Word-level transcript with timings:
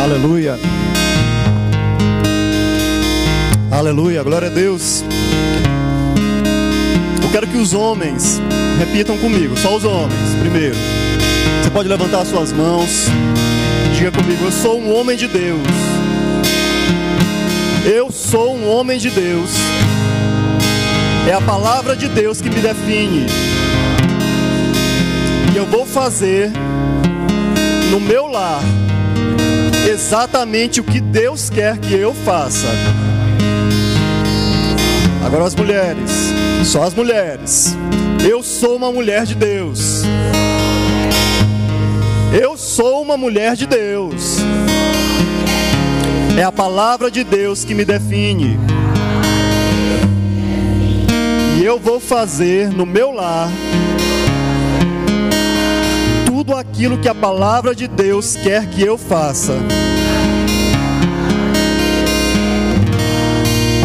Aleluia. 0.00 0.58
Aleluia, 3.70 4.22
glória 4.22 4.48
a 4.48 4.50
Deus. 4.50 5.04
Eu 7.22 7.28
quero 7.30 7.46
que 7.46 7.58
os 7.58 7.74
homens 7.74 8.40
repitam 8.78 9.18
comigo, 9.18 9.54
só 9.58 9.76
os 9.76 9.84
homens, 9.84 10.34
primeiro. 10.40 10.74
Você 11.62 11.70
pode 11.70 11.86
levantar 11.86 12.24
suas 12.24 12.50
mãos, 12.50 13.08
diga 13.94 14.10
comigo: 14.10 14.42
Eu 14.42 14.50
sou 14.50 14.80
um 14.80 14.98
homem 14.98 15.18
de 15.18 15.28
Deus. 15.28 15.60
Eu 17.84 18.10
sou 18.10 18.56
um 18.56 18.70
homem 18.70 18.98
de 18.98 19.10
Deus. 19.10 19.50
É 21.28 21.34
a 21.34 21.42
palavra 21.42 21.94
de 21.94 22.08
Deus 22.08 22.40
que 22.40 22.48
me 22.48 22.62
define. 22.62 23.26
E 25.52 25.56
eu 25.58 25.66
vou 25.66 25.84
fazer 25.84 26.50
no 27.90 28.00
meu 28.00 28.28
lar 28.28 28.62
exatamente 29.88 30.80
o 30.80 30.84
que 30.84 31.00
Deus 31.00 31.48
quer 31.48 31.78
que 31.78 31.94
eu 31.94 32.12
faça. 32.14 32.68
Agora 35.24 35.44
as 35.44 35.54
mulheres, 35.54 36.10
só 36.64 36.82
as 36.82 36.94
mulheres. 36.94 37.76
Eu 38.28 38.42
sou 38.42 38.76
uma 38.76 38.90
mulher 38.92 39.24
de 39.24 39.34
Deus. 39.34 40.02
Eu 42.32 42.56
sou 42.56 43.02
uma 43.02 43.16
mulher 43.16 43.56
de 43.56 43.66
Deus. 43.66 44.38
É 46.38 46.42
a 46.42 46.52
palavra 46.52 47.10
de 47.10 47.24
Deus 47.24 47.64
que 47.64 47.74
me 47.74 47.84
define. 47.84 48.58
E 51.58 51.64
eu 51.64 51.78
vou 51.78 52.00
fazer 52.00 52.70
no 52.70 52.86
meu 52.86 53.10
lar 53.10 53.50
tudo 56.50 56.56
aquilo 56.58 56.98
que 56.98 57.08
a 57.08 57.14
palavra 57.14 57.76
de 57.76 57.86
Deus 57.86 58.34
quer 58.34 58.68
que 58.68 58.82
eu 58.82 58.98
faça. 58.98 59.52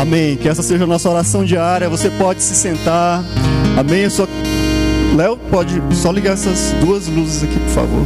Amém. 0.02 0.36
Que 0.36 0.50
essa 0.50 0.64
seja 0.64 0.84
a 0.84 0.88
nossa 0.88 1.08
oração 1.08 1.46
diária. 1.46 1.88
Você 1.88 2.10
pode 2.10 2.42
se 2.42 2.56
sentar. 2.56 3.24
Amém. 3.78 4.10
Só... 4.10 4.28
Léo, 5.16 5.38
pode 5.52 5.80
só 5.96 6.12
ligar 6.12 6.34
essas 6.34 6.72
duas 6.84 7.08
luzes 7.08 7.44
aqui, 7.44 7.54
por 7.54 7.70
favor. 7.70 8.06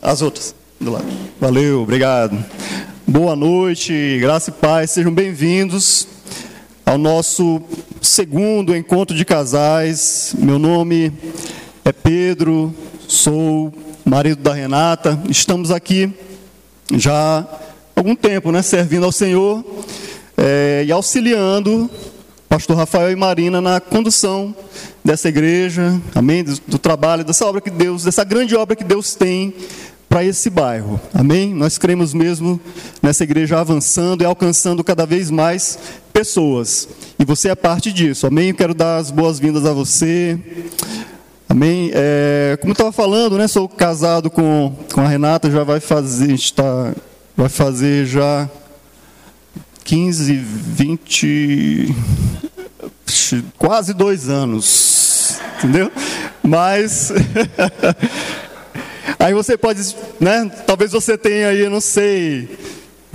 As 0.00 0.22
outras 0.22 0.54
do 0.80 0.92
lado. 0.92 1.04
Valeu, 1.38 1.82
obrigado. 1.82 2.42
Boa 3.06 3.36
noite, 3.36 4.18
graça 4.22 4.48
e 4.48 4.54
paz. 4.54 4.92
Sejam 4.92 5.12
bem-vindos 5.12 6.08
ao 6.86 6.96
nosso 6.96 7.60
segundo 8.00 8.74
encontro 8.74 9.14
de 9.14 9.24
casais. 9.24 10.34
Meu 10.38 10.58
nome 10.58 11.12
é 11.84 11.92
Pedro, 11.92 12.74
sou 13.10 13.72
marido 14.04 14.40
da 14.40 14.54
Renata. 14.54 15.20
Estamos 15.28 15.72
aqui 15.72 16.12
já 16.94 17.40
há 17.40 17.44
algum 17.96 18.14
tempo, 18.14 18.52
né, 18.52 18.62
servindo 18.62 19.04
ao 19.04 19.10
Senhor 19.10 19.64
é, 20.36 20.84
e 20.86 20.92
auxiliando 20.92 21.90
pastor 22.48 22.76
Rafael 22.76 23.10
e 23.10 23.16
Marina 23.16 23.60
na 23.60 23.80
condução 23.80 24.54
dessa 25.04 25.28
igreja, 25.28 26.00
amém, 26.14 26.44
do, 26.44 26.54
do 26.68 26.78
trabalho, 26.78 27.24
dessa 27.24 27.44
obra 27.46 27.60
que 27.60 27.70
Deus, 27.70 28.04
dessa 28.04 28.22
grande 28.22 28.54
obra 28.54 28.76
que 28.76 28.84
Deus 28.84 29.16
tem 29.16 29.54
para 30.08 30.24
esse 30.24 30.48
bairro. 30.48 31.00
Amém? 31.12 31.52
Nós 31.52 31.78
cremos 31.78 32.14
mesmo 32.14 32.60
nessa 33.02 33.24
igreja 33.24 33.58
avançando 33.58 34.22
e 34.22 34.24
alcançando 34.24 34.84
cada 34.84 35.04
vez 35.04 35.30
mais 35.30 35.78
pessoas. 36.12 36.88
E 37.18 37.24
você 37.24 37.48
é 37.48 37.54
parte 37.54 37.92
disso. 37.92 38.26
Amém? 38.26 38.48
Eu 38.48 38.54
quero 38.54 38.74
dar 38.74 38.98
as 38.98 39.10
boas-vindas 39.10 39.64
a 39.64 39.72
você. 39.72 40.38
Amém? 41.50 41.90
É, 41.92 42.56
como 42.60 42.70
eu 42.70 42.74
estava 42.74 42.92
falando, 42.92 43.36
né? 43.36 43.48
Sou 43.48 43.68
casado 43.68 44.30
com, 44.30 44.72
com 44.94 45.00
a 45.00 45.08
Renata, 45.08 45.50
já 45.50 45.64
vai 45.64 45.80
fazer, 45.80 46.30
está, 46.30 46.94
vai 47.36 47.48
fazer 47.48 48.06
já 48.06 48.48
15, 49.82 50.32
20, 50.36 51.92
quase 53.58 53.92
dois 53.92 54.28
anos. 54.28 55.40
Entendeu? 55.58 55.90
Mas. 56.40 57.12
Aí 59.18 59.34
você 59.34 59.58
pode, 59.58 59.96
né? 60.20 60.48
Talvez 60.64 60.92
você 60.92 61.18
tenha 61.18 61.48
aí, 61.48 61.68
não 61.68 61.80
sei, 61.80 62.48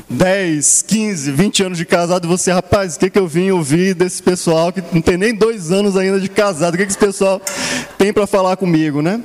10, 0.10 0.84
15, 0.84 1.32
20 1.32 1.64
anos 1.64 1.78
de 1.78 1.86
casado 1.86 2.26
e 2.26 2.28
você, 2.28 2.52
rapaz, 2.52 2.96
o 2.96 3.00
que, 3.00 3.10
que 3.10 3.18
eu 3.18 3.28
vim 3.28 3.50
ouvir 3.50 3.96
desse 3.96 4.22
pessoal 4.22 4.72
que 4.72 4.82
não 4.94 5.02
tem 5.02 5.18
nem 5.18 5.34
dois 5.34 5.72
anos 5.72 5.98
ainda 5.98 6.20
de 6.20 6.30
casado? 6.30 6.76
O 6.76 6.78
que, 6.78 6.86
que 6.86 6.92
esse 6.92 6.98
pessoal 6.98 7.42
tem 7.98 8.14
para 8.14 8.28
falar 8.28 8.56
comigo, 8.56 9.02
né? 9.02 9.22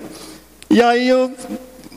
E 0.70 0.80
aí 0.80 1.08
eu. 1.08 1.32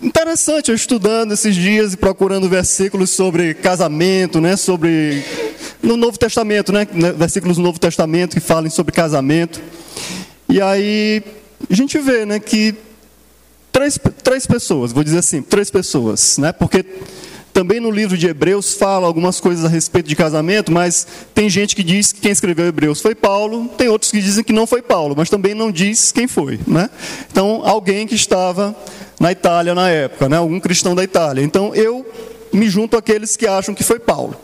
Interessante, 0.01 0.69
eu 0.69 0.75
estudando 0.75 1.31
esses 1.31 1.55
dias 1.55 1.93
e 1.93 1.97
procurando 1.97 2.49
versículos 2.49 3.11
sobre 3.11 3.53
casamento, 3.53 4.41
né? 4.41 4.57
Sobre. 4.57 5.23
No 5.81 5.95
Novo 5.95 6.17
Testamento, 6.17 6.73
né? 6.73 6.85
Versículos 7.15 7.55
do 7.55 7.63
Novo 7.63 7.79
Testamento 7.79 8.33
que 8.33 8.41
falem 8.41 8.69
sobre 8.69 8.91
casamento. 8.91 9.61
E 10.49 10.59
aí 10.59 11.23
a 11.69 11.73
gente 11.73 11.97
vê, 11.99 12.25
né? 12.25 12.37
Que 12.37 12.75
três, 13.71 13.97
três 14.21 14.45
pessoas, 14.45 14.91
vou 14.91 15.03
dizer 15.03 15.19
assim, 15.19 15.41
três 15.41 15.71
pessoas, 15.71 16.37
né? 16.37 16.51
Porque 16.51 16.85
também 17.53 17.79
no 17.79 17.91
livro 17.91 18.17
de 18.17 18.27
Hebreus 18.27 18.73
fala 18.73 19.05
algumas 19.05 19.39
coisas 19.39 19.63
a 19.63 19.67
respeito 19.67 20.09
de 20.09 20.15
casamento, 20.15 20.71
mas 20.71 21.05
tem 21.35 21.47
gente 21.49 21.75
que 21.75 21.83
diz 21.83 22.11
que 22.11 22.19
quem 22.19 22.31
escreveu 22.31 22.65
Hebreus 22.65 22.99
foi 22.99 23.13
Paulo, 23.13 23.69
tem 23.77 23.87
outros 23.87 24.11
que 24.11 24.19
dizem 24.19 24.43
que 24.43 24.51
não 24.51 24.65
foi 24.65 24.81
Paulo, 24.81 25.13
mas 25.15 25.29
também 25.29 25.53
não 25.53 25.71
diz 25.71 26.11
quem 26.11 26.27
foi, 26.27 26.59
né? 26.65 26.89
Então, 27.31 27.61
alguém 27.63 28.07
que 28.07 28.15
estava 28.15 28.75
na 29.19 29.31
Itália 29.31 29.75
na 29.75 29.87
época, 29.87 30.27
né? 30.27 30.37
Algum 30.37 30.59
cristão 30.59 30.95
da 30.95 31.03
Itália. 31.03 31.43
Então, 31.43 31.75
eu 31.75 32.05
me 32.51 32.67
junto 32.69 32.97
àqueles 32.97 33.37
que 33.37 33.45
acham 33.45 33.75
que 33.75 33.83
foi 33.83 33.99
Paulo. 33.99 34.35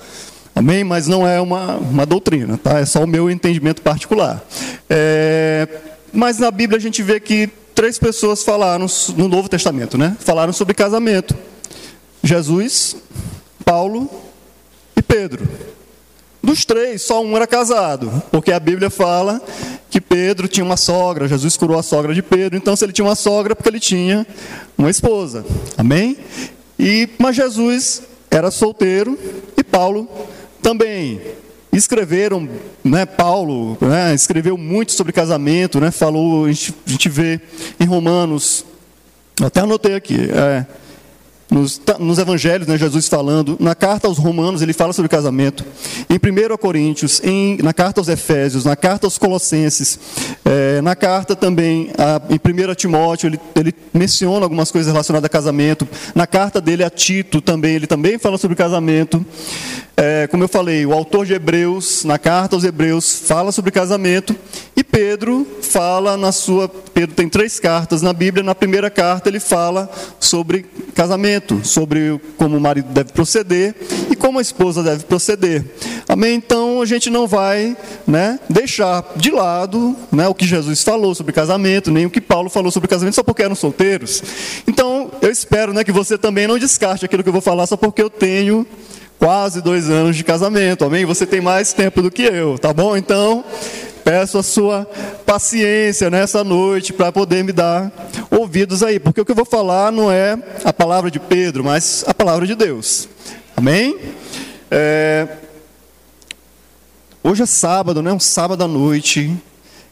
Amém? 0.55 0.83
Mas 0.83 1.07
não 1.07 1.27
é 1.27 1.41
uma, 1.41 1.77
uma 1.77 2.05
doutrina, 2.05 2.57
tá? 2.57 2.79
É 2.79 2.85
só 2.85 3.03
o 3.03 3.07
meu 3.07 3.29
entendimento 3.29 3.81
particular. 3.81 4.43
É, 4.89 5.67
mas 6.13 6.37
na 6.37 6.51
Bíblia 6.51 6.77
a 6.77 6.81
gente 6.81 7.01
vê 7.01 7.19
que 7.19 7.49
três 7.73 7.97
pessoas 7.97 8.43
falaram 8.43 8.85
no 9.15 9.27
Novo 9.27 9.47
Testamento, 9.47 9.97
né? 9.97 10.15
Falaram 10.19 10.51
sobre 10.51 10.73
casamento: 10.73 11.35
Jesus, 12.23 12.95
Paulo 13.63 14.09
e 14.95 15.01
Pedro. 15.01 15.47
Dos 16.41 16.63
três, 16.65 17.01
só 17.01 17.21
um 17.21 17.35
era 17.35 17.45
casado, 17.45 18.23
porque 18.31 18.51
a 18.51 18.59
Bíblia 18.59 18.89
fala 18.89 19.41
que 19.89 19.99
Pedro 19.99 20.47
tinha 20.47 20.65
uma 20.65 20.77
sogra, 20.77 21.27
Jesus 21.27 21.57
curou 21.57 21.77
a 21.77 21.83
sogra 21.83 22.13
de 22.13 22.21
Pedro, 22.21 22.57
então 22.57 22.75
se 22.75 22.85
ele 22.85 22.93
tinha 22.93 23.05
uma 23.05 23.15
sogra, 23.15 23.55
porque 23.55 23.69
ele 23.69 23.79
tinha 23.79 24.25
uma 24.77 24.89
esposa. 24.89 25.45
Amém? 25.77 26.17
E 26.77 27.09
mas 27.17 27.35
Jesus 27.35 28.03
era 28.31 28.51
solteiro 28.51 29.19
e 29.57 29.63
Paulo 29.63 30.07
também 30.61 31.19
escreveram, 31.71 32.47
né, 32.83 33.05
Paulo 33.05 33.77
né, 33.81 34.13
escreveu 34.13 34.57
muito 34.57 34.91
sobre 34.91 35.11
casamento, 35.11 35.79
né, 35.79 35.91
falou, 35.91 36.45
a 36.45 36.51
gente, 36.51 36.73
a 36.85 36.89
gente 36.89 37.09
vê 37.09 37.39
em 37.79 37.85
Romanos, 37.85 38.65
até 39.41 39.61
anotei 39.61 39.95
aqui, 39.95 40.29
é, 40.31 40.65
nos, 41.49 41.81
nos, 41.99 42.19
evangelhos, 42.19 42.67
né, 42.67 42.77
Jesus 42.77 43.07
falando, 43.07 43.57
na 43.59 43.73
carta 43.73 44.07
aos 44.07 44.17
Romanos 44.17 44.61
ele 44.61 44.73
fala 44.73 44.93
sobre 44.93 45.09
casamento, 45.09 45.65
em 46.09 46.15
1 46.15 46.57
Coríntios, 46.57 47.21
em, 47.23 47.57
na 47.63 47.73
carta 47.73 47.99
aos 47.99 48.07
Efésios, 48.07 48.65
na 48.65 48.75
carta 48.75 49.07
aos 49.07 49.17
Colossenses, 49.17 49.99
é, 50.45 50.81
na 50.81 50.95
carta 50.95 51.35
também 51.35 51.89
a, 51.97 52.21
em 52.29 52.35
1 52.35 52.75
Timóteo, 52.75 53.27
ele, 53.27 53.39
ele, 53.55 53.73
menciona 53.91 54.45
algumas 54.45 54.71
coisas 54.71 54.91
relacionadas 54.91 55.25
a 55.25 55.29
casamento, 55.29 55.87
na 56.13 56.27
carta 56.27 56.61
dele 56.61 56.83
a 56.83 56.89
Tito 56.89 57.41
também, 57.41 57.75
ele 57.75 57.87
também 57.87 58.19
fala 58.19 58.37
sobre 58.37 58.55
casamento, 58.55 59.25
é, 60.01 60.27
como 60.27 60.43
eu 60.43 60.47
falei, 60.47 60.85
o 60.85 60.93
autor 60.93 61.25
de 61.25 61.33
Hebreus, 61.33 62.05
na 62.05 62.17
carta 62.17 62.55
aos 62.55 62.63
Hebreus, 62.63 63.21
fala 63.25 63.51
sobre 63.51 63.69
casamento, 63.69 64.33
e 64.73 64.81
Pedro 64.81 65.45
fala 65.61 66.15
na 66.15 66.31
sua. 66.31 66.69
Pedro 66.69 67.13
tem 67.13 67.27
três 67.27 67.59
cartas 67.59 68.01
na 68.01 68.13
Bíblia, 68.13 68.41
na 68.41 68.55
primeira 68.55 68.89
carta 68.89 69.27
ele 69.27 69.41
fala 69.41 69.89
sobre 70.17 70.65
casamento, 70.95 71.38
sobre 71.63 72.19
como 72.37 72.57
o 72.57 72.61
marido 72.61 72.89
deve 72.89 73.11
proceder 73.11 73.75
e 74.09 74.15
como 74.15 74.39
a 74.39 74.41
esposa 74.41 74.83
deve 74.83 75.03
proceder. 75.05 75.63
Amém? 76.07 76.35
Então 76.35 76.81
a 76.81 76.85
gente 76.85 77.09
não 77.09 77.27
vai 77.27 77.77
né, 78.07 78.39
deixar 78.49 79.05
de 79.15 79.31
lado 79.31 79.95
né, 80.11 80.27
o 80.27 80.33
que 80.33 80.45
Jesus 80.45 80.83
falou 80.83 81.13
sobre 81.13 81.33
casamento, 81.33 81.91
nem 81.91 82.05
o 82.05 82.09
que 82.09 82.21
Paulo 82.21 82.49
falou 82.49 82.71
sobre 82.71 82.87
casamento, 82.87 83.15
só 83.15 83.23
porque 83.23 83.43
eram 83.43 83.55
solteiros. 83.55 84.23
Então 84.67 85.11
eu 85.21 85.31
espero 85.31 85.73
né, 85.73 85.83
que 85.83 85.91
você 85.91 86.17
também 86.17 86.47
não 86.47 86.57
descarte 86.57 87.05
aquilo 87.05 87.23
que 87.23 87.29
eu 87.29 87.33
vou 87.33 87.41
falar 87.41 87.67
só 87.67 87.77
porque 87.77 88.01
eu 88.01 88.09
tenho 88.09 88.65
quase 89.19 89.61
dois 89.61 89.89
anos 89.89 90.15
de 90.15 90.23
casamento, 90.23 90.85
amém? 90.85 91.03
Você 91.05 91.25
tem 91.25 91.41
mais 91.41 91.73
tempo 91.73 92.01
do 92.01 92.09
que 92.09 92.23
eu, 92.23 92.57
tá 92.57 92.73
bom? 92.73 92.95
Então, 92.95 93.43
peço 94.09 94.39
a 94.39 94.43
sua 94.43 94.87
paciência 95.23 96.09
nessa 96.09 96.43
noite 96.43 96.91
para 96.91 97.11
poder 97.11 97.43
me 97.43 97.51
dar 97.51 97.91
ouvidos 98.31 98.81
aí, 98.81 98.99
porque 98.99 99.21
o 99.21 99.25
que 99.25 99.29
eu 99.29 99.35
vou 99.35 99.45
falar 99.45 99.91
não 99.91 100.11
é 100.11 100.35
a 100.65 100.73
palavra 100.73 101.11
de 101.11 101.19
Pedro, 101.19 101.63
mas 101.63 102.03
a 102.07 102.11
palavra 102.11 102.47
de 102.47 102.55
Deus, 102.55 103.07
amém? 103.55 103.99
É... 104.71 105.27
Hoje 107.21 107.43
é 107.43 107.45
sábado, 107.45 108.01
né? 108.01 108.11
Um 108.11 108.19
sábado 108.19 108.63
à 108.63 108.67
noite. 108.67 109.31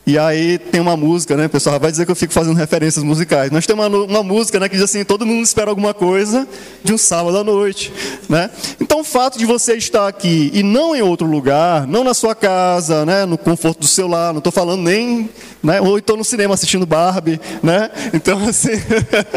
E 0.07 0.18
aí 0.18 0.57
tem 0.57 0.80
uma 0.80 0.95
música, 0.95 1.36
né? 1.36 1.50
Pessoal 1.50 1.77
vai 1.81 1.92
dizer 1.92 2.06
que 2.06 2.12
eu 2.13 2.15
fico 2.15 2.31
fazendo 2.31 2.56
referências 2.56 3.04
musicais. 3.04 3.51
Nós 3.51 3.68
temos 3.68 3.86
uma, 3.86 4.06
uma 4.06 4.24
música 4.24 4.57
né, 4.57 4.69
que 4.69 4.75
diz 4.75 4.83
assim: 4.86 5.04
todo 5.04 5.25
mundo 5.25 5.44
espera 5.44 5.69
alguma 5.69 5.94
coisa 5.94 6.48
de 6.81 6.94
um 6.94 6.98
sábado 6.98 7.38
à 7.38 7.44
noite. 7.44 7.92
Né? 8.30 8.50
Então 8.80 9.01
o 9.01 9.04
fato 9.04 9.38
de 9.38 9.45
você 9.45 9.75
estar 9.75 10.07
aqui 10.07 10.50
e 10.54 10.63
não 10.63 10.95
em 10.95 11.01
outro 11.01 11.27
lugar, 11.27 11.86
não 11.86 12.06
na 12.06 12.13
sua 12.13 12.33
casa, 12.33 13.06
né, 13.06 13.25
no 13.25 13.38
conforto 13.38 13.81
do 13.81 13.86
seu 13.86 14.07
lar, 14.07 14.31
não 14.31 14.38
estou 14.38 14.54
falando 14.54 14.81
nem. 14.81 15.30
Né, 15.62 15.81
ou 15.81 15.98
estou 15.98 16.15
no 16.15 16.24
cinema 16.24 16.53
assistindo 16.53 16.86
Barbie. 16.86 17.42
Né? 17.62 17.92
Então, 18.13 18.48
assim, 18.48 18.81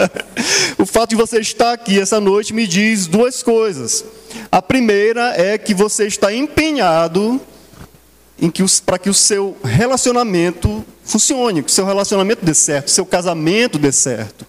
o 0.79 0.87
fato 0.87 1.11
de 1.11 1.17
você 1.17 1.41
estar 1.41 1.73
aqui 1.73 1.99
essa 1.99 2.21
noite 2.21 2.55
me 2.55 2.69
diz 2.69 3.09
duas 3.09 3.43
coisas. 3.43 4.05
A 4.53 4.63
primeira 4.63 5.35
é 5.37 5.59
que 5.59 5.75
você 5.75 6.07
está 6.07 6.33
empenhado 6.33 7.41
para 8.85 8.99
que 8.99 9.11
o 9.11 9.15
seu 9.15 9.57
relacionamento 9.63 10.85
funcione, 11.05 11.63
que 11.63 11.71
o 11.71 11.75
seu 11.75 11.85
relacionamento 11.85 12.45
dê 12.45 12.55
certo, 12.55 12.89
o 12.89 12.91
seu 12.91 13.05
casamento 13.05 13.79
dê 13.79 13.93
certo. 13.93 14.47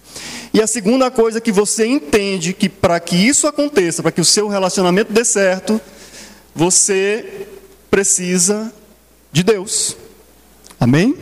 E 0.54 0.60
a 0.60 0.66
segunda 0.66 1.10
coisa 1.10 1.40
que 1.40 1.50
você 1.50 1.86
entende 1.86 2.52
que 2.52 2.68
para 2.68 3.00
que 3.00 3.16
isso 3.16 3.46
aconteça, 3.46 4.02
para 4.02 4.12
que 4.12 4.20
o 4.20 4.24
seu 4.24 4.48
relacionamento 4.48 5.12
dê 5.12 5.24
certo, 5.24 5.80
você 6.54 7.46
precisa 7.90 8.72
de 9.32 9.42
Deus. 9.42 9.96
Amém? 10.78 11.16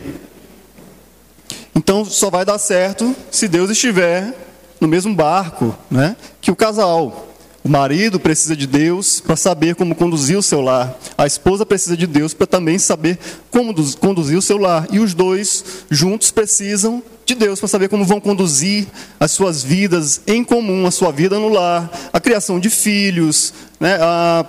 Então 1.73 2.03
só 2.03 2.29
vai 2.29 2.43
dar 2.43 2.57
certo 2.57 3.15
se 3.31 3.47
Deus 3.47 3.69
estiver 3.69 4.33
no 4.79 4.87
mesmo 4.87 5.13
barco 5.13 5.77
né, 5.89 6.15
que 6.41 6.51
o 6.51 6.55
casal. 6.55 7.30
O 7.63 7.69
marido 7.69 8.19
precisa 8.19 8.55
de 8.55 8.65
Deus 8.65 9.19
para 9.19 9.35
saber 9.35 9.75
como 9.75 9.93
conduzir 9.93 10.37
o 10.37 10.41
seu 10.41 10.61
lar. 10.61 10.97
A 11.15 11.27
esposa 11.27 11.63
precisa 11.63 11.95
de 11.95 12.07
Deus 12.07 12.33
para 12.33 12.47
também 12.47 12.79
saber 12.79 13.19
como 13.51 13.73
conduzir 13.97 14.37
o 14.37 14.41
seu 14.41 14.57
lar. 14.57 14.87
E 14.91 14.99
os 14.99 15.13
dois 15.13 15.63
juntos 15.89 16.31
precisam 16.31 17.03
de 17.23 17.35
Deus 17.35 17.59
para 17.59 17.69
saber 17.69 17.87
como 17.87 18.03
vão 18.03 18.19
conduzir 18.19 18.87
as 19.19 19.31
suas 19.31 19.63
vidas 19.63 20.21
em 20.25 20.43
comum, 20.43 20.87
a 20.87 20.91
sua 20.91 21.11
vida 21.11 21.37
no 21.37 21.49
lar, 21.49 21.89
a 22.11 22.19
criação 22.19 22.59
de 22.59 22.69
filhos, 22.69 23.53
né? 23.79 23.95
a, 24.01 24.45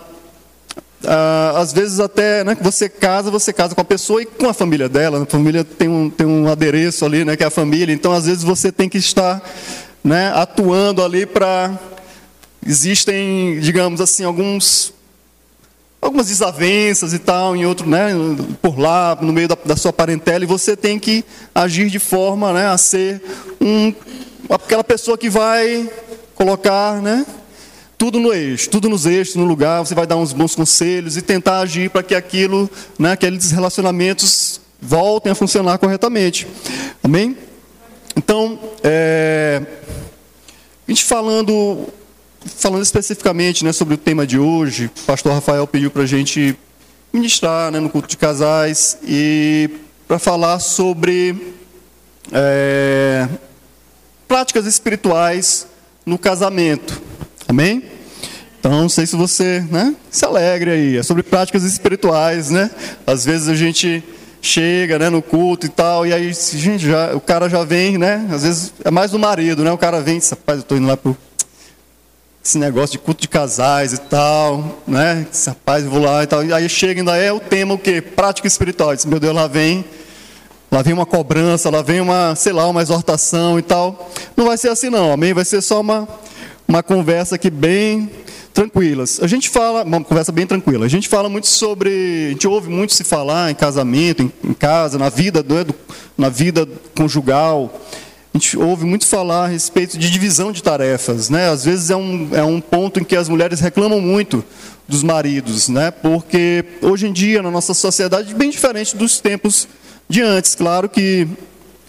a, 1.07 1.61
às 1.61 1.71
vezes 1.71 2.01
até 2.01 2.43
né, 2.43 2.57
você 2.63 2.89
casa, 2.89 3.31
você 3.31 3.53
casa 3.53 3.75
com 3.75 3.81
a 3.83 3.85
pessoa 3.85 4.23
e 4.23 4.27
com 4.27 4.49
a 4.49 4.55
família 4.55 4.89
dela. 4.89 5.23
A 5.23 5.27
família 5.27 5.65
tem 5.65 5.87
um, 5.87 6.09
tem 6.09 6.27
um 6.27 6.49
adereço 6.51 7.05
ali, 7.05 7.27
né, 7.27 7.37
que 7.37 7.45
é 7.45 7.47
a 7.47 7.51
família. 7.51 7.93
Então, 7.93 8.11
às 8.11 8.25
vezes 8.25 8.43
você 8.43 8.73
tem 8.73 8.89
que 8.89 8.97
estar 8.97 9.43
né, 10.03 10.33
atuando 10.35 11.05
ali 11.05 11.27
para 11.27 11.79
existem, 12.67 13.61
digamos 13.61 14.01
assim, 14.01 14.25
alguns 14.25 14.93
algumas 16.03 16.27
desavenças 16.27 17.13
e 17.13 17.19
tal, 17.21 17.55
em 17.55 17.65
outro, 17.65 17.89
né, 17.89 18.09
por 18.61 18.77
lá, 18.77 19.17
no 19.21 19.33
meio 19.33 19.47
da, 19.47 19.57
da, 19.65 19.77
sua 19.77 19.93
parentela, 19.93 20.43
e 20.43 20.49
você 20.49 20.77
tem 20.77 20.99
que 20.99 21.25
agir 21.55 21.89
de 21.89 22.01
forma 22.01 22.53
né, 22.53 22.67
a 22.67 22.77
ser 22.77 23.23
um, 23.61 23.95
aquela 24.51 24.83
pessoa 24.83 25.17
que 25.17 25.31
vai 25.31 25.89
colocar 26.35 27.01
né, 27.01 27.25
tudo 27.97 28.19
no 28.19 28.33
eixo, 28.33 28.69
tudo 28.69 28.89
nos 28.89 29.07
eixos, 29.07 29.37
no 29.37 29.45
lugar, 29.45 29.79
você 29.79 29.95
vai 29.95 30.05
dar 30.05 30.17
uns 30.17 30.33
bons 30.33 30.57
conselhos 30.57 31.17
e 31.17 31.23
tentar 31.23 31.61
agir 31.61 31.89
para 31.89 32.03
que 32.03 32.17
aquilo, 32.17 32.69
né, 32.99 33.13
aqueles 33.13 33.53
relacionamentos 33.53 34.61
voltem 34.81 35.31
a 35.31 35.37
funcionar 35.37 35.79
corretamente. 35.79 36.49
Amém? 37.01 37.37
Então, 38.17 38.59
é, 38.83 39.63
a 40.89 40.91
gente 40.91 41.05
falando 41.05 41.87
falando 42.45 42.83
especificamente 42.83 43.65
né, 43.65 43.73
sobre 43.73 43.95
o 43.95 43.97
tema 43.97 44.27
de 44.27 44.39
hoje, 44.39 44.87
o 44.87 45.07
pastor 45.07 45.33
Rafael 45.33 45.67
pediu 45.67 45.91
para 45.91 46.03
a 46.03 46.07
gente 46.07 46.57
ministrar 47.13 47.71
né, 47.71 47.79
no 47.79 47.91
culto 47.91 48.09
de 48.09 48.17
casais 48.17 48.99
e 49.07 49.71
para 50.09 50.19
falar 50.19 50.59
sobre 50.59 51.55
é, 52.33 53.29
práticas 54.27 54.67
espirituais 54.67 55.67
no 56.05 56.19
casamento. 56.19 57.01
Amém? 57.47 57.85
Então, 58.59 58.73
não 58.73 58.89
sei 58.89 59.07
se 59.07 59.17
você 59.17 59.65
né, 59.71 59.95
se 60.11 60.25
alegre 60.25 60.71
aí. 60.71 60.97
É 60.97 61.03
sobre 61.03 61.23
práticas 61.23 61.65
espirituais, 61.65 62.51
né? 62.51 62.71
Às 63.07 63.25
vezes 63.25 63.49
a 63.49 63.55
gente 63.55 64.03
chega 64.41 64.99
né, 64.99 65.09
no 65.09 65.21
culto 65.21 65.67
e 65.67 65.69
tal, 65.69 66.07
e 66.07 66.13
aí 66.13 66.33
gente, 66.33 66.87
já, 66.87 67.15
o 67.15 67.21
cara 67.21 67.49
já 67.49 67.65
vem, 67.65 67.99
né? 67.99 68.27
Às 68.31 68.43
vezes 68.43 68.75
é 68.85 68.91
mais 68.91 69.15
o 69.15 69.19
marido, 69.19 69.65
né? 69.65 69.73
O 69.73 69.79
cara 69.79 70.01
vem 70.01 70.17
e 70.17 70.19
diz, 70.19 70.31
rapaz, 70.31 70.59
eu 70.59 70.63
estou 70.63 70.79
indo 70.79 70.87
lá 70.87 70.97
para 70.97 71.13
esse 72.45 72.59
negócio 72.59 72.93
de 72.93 72.99
culto 72.99 73.21
de 73.21 73.29
casais 73.29 73.93
e 73.93 73.99
tal, 73.99 74.83
né? 74.87 75.27
Esse 75.33 75.49
rapaz, 75.49 75.85
vou 75.85 76.03
lá 76.03 76.25
e 76.25 76.27
tal. 76.27 76.45
E 76.45 76.53
aí 76.53 76.69
chega 76.69 77.01
ainda 77.01 77.17
é 77.17 77.33
o 77.33 77.39
tema 77.39 77.75
o 77.75 77.79
quê? 77.79 78.01
Prática 78.01 78.49
espiritual. 78.49 78.95
Diz, 78.97 79.05
meu 79.05 79.21
Deus, 79.21 79.33
lá 79.33 79.47
vem, 79.47 79.85
lá 80.71 80.83
vem 80.83 80.93
uma 80.93 81.07
cobrança, 81.07 81.71
lá 81.71 81.83
vem 81.83 82.01
uma, 82.01 82.35
sei 82.35 82.53
lá, 82.53 82.67
uma 82.67 82.83
exortação 82.83 83.61
e 83.61 83.63
tal. 83.63 84.11
Não 84.37 84.47
vai 84.47 84.59
ser 84.59 84.71
assim 84.71 84.91
não, 84.91 85.13
amém? 85.13 85.33
Vai 85.33 85.45
ser 85.45 85.63
só 85.63 85.81
uma, 85.81 86.09
uma 86.67 86.83
conversa 86.83 87.37
aqui 87.37 87.49
bem 87.49 88.11
tranquilas. 88.53 89.21
A 89.23 89.29
gente 89.29 89.49
fala, 89.49 89.85
uma 89.85 90.03
conversa 90.03 90.33
bem 90.33 90.47
tranquila. 90.47 90.85
A 90.85 90.89
gente 90.89 91.09
fala 91.09 91.29
muito 91.29 91.47
sobre, 91.47 92.27
a 92.27 92.31
gente 92.33 92.49
ouve 92.49 92.69
muito 92.69 92.93
se 92.93 93.05
falar 93.05 93.53
em 93.53 93.55
casamento, 93.55 94.21
em, 94.21 94.33
em 94.43 94.53
casa, 94.53 94.99
na 94.99 95.09
vida, 95.09 95.45
do, 95.45 95.73
na 96.19 96.29
vida 96.29 96.69
conjugal 96.97 97.73
a 98.35 98.39
gente 98.39 98.59
ouve 98.59 98.87
muito 98.87 99.07
falar 99.07 99.45
a 99.45 99.47
respeito 99.47 99.99
de 99.99 100.11
divisão 100.11 100.53
de 100.53 100.63
tarefas. 100.63 101.29
Né? 101.29 101.51
Às 101.51 101.67
vezes 101.67 101.91
é 101.91 101.97
um, 101.97 102.29
é 102.33 102.43
um 102.43 102.63
ponto 102.63 102.99
em 102.99 103.05
que 103.05 103.15
as 103.15 103.29
mulheres 103.29 103.61
reclamam 103.61 104.01
muito 104.01 104.43
dos 104.89 105.03
maridos, 105.03 105.69
né? 105.69 105.91
porque 105.91 106.65
hoje 106.81 107.07
em 107.07 107.13
dia, 107.13 107.43
na 107.43 107.51
nossa 107.51 107.75
sociedade, 107.75 108.33
é 108.33 108.35
bem 108.35 108.49
diferente 108.49 108.97
dos 108.97 109.21
tempos 109.21 109.69
de 110.09 110.23
antes. 110.23 110.55
Claro 110.55 110.89
que 110.89 111.29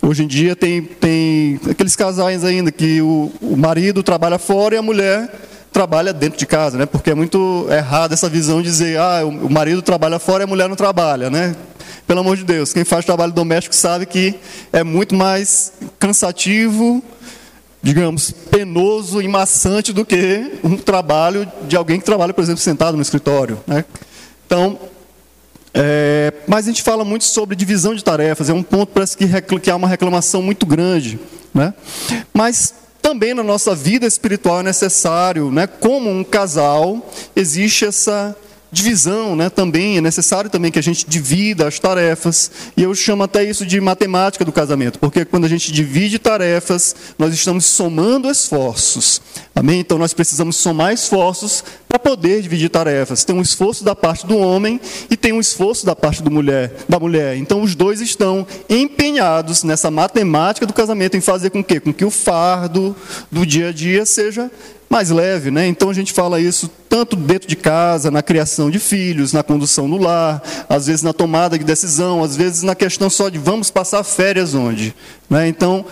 hoje 0.02 0.24
em 0.24 0.28
dia 0.28 0.54
tem, 0.54 0.82
tem 0.82 1.62
aqueles 1.70 1.96
casais 1.96 2.44
ainda 2.44 2.74
que 2.74 3.02
o, 3.02 3.32
o 3.42 3.56
marido 3.56 4.04
trabalha 4.04 4.38
fora 4.38 4.76
e 4.76 4.78
a 4.78 4.82
mulher 4.82 5.32
trabalha 5.74 6.14
dentro 6.14 6.38
de 6.38 6.46
casa, 6.46 6.78
né? 6.78 6.86
Porque 6.86 7.10
é 7.10 7.16
muito 7.16 7.68
errado 7.70 8.14
essa 8.14 8.30
visão 8.30 8.62
de 8.62 8.70
dizer, 8.70 9.00
ah, 9.00 9.26
o 9.26 9.50
marido 9.50 9.82
trabalha 9.82 10.20
fora 10.20 10.44
e 10.44 10.46
a 10.46 10.48
mulher 10.48 10.70
não 10.70 10.76
trabalha, 10.76 11.30
né? 11.32 11.56
Pelo 12.06 12.20
amor 12.20 12.38
de 12.38 12.44
Deus, 12.44 12.72
quem 12.72 12.84
faz 12.84 13.04
trabalho 13.04 13.34
doméstico 13.34 13.76
sabe 13.76 14.06
que 14.06 14.36
é 14.72 14.84
muito 14.84 15.16
mais 15.16 15.74
cansativo, 15.98 17.04
digamos, 17.82 18.32
penoso 18.32 19.22
e 19.22 19.28
maçante 19.28 19.92
do 19.92 20.06
que 20.06 20.60
um 20.64 20.78
trabalho 20.78 21.52
de 21.68 21.76
alguém 21.76 22.00
que 22.00 22.06
trabalha, 22.06 22.34
por 22.34 22.42
exemplo, 22.44 22.62
sentado 22.62 22.96
no 22.96 23.02
escritório. 23.02 23.60
Né? 23.66 23.84
Então, 24.46 24.78
é, 25.74 26.34
mas 26.48 26.66
a 26.66 26.70
gente 26.70 26.84
fala 26.84 27.04
muito 27.04 27.26
sobre 27.26 27.56
divisão 27.56 27.96
de 27.96 28.04
tarefas, 28.04 28.48
é 28.48 28.54
um 28.54 28.62
ponto 28.62 28.92
parece 28.94 29.18
que, 29.18 29.26
que 29.60 29.72
há 29.72 29.76
uma 29.76 29.88
reclamação 29.88 30.42
muito 30.42 30.66
grande. 30.66 31.20
Né? 31.54 31.74
Mas 32.34 32.74
também 33.04 33.34
na 33.34 33.44
nossa 33.44 33.76
vida 33.76 34.08
espiritual 34.08 34.62
é 34.62 34.64
necessário, 34.64 35.52
né, 35.52 35.68
como 35.68 36.10
um 36.10 36.24
casal, 36.24 37.12
existe 37.36 37.84
essa 37.86 38.34
divisão, 38.74 39.36
né, 39.36 39.50
também 39.50 39.98
é 39.98 40.02
necessário 40.02 40.50
também 40.50 40.72
que 40.72 40.80
a 40.80 40.84
gente 40.84 41.06
divida 41.08 41.68
as 41.68 41.80
tarefas. 41.80 42.52
E 42.76 42.84
eu 42.84 42.94
chamo 42.96 43.24
até 43.24 43.44
isso 43.44 43.66
de 43.66 43.80
matemática 43.80 44.44
do 44.44 44.52
casamento, 44.52 45.00
porque 45.00 45.24
quando 45.24 45.46
a 45.46 45.48
gente 45.48 45.72
divide 45.72 46.18
tarefas, 46.18 46.96
nós 47.18 47.34
estamos 47.34 47.66
somando 47.66 48.30
esforços. 48.30 49.22
Amém? 49.56 49.80
Então 49.80 49.98
nós 49.98 50.14
precisamos 50.14 50.56
somar 50.56 50.92
esforços 50.92 51.64
para 51.88 52.00
poder 52.00 52.42
dividir 52.42 52.70
tarefas. 52.70 53.24
Tem 53.24 53.36
um 53.36 53.42
esforço 53.42 53.84
da 53.84 53.96
parte 53.96 54.26
do 54.26 54.38
homem 54.38 54.82
e 55.10 55.16
tem 55.16 55.32
um 55.32 55.40
esforço 55.40 55.86
da 55.86 55.96
parte 55.96 56.24
do 56.24 56.32
mulher, 56.32 56.74
da 56.90 57.00
mulher. 57.00 57.38
Então 57.38 57.62
os 57.62 57.76
dois 57.76 58.02
estão 58.02 58.48
empenhados 58.68 59.64
nessa 59.64 59.92
matemática 59.92 60.66
do 60.66 60.74
casamento 60.74 61.16
em 61.16 61.22
fazer 61.22 61.52
com 61.52 61.64
que, 61.64 61.80
com 61.80 61.94
que 61.94 62.04
o 62.04 62.10
fardo 62.10 62.96
do 63.32 63.46
dia 63.46 63.70
a 63.70 63.72
dia 63.72 64.06
seja 64.06 64.50
mais 64.94 65.10
leve, 65.10 65.50
né? 65.50 65.66
Então 65.66 65.90
a 65.90 65.94
gente 65.94 66.14
fala 66.14 66.40
isso 66.40 66.70
tanto 66.88 67.16
dentro 67.16 67.48
de 67.48 67.56
casa, 67.56 68.12
na 68.12 68.22
criação 68.22 68.70
de 68.70 68.78
filhos, 68.78 69.34
na 69.34 69.42
condução 69.42 69.88
no 69.88 69.98
lar, 69.98 70.40
às 70.70 70.86
vezes 70.86 71.02
na 71.02 71.12
tomada 71.12 71.58
de 71.58 71.64
decisão, 71.66 72.24
às 72.24 72.38
vezes 72.38 72.62
na 72.62 72.76
questão 72.76 73.10
só 73.10 73.28
de 73.28 73.40
vamos 73.40 73.72
passar 73.72 74.04
férias 74.04 74.54
onde, 74.54 74.94
né? 75.28 75.48
Então 75.48 75.84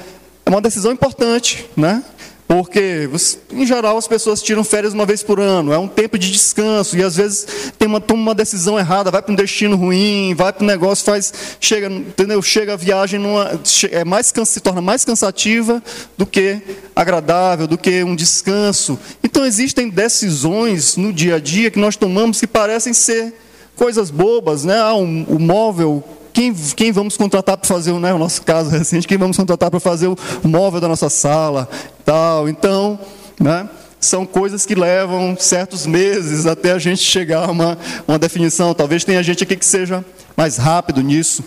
é 0.45 0.49
uma 0.51 0.61
decisão 0.61 0.91
importante, 0.91 1.65
né? 1.75 2.03
Porque, 2.51 3.09
em 3.53 3.65
geral, 3.65 3.97
as 3.97 4.09
pessoas 4.09 4.41
tiram 4.41 4.61
férias 4.61 4.93
uma 4.93 5.05
vez 5.05 5.23
por 5.23 5.39
ano, 5.39 5.71
é 5.71 5.77
um 5.77 5.87
tempo 5.87 6.19
de 6.19 6.29
descanso, 6.29 6.97
e 6.97 7.01
às 7.01 7.15
vezes 7.15 7.71
tem 7.79 7.87
uma, 7.87 8.01
toma 8.01 8.21
uma 8.21 8.35
decisão 8.35 8.77
errada, 8.77 9.09
vai 9.09 9.21
para 9.21 9.31
um 9.31 9.35
destino 9.37 9.77
ruim, 9.77 10.35
vai 10.35 10.51
para 10.51 10.61
um 10.61 10.67
negócio, 10.67 11.05
faz, 11.05 11.31
chega, 11.61 11.87
entendeu? 11.87 12.41
chega 12.41 12.73
a 12.73 12.75
viagem, 12.75 13.21
numa, 13.21 13.57
é 13.89 14.03
mais, 14.03 14.33
se 14.43 14.59
torna 14.59 14.81
mais 14.81 15.05
cansativa 15.05 15.81
do 16.17 16.25
que 16.25 16.61
agradável, 16.93 17.67
do 17.67 17.77
que 17.77 18.03
um 18.03 18.17
descanso. 18.17 18.99
Então, 19.23 19.45
existem 19.45 19.87
decisões 19.89 20.97
no 20.97 21.13
dia 21.13 21.35
a 21.35 21.39
dia 21.39 21.71
que 21.71 21.79
nós 21.79 21.95
tomamos 21.95 22.41
que 22.41 22.47
parecem 22.47 22.91
ser 22.91 23.33
coisas 23.77 24.11
bobas, 24.11 24.65
né? 24.65 24.77
Ah, 24.77 24.93
um, 24.93 25.23
o 25.23 25.39
móvel 25.39 26.03
quem, 26.33 26.53
quem 26.53 26.91
vamos 26.91 27.17
contratar 27.17 27.57
para 27.57 27.67
fazer 27.67 27.93
né, 27.93 28.13
o 28.13 28.17
nosso 28.17 28.41
caso 28.41 28.69
recente, 28.69 29.07
quem 29.07 29.17
vamos 29.17 29.37
contratar 29.37 29.69
para 29.69 29.79
fazer 29.79 30.07
o 30.07 30.17
móvel 30.43 30.79
da 30.79 30.87
nossa 30.87 31.09
sala, 31.09 31.69
tal. 32.05 32.47
Então, 32.47 32.99
né, 33.39 33.69
são 33.99 34.25
coisas 34.25 34.65
que 34.65 34.73
levam 34.73 35.35
certos 35.39 35.85
meses 35.85 36.45
até 36.45 36.71
a 36.71 36.79
gente 36.79 37.03
chegar 37.03 37.47
a 37.47 37.51
uma, 37.51 37.77
uma 38.07 38.17
definição. 38.17 38.73
Talvez 38.73 39.03
tenha 39.03 39.21
gente 39.21 39.43
aqui 39.43 39.55
que 39.55 39.65
seja 39.65 40.03
mais 40.35 40.57
rápido 40.57 41.01
nisso. 41.01 41.43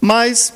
Mas 0.00 0.52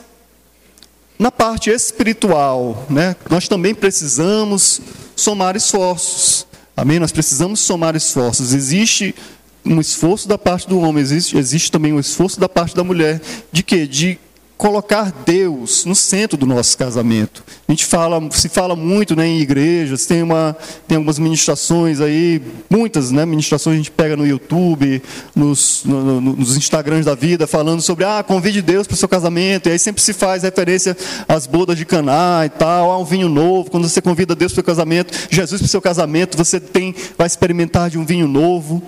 na 1.18 1.30
parte 1.30 1.70
espiritual, 1.70 2.86
né, 2.88 3.16
nós 3.28 3.48
também 3.48 3.74
precisamos 3.74 4.80
somar 5.16 5.56
esforços. 5.56 6.46
Amém? 6.76 6.98
Nós 6.98 7.12
precisamos 7.12 7.60
somar 7.60 7.94
esforços. 7.94 8.54
Existe 8.54 9.14
um 9.64 9.80
esforço 9.80 10.28
da 10.28 10.38
parte 10.38 10.68
do 10.68 10.78
homem, 10.80 11.02
existe, 11.02 11.36
existe 11.36 11.70
também 11.70 11.92
um 11.92 12.00
esforço 12.00 12.40
da 12.40 12.48
parte 12.48 12.74
da 12.74 12.82
mulher. 12.84 13.20
De 13.52 13.62
quê? 13.62 13.86
De 13.86 14.18
colocar 14.60 15.10
Deus 15.24 15.86
no 15.86 15.94
centro 15.94 16.36
do 16.36 16.44
nosso 16.44 16.76
casamento. 16.76 17.42
A 17.66 17.72
gente 17.72 17.86
fala, 17.86 18.20
se 18.30 18.46
fala 18.46 18.76
muito 18.76 19.16
né, 19.16 19.26
em 19.26 19.40
igrejas, 19.40 20.04
tem, 20.04 20.22
uma, 20.22 20.54
tem 20.86 20.96
algumas 20.96 21.18
ministrações 21.18 21.98
aí, 21.98 22.42
muitas 22.68 23.10
né, 23.10 23.24
ministrações 23.24 23.72
a 23.72 23.76
gente 23.78 23.90
pega 23.90 24.18
no 24.18 24.26
YouTube, 24.26 25.02
nos, 25.34 25.82
no, 25.86 26.20
nos 26.20 26.58
Instagrams 26.58 27.06
da 27.06 27.14
vida, 27.14 27.46
falando 27.46 27.80
sobre, 27.80 28.04
ah, 28.04 28.22
convide 28.22 28.60
Deus 28.60 28.86
para 28.86 28.92
o 28.92 28.98
seu 28.98 29.08
casamento, 29.08 29.70
e 29.70 29.72
aí 29.72 29.78
sempre 29.78 30.02
se 30.02 30.12
faz 30.12 30.42
referência 30.42 30.94
às 31.26 31.46
bodas 31.46 31.78
de 31.78 31.86
Caná 31.86 32.42
e 32.44 32.50
tal, 32.50 32.90
a 32.90 32.98
um 32.98 33.04
vinho 33.04 33.30
novo, 33.30 33.70
quando 33.70 33.88
você 33.88 34.02
convida 34.02 34.34
Deus 34.34 34.52
para 34.52 34.60
o 34.60 34.62
seu 34.62 34.74
casamento, 34.74 35.16
Jesus 35.30 35.62
para 35.62 35.66
o 35.68 35.70
seu 35.70 35.80
casamento, 35.80 36.36
você 36.36 36.60
tem, 36.60 36.94
vai 37.16 37.26
experimentar 37.26 37.88
de 37.88 37.96
um 37.96 38.04
vinho 38.04 38.28
novo, 38.28 38.82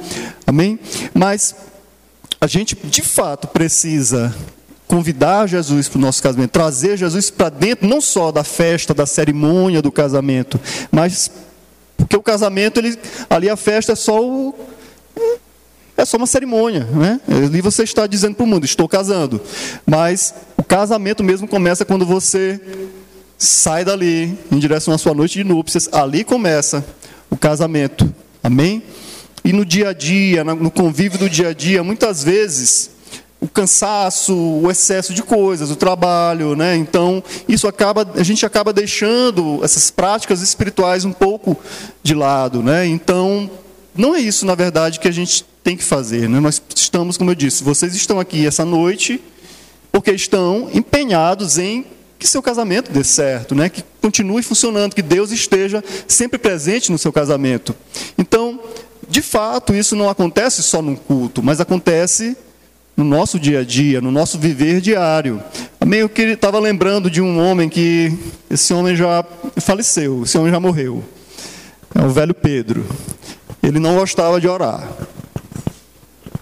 amém? 0.46 0.78
Mas 1.14 1.56
a 2.38 2.46
gente, 2.46 2.76
de 2.76 3.00
fato, 3.00 3.48
precisa 3.48 4.34
convidar 4.92 5.46
Jesus 5.46 5.88
para 5.88 5.96
o 5.96 6.00
nosso 6.02 6.22
casamento, 6.22 6.50
trazer 6.50 6.98
Jesus 6.98 7.30
para 7.30 7.48
dentro, 7.48 7.88
não 7.88 7.98
só 7.98 8.30
da 8.30 8.44
festa, 8.44 8.92
da 8.92 9.06
cerimônia 9.06 9.80
do 9.80 9.90
casamento, 9.90 10.60
mas 10.90 11.30
porque 11.96 12.14
o 12.14 12.22
casamento, 12.22 12.78
ele, 12.78 12.98
ali 13.30 13.48
a 13.48 13.56
festa 13.56 13.92
é 13.92 13.94
só 13.94 14.22
o, 14.22 14.54
é 15.96 16.04
só 16.04 16.18
uma 16.18 16.26
cerimônia, 16.26 16.84
né? 16.92 17.18
Ali 17.26 17.62
você 17.62 17.84
está 17.84 18.06
dizendo 18.06 18.34
para 18.34 18.44
o 18.44 18.46
mundo, 18.46 18.66
estou 18.66 18.86
casando. 18.86 19.40
Mas 19.86 20.34
o 20.58 20.62
casamento 20.62 21.24
mesmo 21.24 21.48
começa 21.48 21.86
quando 21.86 22.04
você 22.04 22.60
sai 23.38 23.86
dali 23.86 24.38
em 24.50 24.58
direção 24.58 24.92
à 24.92 24.98
sua 24.98 25.14
noite 25.14 25.38
de 25.38 25.44
núpcias. 25.44 25.88
Ali 25.90 26.22
começa 26.22 26.84
o 27.30 27.36
casamento. 27.36 28.14
Amém? 28.42 28.82
E 29.42 29.54
no 29.54 29.64
dia 29.64 29.88
a 29.88 29.92
dia, 29.94 30.44
no 30.44 30.70
convívio 30.70 31.18
do 31.18 31.30
dia 31.30 31.48
a 31.48 31.54
dia, 31.54 31.82
muitas 31.82 32.22
vezes 32.22 32.90
o 33.42 33.48
cansaço, 33.48 34.32
o 34.32 34.70
excesso 34.70 35.12
de 35.12 35.20
coisas, 35.20 35.68
o 35.68 35.74
trabalho, 35.74 36.54
né? 36.54 36.76
Então, 36.76 37.20
isso 37.48 37.66
acaba, 37.66 38.08
a 38.14 38.22
gente 38.22 38.46
acaba 38.46 38.72
deixando 38.72 39.58
essas 39.64 39.90
práticas 39.90 40.40
espirituais 40.42 41.04
um 41.04 41.12
pouco 41.12 41.58
de 42.04 42.14
lado, 42.14 42.62
né? 42.62 42.86
Então, 42.86 43.50
não 43.96 44.14
é 44.14 44.20
isso, 44.20 44.46
na 44.46 44.54
verdade, 44.54 45.00
que 45.00 45.08
a 45.08 45.12
gente 45.12 45.44
tem 45.64 45.76
que 45.76 45.82
fazer, 45.82 46.28
né? 46.28 46.38
Nós 46.38 46.62
estamos, 46.72 47.16
como 47.16 47.32
eu 47.32 47.34
disse, 47.34 47.64
vocês 47.64 47.96
estão 47.96 48.20
aqui 48.20 48.46
essa 48.46 48.64
noite 48.64 49.20
porque 49.90 50.12
estão 50.12 50.70
empenhados 50.72 51.58
em 51.58 51.84
que 52.20 52.28
seu 52.28 52.40
casamento 52.40 52.92
dê 52.92 53.02
certo, 53.02 53.56
né? 53.56 53.68
Que 53.68 53.82
continue 54.00 54.44
funcionando, 54.44 54.94
que 54.94 55.02
Deus 55.02 55.32
esteja 55.32 55.82
sempre 56.06 56.38
presente 56.38 56.92
no 56.92 56.98
seu 56.98 57.12
casamento. 57.12 57.74
Então, 58.16 58.60
de 59.08 59.20
fato, 59.20 59.74
isso 59.74 59.96
não 59.96 60.08
acontece 60.08 60.62
só 60.62 60.80
num 60.80 60.94
culto, 60.94 61.42
mas 61.42 61.60
acontece 61.60 62.36
no 63.02 63.16
nosso 63.16 63.38
dia 63.38 63.60
a 63.60 63.64
dia, 63.64 64.00
no 64.00 64.10
nosso 64.10 64.38
viver 64.38 64.80
diário. 64.80 65.42
Meio 65.84 66.08
que 66.08 66.22
estava 66.22 66.58
lembrando 66.60 67.10
de 67.10 67.20
um 67.20 67.38
homem 67.38 67.68
que 67.68 68.16
esse 68.48 68.72
homem 68.72 68.94
já 68.94 69.24
faleceu, 69.60 70.22
esse 70.22 70.38
homem 70.38 70.52
já 70.52 70.60
morreu. 70.60 71.02
É 71.94 72.00
o 72.00 72.08
velho 72.08 72.32
Pedro. 72.32 72.86
Ele 73.62 73.78
não 73.78 73.96
gostava 73.96 74.40
de 74.40 74.46
orar. 74.46 74.88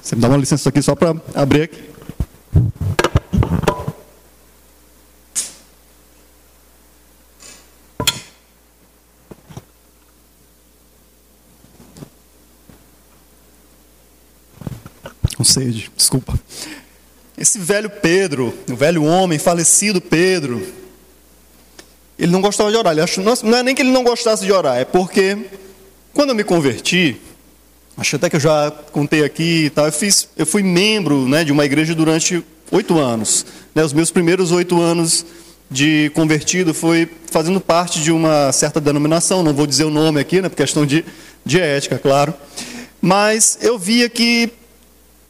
Você 0.01 0.15
me 0.15 0.23
dá 0.23 0.29
uma 0.29 0.37
licença 0.37 0.69
aqui 0.69 0.83
só 0.83 0.95
para 0.95 1.15
abrir 1.35 1.63
aqui. 1.63 1.91
Com 15.41 15.45
sede, 15.45 15.91
desculpa. 15.97 16.39
Esse 17.39 17.59
velho 17.59 17.89
Pedro, 17.89 18.53
o 18.71 18.77
velho 18.77 19.03
homem, 19.03 19.39
falecido 19.39 19.99
Pedro, 19.99 20.63
ele 22.19 22.31
não 22.31 22.43
gostava 22.43 22.71
de 22.71 22.77
orar. 22.77 22.93
Ele 22.93 23.01
achou, 23.01 23.25
não 23.25 23.57
é 23.57 23.63
nem 23.63 23.75
que 23.75 23.81
ele 23.81 23.91
não 23.91 24.05
gostasse 24.05 24.45
de 24.45 24.53
orar, 24.53 24.77
é 24.77 24.85
porque 24.85 25.39
quando 26.13 26.29
eu 26.29 26.35
me 26.35 26.45
converti, 26.45 27.17
acho 27.97 28.17
até 28.17 28.29
que 28.29 28.37
eu 28.37 28.41
já 28.41 28.71
contei 28.93 29.25
aqui 29.25 29.65
e 29.65 29.71
tal, 29.71 29.87
eu, 29.87 29.93
fiz, 29.93 30.29
eu 30.37 30.45
fui 30.45 30.63
membro 30.63 31.27
né, 31.27 31.43
de 31.43 31.53
uma 31.53 31.65
igreja 31.65 31.95
durante 31.95 32.45
oito 32.71 32.99
anos. 32.99 33.47
Né, 33.75 33.83
os 33.83 33.95
meus 33.95 34.11
primeiros 34.11 34.53
oito 34.53 34.79
anos 34.79 35.25
de 35.71 36.11
convertido 36.13 36.75
foi 36.75 37.09
fazendo 37.31 37.63
parte 37.63 38.03
de 38.03 38.13
uma 38.13 38.53
certa 38.53 38.79
denominação, 38.79 39.43
não 39.43 39.55
vou 39.55 39.67
dizer 39.67 39.85
o 39.85 39.91
nome 39.91 40.21
aqui, 40.21 40.43
né, 40.43 40.51
por 40.51 40.57
questão 40.57 40.85
de, 40.85 41.03
de 41.47 41.59
ética, 41.59 41.99
claro. 41.99 42.35
Mas 43.01 43.57
eu 43.63 43.79
via 43.79 44.07
que 44.11 44.60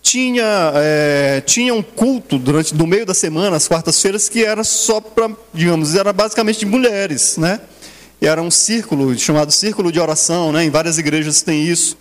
tinha, 0.03 0.73
é, 0.77 1.43
tinha 1.45 1.75
um 1.75 1.83
culto 1.83 2.39
durante 2.39 2.75
no 2.75 2.87
meio 2.87 3.05
da 3.05 3.15
semana, 3.15 3.57
as 3.57 3.69
quartas-feiras, 3.69 4.29
que 4.29 4.45
era 4.45 4.65
só 4.65 5.01
para, 5.01 5.31
digamos, 5.53 5.95
era 5.95 6.13
basicamente 6.13 6.61
de 6.61 6.67
mulheres, 6.67 7.37
né? 7.37 7.61
E 8.21 8.27
era 8.27 8.43
um 8.43 8.51
círculo 8.51 9.17
chamado 9.19 9.51
círculo 9.53 9.91
de 9.91 10.01
oração, 10.01 10.53
né? 10.53 10.65
Em 10.65 10.71
várias 10.71 10.99
igrejas 10.99 11.43
tem 11.43 11.63
isso. 11.63 11.97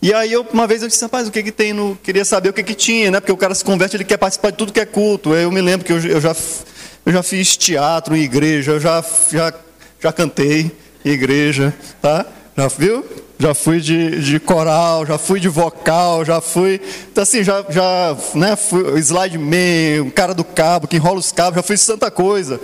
E 0.00 0.12
aí 0.12 0.32
eu, 0.32 0.46
uma 0.52 0.66
vez 0.66 0.82
eu 0.82 0.88
disse, 0.88 1.02
rapaz, 1.02 1.28
o 1.28 1.30
que 1.30 1.42
que 1.42 1.52
tem 1.52 1.72
no, 1.72 1.98
queria 2.02 2.24
saber 2.24 2.50
o 2.50 2.52
que 2.52 2.62
que 2.62 2.74
tinha, 2.74 3.10
né? 3.10 3.20
Porque 3.20 3.32
o 3.32 3.36
cara 3.36 3.54
se 3.54 3.64
converte, 3.64 3.96
ele 3.96 4.04
quer 4.04 4.16
participar 4.16 4.50
de 4.50 4.56
tudo 4.56 4.72
que 4.72 4.80
é 4.80 4.86
culto. 4.86 5.34
Eu 5.34 5.50
me 5.50 5.60
lembro 5.60 5.86
que 5.86 5.92
eu, 5.92 5.98
eu 5.98 6.20
já 6.20 6.34
eu 7.06 7.12
já 7.12 7.22
fiz 7.22 7.56
teatro 7.56 8.14
em 8.14 8.22
igreja, 8.22 8.72
eu 8.72 8.80
já 8.80 9.04
já 9.30 9.52
já 10.00 10.12
cantei 10.12 10.70
em 11.04 11.10
igreja, 11.10 11.74
tá? 12.00 12.26
Já 12.56 12.68
viu? 12.68 13.04
Já 13.38 13.54
fui 13.54 13.80
de, 13.80 14.20
de 14.20 14.40
coral, 14.40 15.06
já 15.06 15.16
fui 15.16 15.38
de 15.38 15.48
vocal, 15.48 16.24
já 16.24 16.40
fui. 16.40 16.80
Então, 17.10 17.22
assim, 17.22 17.44
já, 17.44 17.64
já 17.68 18.16
né, 18.34 18.56
fui 18.56 18.98
slide 18.98 19.38
man, 19.38 20.10
cara 20.14 20.34
do 20.34 20.42
cabo, 20.42 20.88
que 20.88 20.96
enrola 20.96 21.20
os 21.20 21.30
cabos, 21.30 21.56
já 21.56 21.62
fui 21.62 21.76
santa 21.76 22.10
coisa. 22.10 22.60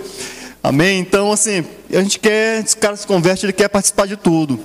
Amém? 0.61 0.99
Então, 0.99 1.31
assim, 1.31 1.63
a 1.91 2.01
gente 2.01 2.19
quer, 2.19 2.63
esse 2.63 2.75
cara 2.75 2.95
se 2.95 3.07
converte, 3.07 3.45
ele 3.45 3.53
quer 3.53 3.69
participar 3.69 4.05
de 4.05 4.17
tudo. 4.17 4.59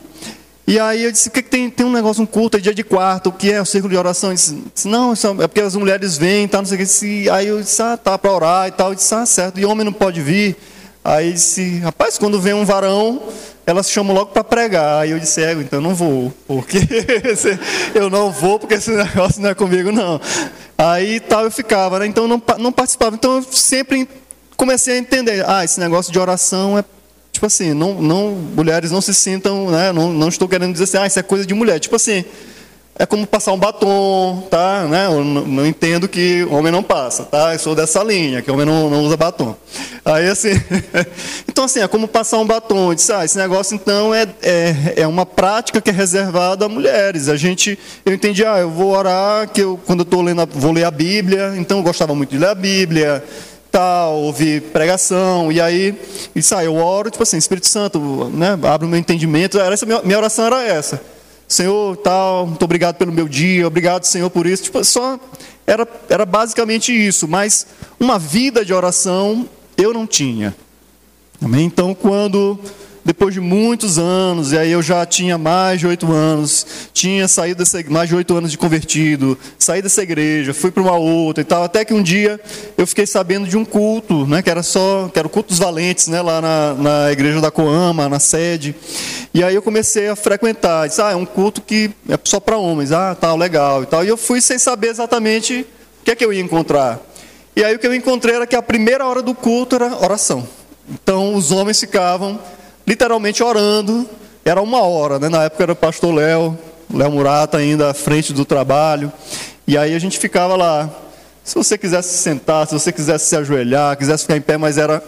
E 0.66 0.78
aí 0.78 1.04
eu 1.04 1.12
disse, 1.12 1.28
o 1.28 1.32
que, 1.32 1.42
que 1.42 1.50
tem? 1.50 1.68
Tem 1.68 1.84
um 1.84 1.92
negócio, 1.92 2.22
um 2.22 2.26
culto, 2.26 2.56
é 2.56 2.60
dia 2.60 2.74
de 2.74 2.82
quarto, 2.84 3.28
o 3.28 3.32
que 3.32 3.52
é 3.52 3.60
o 3.60 3.66
círculo 3.66 3.92
de 3.92 3.98
oração? 3.98 4.30
Ele 4.30 4.36
disse, 4.36 4.88
não, 4.88 5.12
é 5.12 5.48
porque 5.48 5.60
as 5.60 5.74
mulheres 5.74 6.16
vêm, 6.16 6.46
tá, 6.48 6.58
não 6.58 6.64
sei 6.64 6.78
o 6.82 6.86
que. 6.86 7.28
Aí 7.28 7.48
eu 7.48 7.60
disse, 7.60 7.82
ah, 7.82 7.96
tá, 7.96 8.16
para 8.16 8.32
orar 8.32 8.68
e 8.68 8.70
tal. 8.70 8.90
Eu 8.90 8.94
disse, 8.94 9.14
ah, 9.14 9.26
certo, 9.26 9.58
e 9.60 9.64
homem 9.64 9.84
não 9.84 9.92
pode 9.92 10.20
vir. 10.20 10.56
Aí 11.04 11.32
disse, 11.32 11.78
rapaz, 11.78 12.18
quando 12.18 12.40
vem 12.40 12.54
um 12.54 12.64
varão, 12.64 13.22
elas 13.70 13.90
chamam 13.90 14.14
logo 14.14 14.32
para 14.32 14.44
pregar. 14.44 15.02
Aí 15.02 15.10
eu 15.12 15.18
disse, 15.18 15.42
é, 15.42 15.52
então 15.52 15.80
não 15.80 15.94
vou, 15.94 16.32
porque 16.46 16.78
eu 17.94 18.10
não 18.10 18.30
vou 18.30 18.58
porque 18.58 18.74
esse 18.74 18.90
negócio 18.90 19.40
não 19.40 19.50
é 19.50 19.54
comigo, 19.54 19.92
não. 19.92 20.20
Aí 20.76 21.20
tal 21.20 21.44
eu 21.44 21.50
ficava, 21.50 21.98
né? 21.98 22.06
Então 22.06 22.26
não, 22.26 22.42
não 22.58 22.72
participava. 22.72 23.14
Então 23.14 23.36
eu 23.36 23.42
sempre 23.42 24.08
comecei 24.56 24.94
a 24.94 24.98
entender, 24.98 25.44
ah, 25.48 25.64
esse 25.64 25.78
negócio 25.78 26.12
de 26.12 26.18
oração 26.18 26.78
é 26.78 26.84
tipo 27.32 27.46
assim, 27.46 27.72
não, 27.72 27.94
não 28.02 28.32
mulheres 28.32 28.90
não 28.90 29.00
se 29.00 29.14
sintam, 29.14 29.70
né? 29.70 29.92
Não, 29.92 30.12
não 30.12 30.28
estou 30.28 30.48
querendo 30.48 30.72
dizer 30.72 30.84
assim, 30.84 30.98
ah, 30.98 31.06
isso 31.06 31.18
é 31.18 31.22
coisa 31.22 31.46
de 31.46 31.54
mulher. 31.54 31.78
Tipo 31.78 31.96
assim, 31.96 32.24
é 32.98 33.06
como 33.06 33.26
passar 33.26 33.52
um 33.52 33.58
batom, 33.58 34.46
tá? 34.50 34.84
Né? 34.84 35.06
Eu 35.06 35.24
não, 35.24 35.66
entendo 35.66 36.06
que 36.06 36.46
homem 36.50 36.70
não 36.70 36.82
passa, 36.82 37.24
tá? 37.24 37.54
Eu 37.54 37.58
sou 37.58 37.74
dessa 37.74 38.02
linha, 38.02 38.42
que 38.42 38.50
homem 38.50 38.66
não, 38.66 38.90
não 38.90 39.02
usa 39.04 39.16
batom. 39.16 39.56
Aí 40.04 40.28
assim, 40.28 40.50
então 41.48 41.64
assim, 41.64 41.80
é 41.80 41.88
como 41.88 42.06
passar 42.06 42.38
um 42.38 42.46
batom. 42.46 42.90
Eu 42.90 42.94
disse, 42.94 43.10
ah, 43.10 43.24
esse 43.24 43.38
negócio 43.38 43.74
então 43.74 44.14
é, 44.14 44.26
é, 44.42 44.94
é 44.96 45.06
uma 45.06 45.24
prática 45.24 45.80
que 45.80 45.88
é 45.88 45.92
reservada 45.92 46.66
a 46.66 46.68
mulheres. 46.68 47.28
A 47.28 47.36
gente, 47.36 47.78
eu 48.04 48.12
entendi, 48.12 48.44
ah, 48.44 48.58
eu 48.58 48.70
vou 48.70 48.90
orar, 48.90 49.48
que 49.48 49.62
eu, 49.62 49.80
quando 49.86 50.00
eu 50.00 50.04
estou 50.04 50.20
lendo, 50.20 50.46
vou 50.52 50.72
ler 50.72 50.84
a 50.84 50.90
Bíblia, 50.90 51.54
então 51.56 51.78
eu 51.78 51.84
gostava 51.84 52.14
muito 52.14 52.30
de 52.30 52.38
ler 52.38 52.48
a 52.48 52.54
Bíblia, 52.54 53.24
tal, 53.70 54.16
ouvir 54.16 54.60
pregação, 54.72 55.50
e 55.50 55.58
aí, 55.58 55.98
isso 56.34 56.54
aí, 56.54 56.66
eu 56.66 56.76
oro, 56.76 57.10
tipo 57.10 57.22
assim, 57.22 57.38
Espírito 57.38 57.68
Santo, 57.68 57.98
né, 58.34 58.58
abre 58.62 58.86
o 58.86 58.90
meu 58.90 58.98
entendimento, 58.98 59.58
era 59.58 59.72
essa, 59.72 59.86
minha 59.86 60.18
oração 60.18 60.44
era 60.44 60.62
essa. 60.62 61.00
Senhor, 61.50 61.96
tal, 61.96 62.46
muito 62.46 62.64
obrigado 62.64 62.94
pelo 62.94 63.10
meu 63.10 63.26
dia, 63.26 63.66
obrigado, 63.66 64.04
Senhor, 64.04 64.30
por 64.30 64.46
isso. 64.46 64.62
Tipo, 64.62 64.84
só 64.84 65.18
era, 65.66 65.84
era 66.08 66.24
basicamente 66.24 66.92
isso, 66.92 67.26
mas 67.26 67.66
uma 67.98 68.20
vida 68.20 68.64
de 68.64 68.72
oração 68.72 69.48
eu 69.76 69.92
não 69.92 70.06
tinha. 70.06 70.54
Amém? 71.42 71.64
Então, 71.64 71.92
quando 71.92 72.56
depois 73.04 73.32
de 73.32 73.40
muitos 73.40 73.98
anos, 73.98 74.52
e 74.52 74.58
aí 74.58 74.70
eu 74.70 74.82
já 74.82 75.04
tinha 75.06 75.38
mais 75.38 75.80
de 75.80 75.86
oito 75.86 76.10
anos, 76.12 76.66
tinha 76.92 77.26
saído 77.26 77.58
dessa, 77.58 77.82
mais 77.88 78.08
de 78.08 78.14
oito 78.14 78.36
anos 78.36 78.50
de 78.50 78.58
convertido, 78.58 79.38
saí 79.58 79.80
dessa 79.80 80.02
igreja, 80.02 80.52
fui 80.52 80.70
para 80.70 80.82
uma 80.82 80.96
outra 80.96 81.40
e 81.40 81.44
tal, 81.44 81.62
até 81.62 81.84
que 81.84 81.94
um 81.94 82.02
dia 82.02 82.38
eu 82.76 82.86
fiquei 82.86 83.06
sabendo 83.06 83.48
de 83.48 83.56
um 83.56 83.64
culto, 83.64 84.26
né, 84.26 84.42
que 84.42 84.50
era 84.50 84.62
só, 84.62 85.08
que 85.12 85.18
era 85.18 85.26
o 85.26 85.30
culto 85.30 85.48
dos 85.48 85.58
valentes, 85.58 86.08
né, 86.08 86.20
lá 86.20 86.40
na, 86.40 86.74
na 86.74 87.12
igreja 87.12 87.40
da 87.40 87.50
Coama, 87.50 88.08
na 88.08 88.18
sede, 88.18 88.74
e 89.32 89.42
aí 89.42 89.54
eu 89.54 89.62
comecei 89.62 90.08
a 90.08 90.16
frequentar, 90.16 90.88
disse, 90.88 91.00
ah, 91.00 91.12
é 91.12 91.16
um 91.16 91.26
culto 91.26 91.62
que 91.62 91.90
é 92.08 92.18
só 92.24 92.38
para 92.38 92.58
homens, 92.58 92.92
ah, 92.92 93.14
tal, 93.14 93.36
legal 93.36 93.82
e 93.82 93.86
tal, 93.86 94.04
e 94.04 94.08
eu 94.08 94.16
fui 94.16 94.40
sem 94.40 94.58
saber 94.58 94.88
exatamente 94.88 95.66
o 96.00 96.04
que 96.04 96.10
é 96.10 96.14
que 96.14 96.24
eu 96.24 96.32
ia 96.32 96.40
encontrar. 96.40 97.00
E 97.56 97.64
aí 97.64 97.74
o 97.74 97.78
que 97.78 97.86
eu 97.86 97.94
encontrei 97.94 98.36
era 98.36 98.46
que 98.46 98.56
a 98.56 98.62
primeira 98.62 99.04
hora 99.06 99.20
do 99.20 99.34
culto 99.34 99.74
era 99.76 99.96
oração. 99.96 100.46
Então 100.88 101.34
os 101.34 101.50
homens 101.50 101.78
ficavam 101.78 102.40
literalmente 102.90 103.40
orando, 103.40 104.04
era 104.44 104.60
uma 104.60 104.80
hora, 104.80 105.20
né? 105.20 105.28
na 105.28 105.44
época 105.44 105.62
era 105.62 105.72
o 105.72 105.76
pastor 105.76 106.12
Léo, 106.12 106.58
Léo 106.92 107.12
Murata 107.12 107.56
ainda 107.56 107.90
à 107.90 107.94
frente 107.94 108.32
do 108.32 108.44
trabalho, 108.44 109.12
e 109.64 109.78
aí 109.78 109.94
a 109.94 109.98
gente 110.00 110.18
ficava 110.18 110.56
lá. 110.56 110.90
Se 111.44 111.54
você 111.54 111.78
quisesse 111.78 112.18
sentar, 112.18 112.66
se 112.66 112.72
você 112.72 112.90
quisesse 112.90 113.26
se 113.26 113.36
ajoelhar, 113.36 113.96
quisesse 113.96 114.24
ficar 114.24 114.36
em 114.36 114.40
pé, 114.40 114.56
mas 114.56 114.76
era 114.76 115.04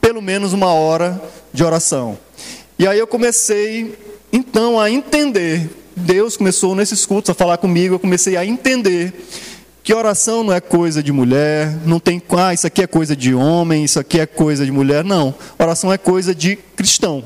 pelo 0.00 0.22
menos 0.22 0.54
uma 0.54 0.72
hora 0.72 1.20
de 1.52 1.62
oração. 1.62 2.16
E 2.78 2.88
aí 2.88 2.98
eu 2.98 3.06
comecei 3.06 3.94
então 4.32 4.80
a 4.80 4.90
entender. 4.90 5.68
Deus 5.94 6.38
começou 6.38 6.74
nesses 6.74 7.04
cultos 7.04 7.28
a 7.28 7.34
falar 7.34 7.58
comigo, 7.58 7.96
eu 7.96 7.98
comecei 7.98 8.34
a 8.34 8.46
entender 8.46 9.12
que 9.88 9.94
oração 9.94 10.44
não 10.44 10.52
é 10.52 10.60
coisa 10.60 11.02
de 11.02 11.10
mulher, 11.10 11.74
não 11.86 11.98
tem, 11.98 12.20
ah, 12.36 12.52
isso 12.52 12.66
aqui 12.66 12.82
é 12.82 12.86
coisa 12.86 13.16
de 13.16 13.34
homem, 13.34 13.84
isso 13.84 13.98
aqui 13.98 14.20
é 14.20 14.26
coisa 14.26 14.62
de 14.62 14.70
mulher, 14.70 15.02
não. 15.02 15.34
Oração 15.58 15.90
é 15.90 15.96
coisa 15.96 16.34
de 16.34 16.56
cristão. 16.56 17.24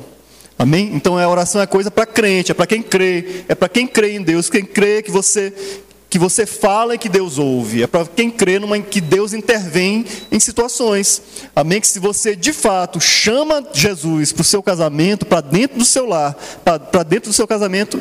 Amém? 0.56 0.92
Então 0.94 1.18
a 1.18 1.28
oração 1.28 1.60
é 1.60 1.66
coisa 1.66 1.90
para 1.90 2.06
crente, 2.06 2.52
é 2.52 2.54
para 2.54 2.68
quem 2.68 2.80
crê, 2.80 3.42
é 3.48 3.56
para 3.56 3.68
quem 3.68 3.84
crê 3.84 4.14
em 4.14 4.22
Deus, 4.22 4.48
quem 4.48 4.64
crê 4.64 5.02
que 5.02 5.10
você 5.10 5.52
que 6.08 6.20
você 6.20 6.46
fala 6.46 6.94
e 6.94 6.98
que 6.98 7.08
Deus 7.08 7.36
ouve. 7.36 7.82
É 7.82 7.88
para 7.88 8.06
quem 8.06 8.30
crê 8.30 8.60
numa, 8.60 8.78
que 8.78 9.00
Deus 9.00 9.32
intervém 9.32 10.04
em 10.30 10.38
situações. 10.38 11.20
Amém? 11.56 11.80
Que 11.80 11.88
se 11.88 11.98
você 11.98 12.36
de 12.36 12.52
fato 12.52 13.00
chama 13.00 13.66
Jesus 13.72 14.30
para 14.30 14.42
o 14.42 14.44
seu 14.44 14.62
casamento, 14.62 15.26
para 15.26 15.40
dentro 15.40 15.78
do 15.78 15.84
seu 15.84 16.06
lar, 16.06 16.36
para 16.64 17.02
dentro 17.02 17.30
do 17.30 17.34
seu 17.34 17.48
casamento, 17.48 18.00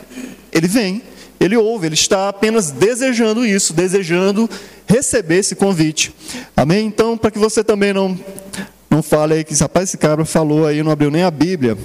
ele 0.52 0.68
vem, 0.68 1.02
ele 1.42 1.58
ouve, 1.58 1.88
ele 1.88 1.96
está 1.96 2.30
apenas 2.30 2.70
desejando 2.70 3.44
isso, 3.44 3.74
desejando 3.74 4.48
receber 4.86 5.38
esse 5.38 5.56
convite. 5.56 6.14
Amém? 6.56 6.86
Então, 6.86 7.18
para 7.18 7.32
que 7.32 7.40
você 7.40 7.64
também 7.64 7.92
não 7.92 8.18
não 8.88 9.02
fale 9.02 9.34
aí 9.34 9.44
que 9.44 9.56
rapaz, 9.56 9.90
esse 9.90 9.98
cara 9.98 10.24
falou 10.24 10.68
aí, 10.68 10.84
não 10.84 10.92
abriu 10.92 11.10
nem 11.10 11.24
a 11.24 11.32
Bíblia. 11.32 11.76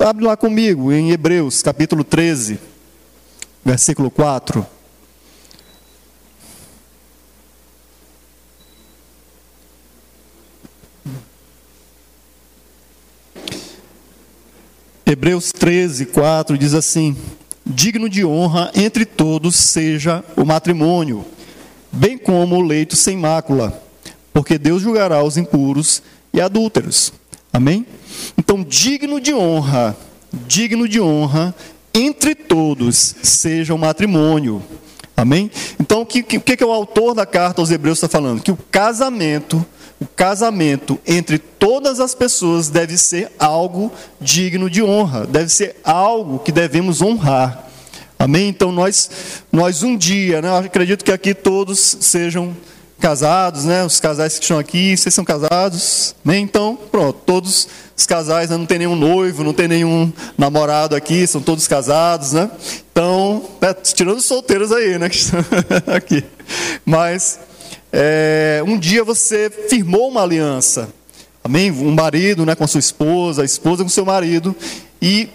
Abre 0.00 0.24
lá 0.24 0.36
comigo 0.36 0.92
em 0.92 1.10
Hebreus, 1.10 1.62
capítulo 1.62 2.04
13, 2.04 2.58
versículo 3.64 4.10
4. 4.10 4.66
Hebreus 15.06 15.50
13, 15.52 16.06
4 16.06 16.58
diz 16.58 16.74
assim: 16.74 17.16
Digno 17.68 18.08
de 18.08 18.24
honra 18.24 18.70
entre 18.74 19.04
todos 19.04 19.54
seja 19.54 20.24
o 20.34 20.44
matrimônio, 20.44 21.24
bem 21.92 22.16
como 22.16 22.56
o 22.56 22.62
leito 22.62 22.96
sem 22.96 23.14
mácula, 23.14 23.82
porque 24.32 24.56
Deus 24.56 24.80
julgará 24.82 25.22
os 25.22 25.36
impuros 25.36 26.02
e 26.32 26.40
adúlteros. 26.40 27.12
Amém? 27.52 27.86
Então, 28.38 28.64
digno 28.64 29.20
de 29.20 29.34
honra, 29.34 29.94
digno 30.46 30.88
de 30.88 30.98
honra 30.98 31.54
entre 31.92 32.34
todos 32.34 33.16
seja 33.22 33.74
o 33.74 33.78
matrimônio. 33.78 34.62
Amém? 35.14 35.50
Então, 35.78 36.02
o 36.02 36.06
que, 36.06 36.22
que, 36.22 36.56
que 36.56 36.64
o 36.64 36.72
autor 36.72 37.14
da 37.14 37.26
carta 37.26 37.60
aos 37.60 37.70
Hebreus 37.70 37.98
está 37.98 38.08
falando? 38.08 38.40
Que 38.40 38.52
o 38.52 38.58
casamento 38.70 39.64
o 40.00 40.06
casamento 40.06 40.98
entre 41.06 41.38
todas 41.38 42.00
as 42.00 42.14
pessoas 42.14 42.68
deve 42.68 42.96
ser 42.96 43.32
algo 43.38 43.92
digno 44.20 44.70
de 44.70 44.82
honra, 44.82 45.26
deve 45.26 45.50
ser 45.50 45.76
algo 45.82 46.38
que 46.38 46.52
devemos 46.52 47.02
honrar. 47.02 47.66
Amém? 48.18 48.48
Então 48.48 48.72
nós, 48.72 49.10
nós 49.50 49.82
um 49.82 49.96
dia, 49.96 50.42
né, 50.42 50.58
acredito 50.58 51.04
que 51.04 51.12
aqui 51.12 51.34
todos 51.34 51.98
sejam 52.00 52.54
casados, 52.98 53.64
né? 53.64 53.84
Os 53.84 54.00
casais 54.00 54.38
que 54.38 54.44
estão 54.44 54.58
aqui, 54.58 54.96
vocês 54.96 55.14
são 55.14 55.24
casados, 55.24 56.14
né? 56.24 56.36
Então, 56.38 56.76
pronto, 56.90 57.20
todos 57.24 57.68
os 57.96 58.06
casais, 58.06 58.50
né? 58.50 58.56
não 58.56 58.66
tem 58.66 58.78
nenhum 58.78 58.96
noivo, 58.96 59.44
não 59.44 59.52
tem 59.52 59.68
nenhum 59.68 60.12
namorado 60.36 60.96
aqui, 60.96 61.26
são 61.26 61.40
todos 61.40 61.66
casados, 61.68 62.32
né? 62.32 62.50
Então, 62.90 63.44
né? 63.60 63.72
tirando 63.74 64.18
os 64.18 64.24
solteiros 64.24 64.72
aí, 64.72 64.98
né? 64.98 65.08
Que 65.08 65.16
estão 65.16 65.40
aqui. 65.94 66.24
Mas 66.84 67.38
é, 67.92 68.62
um 68.66 68.78
dia 68.78 69.02
você 69.02 69.50
firmou 69.68 70.08
uma 70.08 70.22
aliança, 70.22 70.88
amém? 71.42 71.70
Um 71.70 71.94
marido 71.94 72.44
né, 72.44 72.54
com 72.54 72.64
a 72.64 72.68
sua 72.68 72.80
esposa, 72.80 73.42
a 73.42 73.44
esposa 73.44 73.82
com 73.82 73.88
seu 73.88 74.04
marido, 74.04 74.54
e 75.00 75.28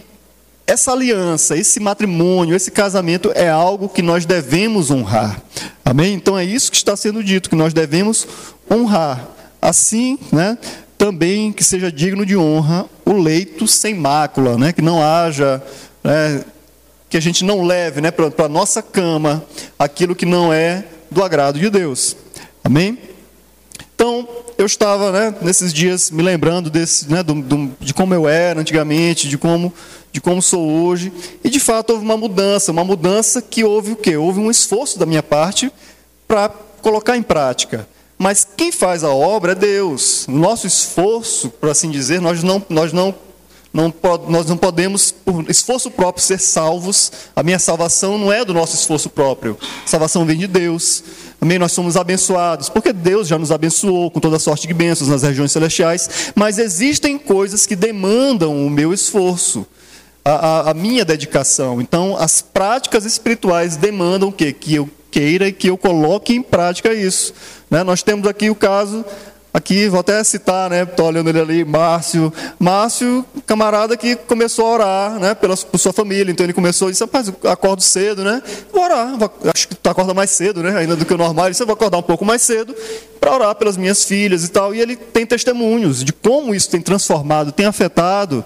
essa 0.66 0.92
aliança, 0.92 1.58
esse 1.58 1.80
matrimônio, 1.80 2.56
esse 2.56 2.72
casamento 2.72 3.32
é 3.36 3.50
algo 3.50 3.90
que 3.90 4.02
nós 4.02 4.26
devemos 4.26 4.92
honrar, 4.92 5.42
amém? 5.84 6.14
Então 6.14 6.38
é 6.38 6.46
isso 6.46 6.72
que 6.72 6.78
está 6.78 6.96
sendo 6.96 7.24
dito, 7.24 7.50
que 7.50 7.56
nós 7.56 7.74
devemos 7.74 8.28
honrar. 8.72 9.30
Assim, 9.62 10.20
né? 10.32 10.58
Também 10.98 11.52
que 11.52 11.64
seja 11.64 11.92
digno 11.92 12.26
de 12.26 12.36
honra 12.36 12.86
o 13.06 13.14
leito 13.14 13.68
sem 13.68 13.94
mácula, 13.94 14.58
né? 14.58 14.74
Que 14.74 14.82
não 14.82 15.02
haja 15.02 15.62
né, 16.04 16.44
que 17.10 17.18
a 17.18 17.22
gente 17.22 17.46
não 17.46 17.64
leve 17.64 18.02
né, 18.02 18.12
para 18.12 18.46
a 18.46 18.50
nossa 18.50 18.82
cama 18.82 19.44
aquilo 19.78 20.16
que 20.16 20.26
não 20.26 20.52
é 20.52 20.84
do 21.10 21.24
agrado 21.24 21.60
de 21.60 21.70
Deus. 21.70 22.16
Amém? 22.64 22.98
Então, 23.96 24.28
eu 24.58 24.66
estava 24.66 25.12
né, 25.12 25.36
nesses 25.42 25.74
dias 25.74 26.10
me 26.10 26.24
lembrando 26.24 26.70
desse, 26.70 27.10
né, 27.12 27.24
do, 27.24 27.36
do, 27.36 27.72
de 27.80 27.94
como 27.94 28.14
eu 28.14 28.28
era 28.28 28.60
antigamente, 28.60 29.28
de 29.28 29.38
como, 29.38 29.74
de 30.12 30.20
como 30.20 30.42
sou 30.42 30.70
hoje. 30.70 31.12
E 31.44 31.50
de 31.50 31.60
fato 31.60 31.92
houve 31.92 32.04
uma 32.04 32.18
mudança, 32.18 32.72
uma 32.72 32.84
mudança 32.84 33.42
que 33.42 33.64
houve 33.64 33.92
o 33.92 33.96
quê? 33.96 34.18
Houve 34.18 34.40
um 34.40 34.52
esforço 34.52 34.98
da 34.98 35.06
minha 35.06 35.24
parte 35.24 35.72
para 36.28 36.50
colocar 36.82 37.18
em 37.18 37.22
prática. 37.22 37.88
Mas 38.18 38.48
quem 38.56 38.72
faz 38.72 39.04
a 39.04 39.10
obra 39.10 39.54
é 39.54 39.56
Deus. 39.56 40.26
Nosso 40.28 40.68
esforço, 40.68 41.50
por 41.50 41.70
assim 41.70 41.90
dizer, 41.90 42.22
nós 42.22 42.44
não, 42.44 42.64
nós 42.70 42.94
não, 42.94 43.14
não, 43.74 43.92
nós 44.28 44.46
não 44.46 44.56
podemos, 44.56 45.12
por 45.12 45.50
esforço 45.50 45.90
próprio, 45.90 46.24
ser 46.24 46.40
salvos. 46.40 47.12
A 47.36 47.42
minha 47.42 47.58
salvação 47.58 48.20
não 48.20 48.32
é 48.32 48.46
do 48.46 48.54
nosso 48.54 48.76
esforço 48.76 49.10
próprio. 49.10 49.58
A 49.84 49.88
salvação 49.88 50.24
vem 50.26 50.38
de 50.38 50.46
Deus. 50.46 51.04
Amém? 51.42 51.58
Nós 51.58 51.72
somos 51.72 51.98
abençoados, 51.98 52.70
porque 52.70 52.94
Deus 52.94 53.28
já 53.28 53.38
nos 53.38 53.52
abençoou 53.52 54.12
com 54.12 54.20
toda 54.20 54.38
sorte 54.38 54.68
de 54.68 54.76
bênçãos 54.76 55.10
nas 55.10 55.24
regiões 55.24 55.52
celestiais, 55.52 56.32
mas 56.36 56.60
existem 56.60 57.18
coisas 57.18 57.66
que 57.66 57.76
demandam 57.76 58.64
o 58.66 58.70
meu 58.70 58.94
esforço, 58.94 59.66
a, 60.24 60.32
a, 60.32 60.72
a 60.72 60.74
minha 60.76 61.04
dedicação. 61.04 61.82
Então, 61.82 62.16
as 62.16 62.44
práticas 62.44 63.06
espirituais 63.06 63.76
demandam 63.76 64.30
o 64.30 64.32
quê? 64.32 64.54
Que 64.54 64.76
eu 64.76 64.88
queira 65.10 65.48
e 65.48 65.52
que 65.52 65.70
eu 65.70 65.78
coloque 65.78 66.34
em 66.34 66.44
prática 66.44 66.94
isso. 66.94 67.34
Né? 67.72 67.84
Nós 67.84 68.04
temos 68.04 68.28
aqui 68.28 68.52
o 68.52 68.56
caso 68.56 69.04
Aqui, 69.54 69.88
vou 69.88 70.00
até 70.00 70.24
citar, 70.24 70.68
né? 70.68 70.82
Estou 70.82 71.06
olhando 71.06 71.30
ele 71.30 71.40
ali, 71.40 71.64
Márcio. 71.64 72.34
Márcio, 72.58 73.24
camarada 73.46 73.96
que 73.96 74.16
começou 74.16 74.66
a 74.66 74.70
orar, 74.70 75.20
né? 75.20 75.36
Pela, 75.36 75.56
por 75.56 75.78
sua 75.78 75.94
família. 75.94 76.32
Então 76.32 76.44
ele 76.44 76.54
começou 76.54 76.90
e 76.90 76.92
disse, 76.92 77.04
rapaz, 77.04 77.32
acordo 77.44 77.84
cedo, 77.84 78.24
né? 78.24 78.42
Vou 78.72 78.84
orar. 78.84 79.10
Acho 79.54 79.68
que 79.68 79.76
tu 79.76 79.90
acorda 79.90 80.12
mais 80.12 80.32
cedo, 80.32 80.64
né? 80.64 80.76
Ainda 80.76 80.96
do 80.96 81.06
que 81.06 81.14
o 81.14 81.18
normal. 81.18 81.46
Ele 81.46 81.52
disse, 81.52 81.64
vou 81.66 81.76
acordar 81.76 82.00
um 82.00 82.04
pouco 82.04 82.26
mais 82.26 82.42
cedo 82.42 82.76
para 83.24 83.36
orar 83.36 83.56
pelas 83.56 83.78
minhas 83.78 84.04
filhas 84.04 84.44
e 84.44 84.50
tal. 84.50 84.76
E 84.76 84.82
ele 84.82 84.98
tem 84.98 85.26
testemunhos 85.26 86.04
de 86.04 86.12
como 86.12 86.54
isso 86.54 86.70
tem 86.70 86.82
transformado, 86.82 87.54
tem 87.54 87.66
afetado 87.66 88.44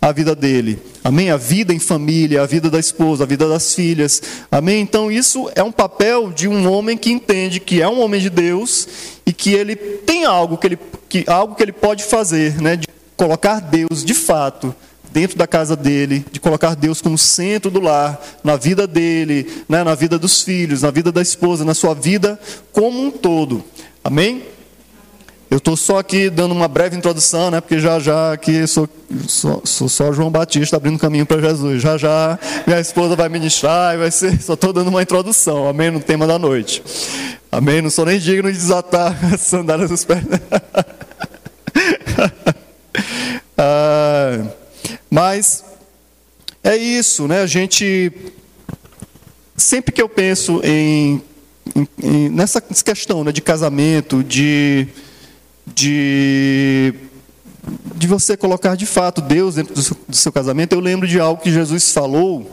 a 0.00 0.12
vida 0.12 0.36
dele. 0.36 0.80
Amém? 1.02 1.32
A 1.32 1.36
vida 1.36 1.74
em 1.74 1.80
família, 1.80 2.40
a 2.40 2.46
vida 2.46 2.70
da 2.70 2.78
esposa, 2.78 3.24
a 3.24 3.26
vida 3.26 3.48
das 3.48 3.74
filhas. 3.74 4.22
Amém? 4.48 4.82
Então 4.82 5.10
isso 5.10 5.50
é 5.56 5.64
um 5.64 5.72
papel 5.72 6.30
de 6.30 6.46
um 6.46 6.70
homem 6.70 6.96
que 6.96 7.10
entende 7.10 7.58
que 7.58 7.82
é 7.82 7.88
um 7.88 8.00
homem 8.00 8.20
de 8.20 8.30
Deus 8.30 8.86
e 9.26 9.32
que 9.32 9.52
ele 9.52 9.74
tem 9.74 10.24
algo 10.24 10.56
que 10.56 10.68
ele, 10.68 10.78
que, 11.08 11.24
algo 11.26 11.56
que 11.56 11.64
ele 11.64 11.72
pode 11.72 12.04
fazer, 12.04 12.62
né, 12.62 12.76
de 12.76 12.86
colocar 13.16 13.58
Deus 13.58 14.04
de 14.04 14.14
fato 14.14 14.72
dentro 15.12 15.36
da 15.36 15.46
casa 15.48 15.74
dele, 15.74 16.24
de 16.30 16.38
colocar 16.38 16.76
Deus 16.76 17.02
como 17.02 17.18
centro 17.18 17.68
do 17.68 17.80
lar, 17.80 18.24
na 18.44 18.54
vida 18.54 18.86
dele, 18.86 19.64
né, 19.68 19.82
na 19.82 19.96
vida 19.96 20.16
dos 20.20 20.44
filhos, 20.44 20.82
na 20.82 20.90
vida 20.92 21.10
da 21.10 21.20
esposa, 21.20 21.64
na 21.64 21.74
sua 21.74 21.94
vida 21.94 22.38
como 22.72 23.02
um 23.02 23.10
todo. 23.10 23.64
Amém? 24.02 24.42
Eu 25.50 25.58
estou 25.58 25.76
só 25.76 25.98
aqui 25.98 26.30
dando 26.30 26.52
uma 26.52 26.68
breve 26.68 26.96
introdução, 26.96 27.50
né? 27.50 27.60
Porque 27.60 27.80
já 27.80 27.98
já 27.98 28.32
aqui 28.32 28.66
sou, 28.68 28.88
sou, 29.26 29.60
sou 29.64 29.88
só 29.88 30.12
João 30.12 30.30
Batista 30.30 30.76
abrindo 30.76 30.98
caminho 30.98 31.26
para 31.26 31.40
Jesus. 31.40 31.82
Já 31.82 31.98
já 31.98 32.38
minha 32.66 32.78
esposa 32.78 33.16
vai 33.16 33.28
ministrar 33.28 33.94
e 33.94 33.98
vai 33.98 34.10
ser. 34.12 34.40
Só 34.40 34.54
estou 34.54 34.72
dando 34.72 34.88
uma 34.88 35.02
introdução, 35.02 35.68
amém? 35.68 35.90
No 35.90 36.00
tema 36.00 36.26
da 36.26 36.38
noite. 36.38 36.82
Amém? 37.50 37.82
Não 37.82 37.90
sou 37.90 38.06
nem 38.06 38.18
digno 38.18 38.50
de 38.50 38.56
desatar 38.56 39.18
as 39.34 39.40
sandálias 39.40 39.90
dos 39.90 40.04
pés. 40.04 40.22
ah, 43.58 44.46
mas 45.10 45.64
é 46.62 46.76
isso, 46.76 47.26
né? 47.26 47.42
A 47.42 47.46
gente. 47.46 48.12
Sempre 49.56 49.92
que 49.92 50.00
eu 50.00 50.08
penso 50.08 50.60
em, 50.64 51.20
nessa 52.30 52.60
questão 52.60 53.24
né, 53.24 53.32
de 53.32 53.40
casamento, 53.40 54.24
de, 54.24 54.88
de, 55.66 56.94
de 57.94 58.06
você 58.06 58.36
colocar 58.36 58.74
de 58.74 58.86
fato 58.86 59.20
Deus 59.20 59.54
dentro 59.54 59.74
do 59.74 59.82
seu, 59.82 59.96
do 60.08 60.16
seu 60.16 60.32
casamento, 60.32 60.72
eu 60.72 60.80
lembro 60.80 61.06
de 61.06 61.20
algo 61.20 61.42
que 61.42 61.52
Jesus 61.52 61.92
falou 61.92 62.50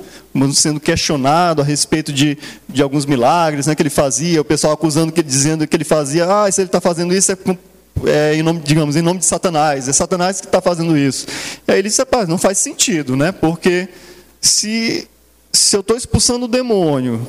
sendo 0.54 0.80
questionado 0.80 1.62
a 1.62 1.66
respeito 1.66 2.14
de, 2.14 2.38
de 2.70 2.84
alguns 2.84 3.06
milagres 3.06 3.66
né, 3.66 3.74
que 3.74 3.82
ele 3.82 3.90
fazia, 3.90 4.40
o 4.40 4.46
pessoal 4.46 4.74
acusando, 4.74 5.12
que, 5.12 5.24
dizendo 5.24 5.68
que 5.68 5.76
ele 5.76 5.84
fazia, 5.84 6.26
ah, 6.26 6.52
se 6.52 6.62
ele 6.62 6.68
está 6.68 6.80
fazendo 6.80 7.14
isso 7.14 7.32
é, 7.32 7.38
é, 8.06 8.36
em 8.36 8.44
nome, 8.44 8.62
digamos, 8.64 8.96
em 8.96 9.02
nome 9.02 9.20
de 9.20 9.26
Satanás, 9.26 9.88
é 9.88 9.94
Satanás 9.94 10.40
que 10.40 10.46
está 10.46 10.62
fazendo 10.62 10.96
isso. 10.96 11.26
E 11.68 11.72
aí 11.72 11.80
ele 11.80 11.90
disse, 11.90 12.02
rapaz, 12.02 12.28
não 12.28 12.38
faz 12.38 12.60
sentido, 12.60 13.16
né? 13.16 13.32
Porque 13.32 13.90
se, 14.40 15.08
se 15.52 15.76
eu 15.76 15.80
estou 15.80 15.98
expulsando 15.98 16.46
o 16.46 16.48
demônio, 16.48 17.28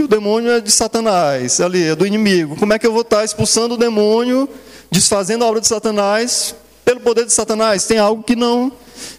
e 0.00 0.04
o 0.04 0.08
demônio 0.08 0.50
é 0.50 0.60
de 0.60 0.70
Satanás, 0.70 1.60
ali, 1.60 1.84
é 1.84 1.94
do 1.94 2.06
inimigo, 2.06 2.56
como 2.56 2.72
é 2.72 2.78
que 2.78 2.86
eu 2.86 2.92
vou 2.92 3.02
estar 3.02 3.24
expulsando 3.24 3.74
o 3.74 3.76
demônio, 3.76 4.48
desfazendo 4.90 5.44
a 5.44 5.48
obra 5.48 5.60
de 5.60 5.66
Satanás, 5.66 6.54
pelo 6.84 7.00
poder 7.00 7.26
de 7.26 7.32
Satanás? 7.32 7.86
Tem 7.86 7.98
algo 7.98 8.22
que 8.22 8.34
não 8.34 8.72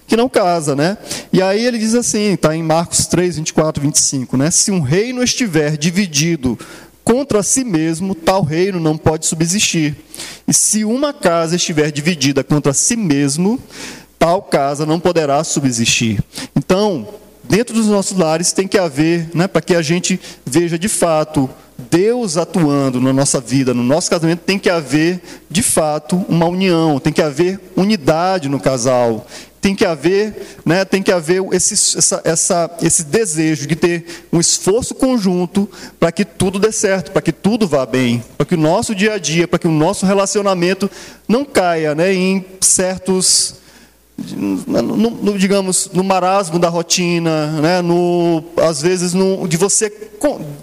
que 0.06 0.16
não 0.16 0.28
casa, 0.28 0.76
né? 0.76 0.98
E 1.32 1.42
aí 1.42 1.66
ele 1.66 1.78
diz 1.78 1.96
assim, 1.96 2.34
está 2.34 2.56
em 2.56 2.62
Marcos 2.62 3.08
3, 3.08 3.38
24, 3.38 3.82
25, 3.82 4.38
né? 4.38 4.52
Se 4.52 4.70
um 4.70 4.82
reino 4.82 5.24
estiver 5.24 5.78
dividido 5.78 6.60
contra 7.04 7.42
si 7.42 7.64
mesmo, 7.64 8.14
tal 8.14 8.44
reino 8.44 8.80
não 8.80 8.98
pode 8.98 9.26
subsistir. 9.26 9.96
E 10.48 10.54
se 10.54 10.84
uma 10.84 11.14
casa 11.14 11.56
estiver 11.56 11.92
dividida 11.92 12.44
contra 12.44 12.74
si 12.74 12.96
mesmo, 12.96 13.60
tal 14.20 14.42
casa 14.44 14.86
não 14.86 15.00
poderá 15.00 15.44
subsistir. 15.44 16.24
Então, 16.56 17.08
dentro 17.52 17.76
dos 17.76 17.88
nossos 17.88 18.18
lares 18.18 18.54
tem 18.54 18.66
que 18.66 18.78
haver, 18.78 19.30
né, 19.34 19.46
para 19.46 19.62
que 19.62 19.76
a 19.76 19.82
gente 19.82 20.18
veja 20.46 20.80
de 20.80 20.88
fato 20.88 21.50
Deus 21.90 22.38
atuando 22.38 23.02
na 23.02 23.12
nossa 23.12 23.42
vida, 23.42 23.74
no 23.74 23.84
nosso 23.84 24.10
casamento, 24.10 24.40
tem 24.46 24.58
que 24.58 24.70
haver, 24.70 25.22
de 25.50 25.62
fato, 25.62 26.24
uma 26.30 26.46
união, 26.46 26.98
tem 26.98 27.12
que 27.12 27.22
haver 27.22 27.60
unidade 27.76 28.48
no 28.48 28.60
casal 28.60 29.28
tem 29.62 29.76
que 29.76 29.86
haver, 29.86 30.58
né, 30.66 30.84
tem 30.84 31.04
que 31.04 31.12
haver 31.12 31.44
esse, 31.54 31.76
essa, 31.96 32.20
essa, 32.24 32.78
esse 32.82 33.04
desejo 33.04 33.68
de 33.68 33.76
ter 33.76 34.06
um 34.34 34.40
esforço 34.40 34.96
conjunto 34.96 35.70
para 36.00 36.12
que 36.12 36.26
tudo 36.26 36.58
dê 36.58 36.72
certo, 36.72 37.12
para 37.12 37.22
que 37.22 37.32
tudo 37.32 37.68
vá 37.68 37.86
bem, 37.86 38.24
para 38.36 38.46
que 38.48 38.56
o 38.56 38.58
nosso 38.58 38.96
dia 38.96 39.14
a 39.14 39.18
dia, 39.20 39.48
para 39.48 39.60
que 39.60 39.68
o 39.68 39.72
nosso 39.72 40.04
relacionamento 40.04 40.90
não 41.28 41.46
caia 41.46 41.94
né, 41.94 42.12
em 42.12 42.44
certos, 42.60 43.61
no, 44.68 44.96
no, 45.10 45.38
digamos, 45.38 45.90
no 45.94 46.04
marasmo 46.04 46.60
da 46.60 46.70
rotina, 46.70 47.48
né, 47.62 47.82
no, 47.82 48.44
às 48.58 48.82
vezes 48.82 49.14
no, 49.14 49.48
de, 49.48 49.58
você, 49.58 49.90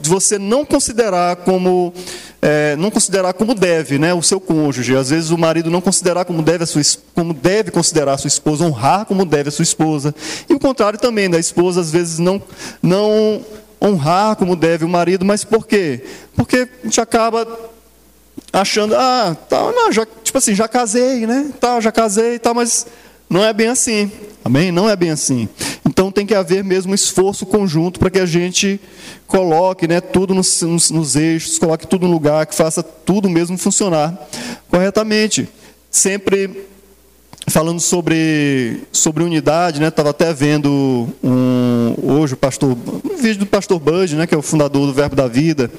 de 0.00 0.08
você 0.08 0.38
não 0.38 0.64
considerar 0.64 1.36
como 1.36 1.92
é, 2.40 2.76
não 2.76 2.90
considerar 2.90 3.32
como 3.32 3.54
deve 3.54 3.98
né, 3.98 4.14
o 4.14 4.22
seu 4.22 4.40
cônjuge. 4.40 4.96
Às 4.96 5.10
vezes 5.10 5.30
o 5.30 5.38
marido 5.38 5.70
não 5.70 5.80
considerar 5.80 6.24
como 6.24 6.42
deve, 6.42 6.64
a 6.64 6.66
sua, 6.66 6.82
como 7.14 7.34
deve 7.34 7.70
considerar 7.70 8.14
a 8.14 8.18
sua 8.18 8.28
esposa, 8.28 8.64
honrar 8.64 9.04
como 9.06 9.24
deve 9.24 9.48
a 9.48 9.52
sua 9.52 9.62
esposa. 9.62 10.14
E 10.48 10.54
o 10.54 10.60
contrário 10.60 10.98
também, 10.98 11.28
da 11.28 11.38
esposa 11.38 11.80
às 11.80 11.90
vezes 11.90 12.18
não, 12.18 12.40
não 12.82 13.40
honrar 13.82 14.36
como 14.36 14.54
deve 14.54 14.84
o 14.84 14.88
marido, 14.88 15.24
mas 15.24 15.44
por 15.44 15.66
quê? 15.66 16.04
Porque 16.36 16.68
a 16.82 16.86
gente 16.86 17.00
acaba 17.00 17.46
achando, 18.52 18.94
ah, 18.94 19.36
tá, 19.48 19.60
não, 19.72 19.90
já, 19.92 20.06
tipo 20.22 20.38
assim, 20.38 20.54
já 20.54 20.68
casei, 20.68 21.26
né? 21.26 21.50
Tá, 21.60 21.80
já 21.80 21.92
casei, 21.92 22.38
tá, 22.38 22.54
mas 22.54 22.86
não 23.28 23.44
é 23.44 23.52
bem 23.52 23.68
assim. 23.68 24.10
Amém? 24.44 24.72
Não 24.72 24.88
é 24.88 24.96
bem 24.96 25.10
assim. 25.10 25.48
Então 25.86 26.10
tem 26.10 26.24
que 26.24 26.34
haver 26.34 26.64
mesmo 26.64 26.92
um 26.92 26.94
esforço 26.94 27.44
conjunto 27.44 28.00
para 28.00 28.08
que 28.08 28.18
a 28.18 28.26
gente 28.26 28.80
coloque 29.26 29.86
né, 29.86 30.00
tudo 30.00 30.34
nos, 30.34 30.62
nos, 30.62 30.90
nos, 30.90 31.16
eixos, 31.16 31.58
coloque 31.58 31.86
tudo 31.86 32.06
no 32.06 32.12
lugar, 32.12 32.46
que 32.46 32.54
faça 32.54 32.82
tudo 32.82 33.28
mesmo 33.28 33.58
funcionar 33.58 34.16
corretamente. 34.70 35.48
Sempre 35.90 36.66
falando 37.48 37.80
sobre, 37.80 38.82
sobre 38.92 39.24
unidade, 39.24 39.80
né? 39.80 39.88
Estava 39.88 40.10
até 40.10 40.32
vendo 40.32 41.08
um, 41.22 41.94
hoje 42.02 42.34
o 42.34 42.36
pastor, 42.36 42.76
um 43.04 43.16
vídeo 43.16 43.40
do 43.40 43.46
pastor 43.46 43.78
Bud, 43.78 44.16
né? 44.16 44.26
Que 44.26 44.34
é 44.34 44.38
o 44.38 44.42
fundador 44.42 44.86
do 44.86 44.92
Verbo 44.92 45.16
da 45.16 45.26
Vida, 45.26 45.70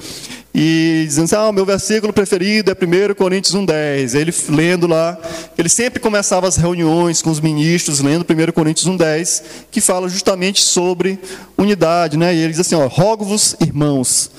e 0.52 1.04
dizendo 1.06 1.24
assim, 1.26 1.36
ah, 1.36 1.48
o 1.48 1.52
meu 1.52 1.64
versículo 1.64 2.12
preferido 2.12 2.70
é 2.70 2.74
1 2.74 3.14
Coríntios 3.14 3.54
1,10. 3.54 4.14
Ele 4.14 4.34
lendo 4.48 4.86
lá, 4.86 5.16
ele 5.56 5.68
sempre 5.68 6.00
começava 6.00 6.48
as 6.48 6.56
reuniões 6.56 7.22
com 7.22 7.30
os 7.30 7.40
ministros, 7.40 8.00
lendo 8.00 8.26
1 8.28 8.52
Coríntios 8.52 8.88
1,10, 8.88 9.42
que 9.70 9.80
fala 9.80 10.08
justamente 10.08 10.60
sobre 10.62 11.20
unidade, 11.56 12.16
né? 12.16 12.34
E 12.34 12.38
ele 12.38 12.50
diz 12.50 12.60
assim, 12.60 12.74
ó, 12.74 12.86
rogo-vos, 12.88 13.54
irmãos, 13.60 14.30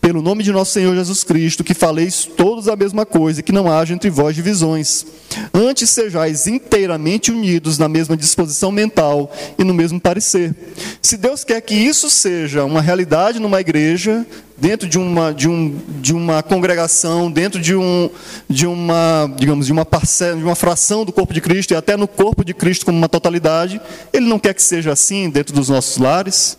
pelo 0.00 0.22
nome 0.22 0.42
de 0.42 0.50
nosso 0.50 0.72
Senhor 0.72 0.94
Jesus 0.94 1.22
Cristo, 1.22 1.62
que 1.62 1.74
faleis 1.74 2.24
todos 2.24 2.68
a 2.68 2.76
mesma 2.76 3.04
coisa, 3.04 3.40
e 3.40 3.42
que 3.42 3.52
não 3.52 3.70
haja 3.70 3.92
entre 3.92 4.08
vós 4.08 4.34
divisões. 4.34 5.04
Antes 5.52 5.90
sejais 5.90 6.46
inteiramente 6.46 7.30
unidos 7.30 7.78
na 7.78 7.88
mesma 7.88 8.16
disposição 8.16 8.72
mental 8.72 9.30
e 9.58 9.64
no 9.64 9.74
mesmo 9.74 10.00
parecer. 10.00 10.54
Se 11.02 11.16
Deus 11.16 11.44
quer 11.44 11.60
que 11.60 11.74
isso 11.74 12.08
seja 12.08 12.64
uma 12.64 12.80
realidade 12.80 13.38
numa 13.38 13.60
igreja, 13.60 14.26
dentro 14.56 14.88
de 14.88 14.98
uma, 14.98 15.32
de 15.32 15.48
um, 15.48 15.78
de 16.00 16.14
uma 16.14 16.42
congregação, 16.42 17.30
dentro 17.30 17.60
de, 17.60 17.74
um, 17.74 18.10
de 18.48 18.66
uma, 18.66 19.30
digamos, 19.36 19.66
de 19.66 19.72
uma 19.72 19.84
parcela, 19.84 20.36
de 20.36 20.44
uma 20.44 20.54
fração 20.54 21.04
do 21.04 21.12
corpo 21.12 21.32
de 21.32 21.40
Cristo 21.40 21.72
e 21.72 21.76
até 21.76 21.96
no 21.96 22.08
corpo 22.08 22.44
de 22.44 22.54
Cristo 22.54 22.84
como 22.84 22.96
uma 22.96 23.08
totalidade, 23.08 23.80
Ele 24.12 24.26
não 24.26 24.38
quer 24.38 24.54
que 24.54 24.62
seja 24.62 24.92
assim 24.92 25.28
dentro 25.30 25.54
dos 25.54 25.68
nossos 25.68 25.98
lares. 25.98 26.58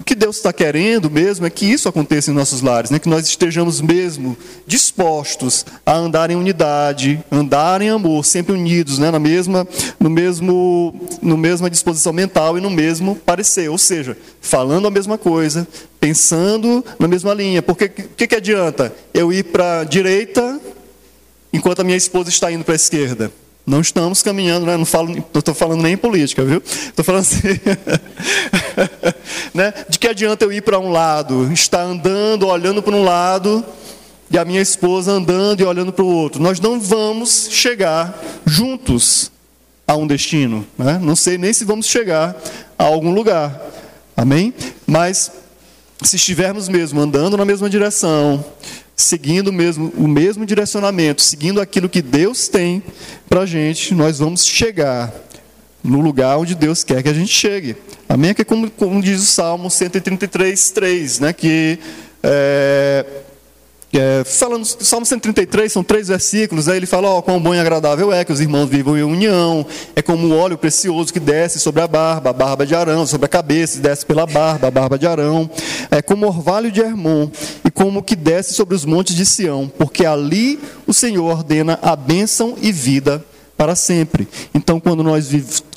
O 0.00 0.04
que 0.04 0.14
Deus 0.14 0.38
está 0.38 0.50
querendo 0.50 1.10
mesmo 1.10 1.44
é 1.44 1.50
que 1.50 1.66
isso 1.66 1.86
aconteça 1.86 2.30
em 2.30 2.34
nossos 2.34 2.62
lares, 2.62 2.90
né? 2.90 2.98
que 2.98 3.08
nós 3.08 3.26
estejamos 3.26 3.82
mesmo 3.82 4.34
dispostos 4.66 5.66
a 5.84 5.94
andar 5.94 6.30
em 6.30 6.36
unidade, 6.36 7.22
andar 7.30 7.82
em 7.82 7.90
amor, 7.90 8.24
sempre 8.24 8.54
unidos, 8.54 8.98
né? 8.98 9.10
na 9.10 9.18
mesma, 9.18 9.68
no 10.00 10.08
mesmo, 10.08 10.94
no 11.20 11.36
mesma 11.36 11.68
disposição 11.68 12.14
mental 12.14 12.56
e 12.56 12.62
no 12.62 12.70
mesmo 12.70 13.14
parecer, 13.14 13.68
ou 13.68 13.76
seja, 13.76 14.16
falando 14.40 14.88
a 14.88 14.90
mesma 14.90 15.18
coisa, 15.18 15.68
pensando 16.00 16.82
na 16.98 17.06
mesma 17.06 17.34
linha. 17.34 17.60
Porque 17.60 17.84
o 17.84 17.90
que, 17.90 18.26
que 18.26 18.36
adianta 18.36 18.94
eu 19.12 19.30
ir 19.30 19.44
para 19.44 19.80
a 19.80 19.84
direita 19.84 20.58
enquanto 21.52 21.80
a 21.80 21.84
minha 21.84 21.98
esposa 21.98 22.30
está 22.30 22.50
indo 22.50 22.64
para 22.64 22.74
a 22.74 22.76
esquerda? 22.76 23.30
Não 23.70 23.80
estamos 23.80 24.20
caminhando, 24.20 24.66
né? 24.66 24.76
não 24.76 24.82
estou 24.82 25.54
falando 25.54 25.80
nem 25.80 25.92
em 25.92 25.96
política, 25.96 26.44
viu? 26.44 26.60
Estou 26.66 27.04
falando 27.04 27.20
assim, 27.20 27.38
né? 29.54 29.72
de 29.88 29.96
que 29.96 30.08
adianta 30.08 30.44
eu 30.44 30.52
ir 30.52 30.60
para 30.60 30.76
um 30.76 30.90
lado, 30.90 31.52
estar 31.52 31.82
andando, 31.82 32.48
olhando 32.48 32.82
para 32.82 32.96
um 32.96 33.04
lado, 33.04 33.64
e 34.28 34.36
a 34.36 34.44
minha 34.44 34.60
esposa 34.60 35.12
andando 35.12 35.60
e 35.60 35.64
olhando 35.64 35.92
para 35.92 36.04
o 36.04 36.08
outro. 36.08 36.42
Nós 36.42 36.58
não 36.58 36.80
vamos 36.80 37.46
chegar 37.52 38.20
juntos 38.44 39.30
a 39.86 39.94
um 39.94 40.04
destino. 40.04 40.66
Né? 40.76 40.98
Não 41.00 41.14
sei 41.14 41.38
nem 41.38 41.52
se 41.52 41.64
vamos 41.64 41.86
chegar 41.86 42.36
a 42.76 42.82
algum 42.82 43.14
lugar. 43.14 43.56
Amém? 44.16 44.52
Mas 44.84 45.30
se 46.02 46.16
estivermos 46.16 46.68
mesmo 46.68 47.00
andando 47.00 47.36
na 47.36 47.44
mesma 47.44 47.70
direção, 47.70 48.44
seguindo 49.02 49.52
mesmo, 49.52 49.92
o 49.96 50.06
mesmo 50.06 50.44
direcionamento, 50.46 51.22
seguindo 51.22 51.60
aquilo 51.60 51.88
que 51.88 52.02
Deus 52.02 52.48
tem 52.48 52.82
para 53.28 53.40
a 53.40 53.46
gente, 53.46 53.94
nós 53.94 54.18
vamos 54.18 54.44
chegar 54.44 55.12
no 55.82 56.00
lugar 56.00 56.38
onde 56.38 56.54
Deus 56.54 56.84
quer 56.84 57.02
que 57.02 57.08
a 57.08 57.14
gente 57.14 57.32
chegue. 57.32 57.76
Amém? 58.08 58.34
Que 58.34 58.42
é 58.42 58.44
como, 58.44 58.70
como 58.70 59.00
diz 59.00 59.22
o 59.22 59.26
Salmo 59.26 59.70
133, 59.70 60.70
3, 60.70 61.20
né? 61.20 61.32
que 61.32 61.78
é, 62.22 63.06
é, 63.92 64.22
falando, 64.24 64.64
Salmo 64.64 65.04
133 65.04 65.72
são 65.72 65.82
três 65.82 66.06
versículos, 66.06 66.68
aí 66.68 66.76
ele 66.76 66.86
fala: 66.86 67.08
Ó, 67.08 67.18
oh, 67.18 67.22
quão 67.22 67.40
bom 67.40 67.52
e 67.52 67.58
agradável 67.58 68.12
é 68.12 68.24
que 68.24 68.32
os 68.32 68.40
irmãos 68.40 68.68
vivam 68.68 68.96
em 68.96 69.02
união, 69.02 69.66
é 69.96 70.02
como 70.02 70.28
o 70.28 70.36
óleo 70.36 70.56
precioso 70.56 71.12
que 71.12 71.18
desce 71.18 71.58
sobre 71.58 71.82
a 71.82 71.88
barba, 71.88 72.30
a 72.30 72.32
barba 72.32 72.64
de 72.64 72.72
Arão, 72.72 73.04
sobre 73.04 73.24
a 73.24 73.28
cabeça, 73.28 73.80
desce 73.80 74.06
pela 74.06 74.26
barba, 74.26 74.68
a 74.68 74.70
barba 74.70 74.96
de 74.96 75.08
Arão, 75.08 75.50
é 75.90 76.00
como 76.00 76.26
orvalho 76.26 76.70
de 76.70 76.80
Hermon, 76.80 77.30
como 77.80 78.02
que 78.02 78.14
desce 78.14 78.52
sobre 78.52 78.74
os 78.74 78.84
montes 78.84 79.16
de 79.16 79.24
Sião, 79.24 79.66
porque 79.66 80.04
ali 80.04 80.60
o 80.86 80.92
Senhor 80.92 81.24
ordena 81.24 81.78
a 81.80 81.96
bênção 81.96 82.54
e 82.60 82.70
vida 82.70 83.24
para 83.56 83.74
sempre. 83.74 84.28
Então, 84.52 84.78
quando 84.78 85.02
nós 85.02 85.30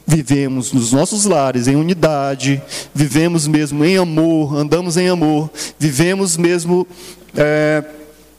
vivemos 0.05 0.73
nos 0.73 0.91
nossos 0.91 1.23
lares 1.23 1.65
em 1.65 1.77
unidade, 1.77 2.61
vivemos 2.93 3.47
mesmo 3.47 3.85
em 3.85 3.95
amor, 3.95 4.53
andamos 4.53 4.97
em 4.97 5.07
amor, 5.07 5.49
vivemos 5.79 6.35
mesmo. 6.35 6.85
É, 7.37 7.81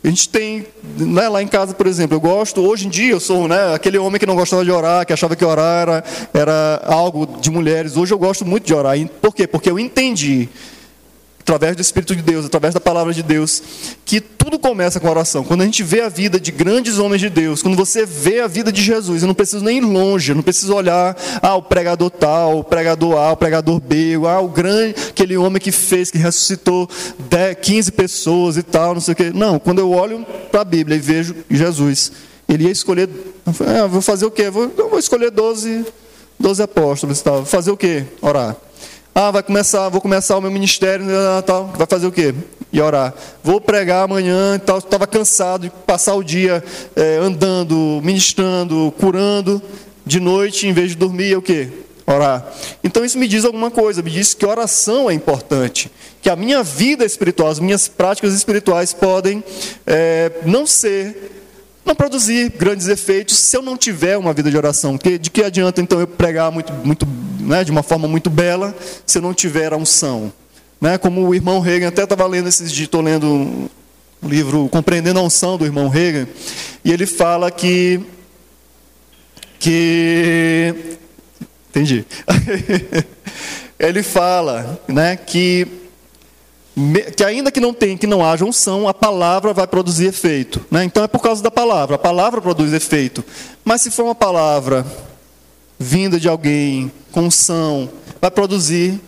a 0.04 0.08
gente 0.08 0.28
tem, 0.28 0.66
né, 0.98 1.26
lá 1.30 1.42
em 1.42 1.48
casa, 1.48 1.72
por 1.72 1.86
exemplo, 1.86 2.14
eu 2.14 2.20
gosto, 2.20 2.60
hoje 2.60 2.86
em 2.86 2.90
dia 2.90 3.12
eu 3.12 3.20
sou 3.20 3.48
né, 3.48 3.74
aquele 3.74 3.96
homem 3.96 4.20
que 4.20 4.26
não 4.26 4.36
gostava 4.36 4.62
de 4.62 4.70
orar, 4.70 5.06
que 5.06 5.12
achava 5.14 5.34
que 5.34 5.42
orar 5.42 5.80
era, 5.80 6.04
era 6.34 6.82
algo 6.84 7.26
de 7.40 7.50
mulheres. 7.50 7.96
Hoje 7.96 8.12
eu 8.12 8.18
gosto 8.18 8.44
muito 8.44 8.66
de 8.66 8.74
orar. 8.74 8.94
Por 9.22 9.34
quê? 9.34 9.46
Porque 9.46 9.70
eu 9.70 9.78
entendi 9.78 10.50
através 11.44 11.76
do 11.76 11.82
Espírito 11.82 12.16
de 12.16 12.22
Deus, 12.22 12.46
através 12.46 12.72
da 12.72 12.80
palavra 12.80 13.12
de 13.12 13.22
Deus, 13.22 13.62
que 14.06 14.18
tudo 14.18 14.58
começa 14.58 14.98
com 14.98 15.08
oração. 15.10 15.44
Quando 15.44 15.60
a 15.60 15.64
gente 15.66 15.82
vê 15.82 16.00
a 16.00 16.08
vida 16.08 16.40
de 16.40 16.50
grandes 16.50 16.98
homens 16.98 17.20
de 17.20 17.28
Deus, 17.28 17.62
quando 17.62 17.76
você 17.76 18.06
vê 18.06 18.40
a 18.40 18.46
vida 18.46 18.72
de 18.72 18.82
Jesus, 18.82 19.22
eu 19.22 19.26
não 19.26 19.34
preciso 19.34 19.62
nem 19.62 19.76
ir 19.76 19.82
longe, 19.82 20.32
eu 20.32 20.36
não 20.36 20.42
preciso 20.42 20.74
olhar, 20.74 21.14
ah, 21.42 21.54
o 21.54 21.62
pregador 21.62 22.08
tal, 22.08 22.60
o 22.60 22.64
pregador 22.64 23.18
A, 23.18 23.32
o 23.32 23.36
pregador 23.36 23.78
B, 23.78 24.14
ah, 24.26 24.40
o 24.40 24.48
grande, 24.48 24.94
aquele 25.10 25.36
homem 25.36 25.60
que 25.60 25.70
fez, 25.70 26.10
que 26.10 26.16
ressuscitou 26.16 26.88
10, 27.28 27.58
15 27.60 27.92
pessoas 27.92 28.56
e 28.56 28.62
tal, 28.62 28.94
não 28.94 29.00
sei 29.02 29.12
o 29.12 29.16
quê. 29.16 29.30
Não, 29.34 29.58
quando 29.58 29.80
eu 29.80 29.90
olho 29.90 30.24
para 30.50 30.62
a 30.62 30.64
Bíblia 30.64 30.96
e 30.96 31.00
vejo 31.00 31.36
Jesus, 31.50 32.10
ele 32.48 32.64
ia 32.64 32.70
escolher, 32.70 33.10
ah, 33.46 33.86
vou 33.86 34.00
fazer 34.00 34.24
o 34.24 34.30
quê? 34.30 34.48
Vou, 34.48 34.68
vou 34.68 34.98
escolher 34.98 35.30
12, 35.30 35.84
12 36.40 36.62
apóstolos 36.62 37.20
e 37.20 37.24
tal. 37.24 37.44
Fazer 37.44 37.70
o 37.70 37.76
quê? 37.76 38.04
Orar. 38.22 38.56
Ah, 39.16 39.30
vai 39.30 39.44
começar, 39.44 39.88
vou 39.90 40.00
começar 40.00 40.36
o 40.36 40.40
meu 40.40 40.50
ministério, 40.50 41.04
né, 41.04 41.14
tal. 41.46 41.68
Vai 41.76 41.86
fazer 41.86 42.04
o 42.04 42.10
quê? 42.10 42.34
E 42.72 42.80
orar. 42.80 43.14
Vou 43.44 43.60
pregar 43.60 44.02
amanhã, 44.02 44.58
tal. 44.58 44.78
Estava 44.78 45.06
cansado 45.06 45.62
de 45.62 45.70
passar 45.70 46.16
o 46.16 46.24
dia 46.24 46.64
é, 46.96 47.18
andando, 47.18 48.00
ministrando, 48.02 48.92
curando. 48.98 49.62
De 50.04 50.18
noite, 50.18 50.66
em 50.66 50.72
vez 50.72 50.90
de 50.90 50.96
dormir, 50.96 51.32
é 51.32 51.36
o 51.36 51.42
quê? 51.42 51.68
Orar. 52.04 52.44
Então 52.82 53.04
isso 53.04 53.16
me 53.16 53.28
diz 53.28 53.44
alguma 53.44 53.70
coisa, 53.70 54.02
me 54.02 54.10
diz 54.10 54.34
que 54.34 54.44
oração 54.44 55.08
é 55.08 55.14
importante, 55.14 55.92
que 56.20 56.28
a 56.28 56.34
minha 56.34 56.64
vida 56.64 57.04
espiritual, 57.04 57.50
as 57.50 57.60
minhas 57.60 57.86
práticas 57.86 58.34
espirituais 58.34 58.92
podem 58.92 59.44
é, 59.86 60.32
não 60.44 60.66
ser 60.66 61.43
não 61.84 61.94
produzir 61.94 62.50
grandes 62.50 62.88
efeitos 62.88 63.36
se 63.36 63.56
eu 63.56 63.62
não 63.62 63.76
tiver 63.76 64.16
uma 64.16 64.32
vida 64.32 64.50
de 64.50 64.56
oração. 64.56 64.96
De 64.96 65.30
que 65.30 65.42
adianta 65.42 65.80
então 65.80 66.00
eu 66.00 66.06
pregar 66.06 66.50
muito, 66.50 66.72
muito, 66.72 67.06
né, 67.40 67.62
de 67.62 67.70
uma 67.70 67.82
forma 67.82 68.08
muito 68.08 68.30
bela 68.30 68.74
se 69.06 69.18
eu 69.18 69.22
não 69.22 69.34
tiver 69.34 69.72
a 69.72 69.76
unção? 69.76 70.32
Né? 70.80 70.98
Como 70.98 71.26
o 71.26 71.34
irmão 71.34 71.60
Reagan, 71.60 71.88
até 71.88 72.02
estava 72.02 72.26
lendo 72.26 72.48
esses 72.48 72.70
dias, 72.72 72.86
estou 72.86 73.00
lendo 73.00 73.26
um 73.26 74.28
livro 74.28 74.68
Compreendendo 74.70 75.18
a 75.18 75.22
Unção 75.22 75.58
do 75.58 75.64
irmão 75.64 75.88
Reagan, 75.88 76.26
e 76.84 76.92
ele 76.92 77.06
fala 77.06 77.50
que. 77.50 78.00
que 79.58 80.74
entendi. 81.70 82.04
ele 83.78 84.02
fala 84.02 84.80
né, 84.88 85.16
que 85.16 85.83
que 87.16 87.22
ainda 87.22 87.52
que 87.52 87.60
não 87.60 87.72
tenha, 87.72 87.96
que 87.96 88.06
não 88.06 88.24
haja 88.24 88.44
unção, 88.44 88.88
a 88.88 88.94
palavra 88.94 89.52
vai 89.52 89.66
produzir 89.66 90.06
efeito. 90.06 90.64
Né? 90.70 90.84
Então 90.84 91.04
é 91.04 91.06
por 91.08 91.20
causa 91.20 91.42
da 91.42 91.50
palavra. 91.50 91.94
A 91.94 91.98
palavra 91.98 92.40
produz 92.40 92.72
efeito. 92.72 93.24
Mas 93.64 93.82
se 93.82 93.90
for 93.90 94.04
uma 94.04 94.14
palavra 94.14 94.84
vinda 95.78 96.18
de 96.18 96.28
alguém 96.28 96.90
com 97.12 97.22
unção, 97.22 97.88
vai 98.20 98.30
produzir 98.30 99.00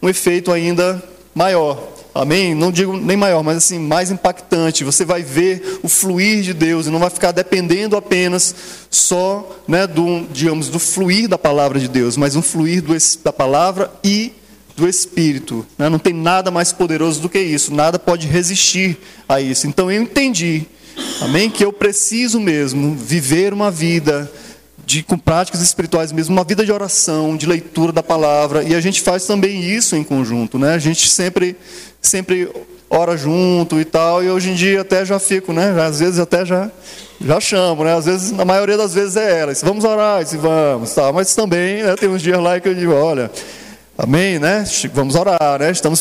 um 0.00 0.08
efeito 0.08 0.52
ainda 0.52 1.02
maior. 1.34 1.98
Amém? 2.14 2.54
Não 2.54 2.72
digo 2.72 2.96
nem 2.96 3.16
maior, 3.16 3.42
mas 3.42 3.58
assim, 3.58 3.78
mais 3.78 4.10
impactante. 4.10 4.84
Você 4.84 5.04
vai 5.04 5.22
ver 5.22 5.80
o 5.82 5.88
fluir 5.88 6.42
de 6.42 6.52
Deus 6.52 6.86
e 6.86 6.90
não 6.90 6.98
vai 6.98 7.10
ficar 7.10 7.32
dependendo 7.32 7.96
apenas 7.96 8.54
só 8.90 9.56
né, 9.66 9.86
do, 9.86 10.26
digamos, 10.32 10.68
do 10.68 10.78
fluir 10.78 11.28
da 11.28 11.38
palavra 11.38 11.78
de 11.78 11.88
Deus, 11.88 12.16
mas 12.16 12.34
um 12.34 12.42
fluir 12.42 12.82
do, 12.82 12.92
da 13.22 13.32
palavra 13.32 13.90
e 14.02 14.32
do 14.78 14.88
Espírito. 14.88 15.66
Né? 15.76 15.88
Não 15.88 15.98
tem 15.98 16.14
nada 16.14 16.50
mais 16.50 16.72
poderoso 16.72 17.20
do 17.20 17.28
que 17.28 17.38
isso, 17.38 17.74
nada 17.74 17.98
pode 17.98 18.26
resistir 18.26 18.96
a 19.28 19.40
isso. 19.40 19.66
Então 19.66 19.90
eu 19.90 20.00
entendi, 20.00 20.64
amém, 21.20 21.50
que 21.50 21.64
eu 21.64 21.72
preciso 21.72 22.40
mesmo 22.40 22.94
viver 22.94 23.52
uma 23.52 23.70
vida 23.70 24.30
de, 24.86 25.02
com 25.02 25.18
práticas 25.18 25.60
espirituais 25.60 26.12
mesmo, 26.12 26.34
uma 26.34 26.44
vida 26.44 26.64
de 26.64 26.72
oração, 26.72 27.36
de 27.36 27.46
leitura 27.46 27.92
da 27.92 28.02
palavra, 28.02 28.62
e 28.62 28.74
a 28.74 28.80
gente 28.80 29.02
faz 29.02 29.26
também 29.26 29.62
isso 29.62 29.96
em 29.96 30.04
conjunto. 30.04 30.58
Né? 30.58 30.74
A 30.74 30.78
gente 30.78 31.10
sempre, 31.10 31.56
sempre 32.00 32.48
ora 32.88 33.16
junto 33.16 33.78
e 33.78 33.84
tal, 33.84 34.22
e 34.22 34.30
hoje 34.30 34.50
em 34.50 34.54
dia 34.54 34.80
até 34.80 35.04
já 35.04 35.18
fico, 35.18 35.52
né? 35.52 35.78
às 35.82 35.98
vezes 35.98 36.18
até 36.18 36.46
já 36.46 36.70
já 37.20 37.40
chamo, 37.40 37.82
né? 37.82 37.94
Às 37.96 38.06
vezes, 38.06 38.30
na 38.30 38.44
maioria 38.44 38.76
das 38.76 38.94
vezes 38.94 39.16
é 39.16 39.40
ela. 39.40 39.52
Vamos 39.64 39.84
orar, 39.84 40.24
se 40.24 40.36
vamos, 40.36 40.94
tá. 40.94 41.12
Mas 41.12 41.34
também 41.34 41.82
né, 41.82 41.96
tem 41.96 42.08
uns 42.08 42.22
dias 42.22 42.40
lá 42.40 42.60
que 42.60 42.68
eu 42.68 42.74
digo, 42.74 42.92
olha, 42.92 43.28
Amém, 44.00 44.38
né? 44.38 44.64
Vamos 44.94 45.16
orar, 45.16 45.58
né? 45.58 45.72
Estamos 45.72 46.00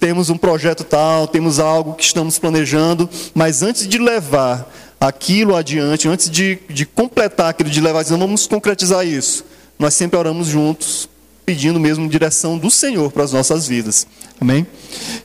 temos 0.00 0.28
um 0.28 0.36
projeto 0.36 0.82
tal, 0.82 1.28
temos 1.28 1.60
algo 1.60 1.94
que 1.94 2.02
estamos 2.02 2.36
planejando, 2.36 3.08
mas 3.32 3.62
antes 3.62 3.86
de 3.86 3.96
levar 3.96 4.68
aquilo 5.00 5.54
adiante, 5.54 6.08
antes 6.08 6.28
de, 6.28 6.58
de 6.68 6.84
completar 6.84 7.50
aquilo, 7.50 7.70
de 7.70 7.80
levar, 7.80 8.04
não 8.10 8.18
vamos 8.18 8.48
concretizar 8.48 9.06
isso. 9.06 9.44
Nós 9.78 9.94
sempre 9.94 10.18
oramos 10.18 10.48
juntos, 10.48 11.08
pedindo 11.46 11.78
mesmo 11.78 12.08
direção 12.08 12.58
do 12.58 12.72
Senhor 12.72 13.12
para 13.12 13.22
as 13.22 13.32
nossas 13.32 13.68
vidas. 13.68 14.04
Amém? 14.40 14.66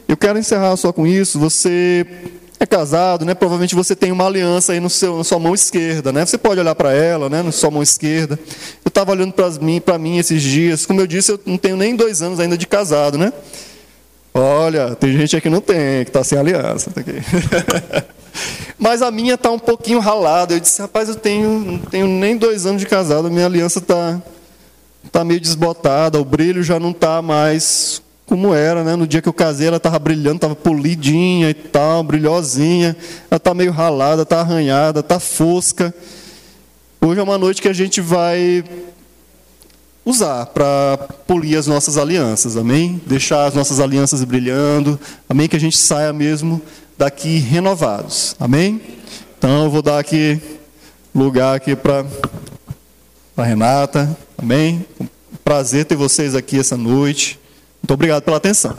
Eu 0.08 0.16
quero 0.16 0.38
encerrar 0.38 0.78
só 0.78 0.94
com 0.94 1.08
isso. 1.08 1.40
Você 1.40 2.06
é 2.64 2.66
casado, 2.66 3.26
né? 3.26 3.34
Provavelmente 3.34 3.76
você 3.76 3.96
tem 3.96 4.12
uma 4.12 4.26
aliança 4.26 4.74
aí 4.74 4.80
no 4.80 4.90
seu, 4.90 5.18
na 5.18 5.24
sua 5.24 5.40
mão 5.40 5.54
esquerda, 5.54 6.12
né? 6.12 6.26
Você 6.26 6.38
pode 6.38 6.60
olhar 6.60 6.74
para 6.76 6.94
ela, 6.94 7.30
né? 7.30 7.42
Na 7.42 7.52
sua 7.52 7.70
mão 7.70 7.84
esquerda. 7.84 8.40
Eu 8.84 8.90
estava 8.90 9.12
olhando 9.12 9.34
para 9.34 9.50
mim, 9.62 9.80
para 9.80 9.98
mim 9.98 10.18
esses 10.18 10.42
dias. 10.42 10.86
Como 10.86 11.00
eu 11.00 11.08
disse, 11.08 11.32
eu 11.32 11.40
não 11.46 11.58
tenho 11.58 11.78
nem 11.78 11.96
dois 11.96 12.22
anos 12.22 12.40
ainda 12.40 12.58
de 12.58 12.66
casado, 12.66 13.18
né? 13.18 13.32
Olha, 14.34 14.96
tem 14.96 15.12
gente 15.14 15.36
aqui 15.36 15.44
que 15.44 15.50
não 15.50 15.62
tem, 15.62 16.04
que 16.04 16.10
está 16.10 16.24
sem 16.24 16.38
aliança. 16.38 16.90
Tá 16.90 17.02
Mas 18.80 19.02
a 19.02 19.12
minha 19.12 19.36
está 19.36 19.52
um 19.52 19.60
pouquinho 19.60 20.00
ralada. 20.00 20.56
Eu 20.56 20.60
disse, 20.60 20.82
rapaz, 20.82 21.08
eu 21.08 21.16
tenho, 21.16 21.60
não 21.60 21.80
tenho 21.80 22.08
nem 22.08 22.36
dois 22.36 22.66
anos 22.66 22.82
de 22.82 22.88
casado, 22.88 23.30
minha 23.30 23.46
aliança 23.46 23.80
está 23.80 24.20
tá 25.12 25.24
meio 25.24 25.40
desbotada, 25.40 26.20
o 26.20 26.26
brilho 26.26 26.64
já 26.64 26.80
não 26.80 26.92
está 26.92 27.22
mais 27.22 28.02
como 28.34 28.52
era, 28.52 28.84
né? 28.84 28.96
No 28.96 29.06
dia 29.06 29.22
que 29.22 29.30
eu 29.30 29.34
casei, 29.34 29.68
ela 29.68 29.78
estava 29.78 30.00
brilhando, 30.00 30.38
estava 30.38 30.56
polidinha 30.56 31.52
e 31.52 31.54
tal, 31.54 32.02
brilhosinha. 32.02 32.98
Ela 33.30 33.38
está 33.38 33.54
meio 33.54 33.72
ralada, 33.72 34.24
está 34.24 34.40
arranhada, 34.40 35.02
está 35.02 35.20
fosca. 35.20 35.94
Hoje 37.00 37.20
é 37.20 37.24
uma 37.24 37.38
noite 37.38 37.62
que 37.62 37.68
a 37.68 37.74
gente 37.74 38.02
vai 38.02 38.64
usar 40.04 40.48
para 40.48 40.98
polir 41.28 41.60
as 41.60 41.68
nossas 41.68 41.96
alianças, 41.96 42.58
amém? 42.58 43.00
Deixar 43.06 43.46
as 43.46 43.54
nossas 43.54 43.80
alianças 43.80 44.24
brilhando, 44.24 45.00
amém? 45.30 45.48
Que 45.48 45.58
a 45.58 45.60
gente 45.60 45.78
saia 45.78 46.12
mesmo 46.12 46.60
daqui 46.98 47.38
renovados, 47.38 48.36
amém? 48.40 48.82
Então 49.38 49.66
eu 49.66 49.70
vou 49.70 49.84
dar 49.84 50.00
aqui 50.00 50.42
lugar 51.14 51.56
aqui 51.56 51.76
para 51.76 52.04
a 53.38 53.44
Renata, 53.44 54.18
amém? 54.36 54.84
Prazer 55.44 55.86
ter 55.86 55.96
vocês 55.96 56.34
aqui 56.34 56.58
essa 56.58 56.76
noite. 56.76 57.43
Muito 57.84 57.96
obrigado 57.96 58.24
pela 58.24 58.38
atenção. 58.38 58.78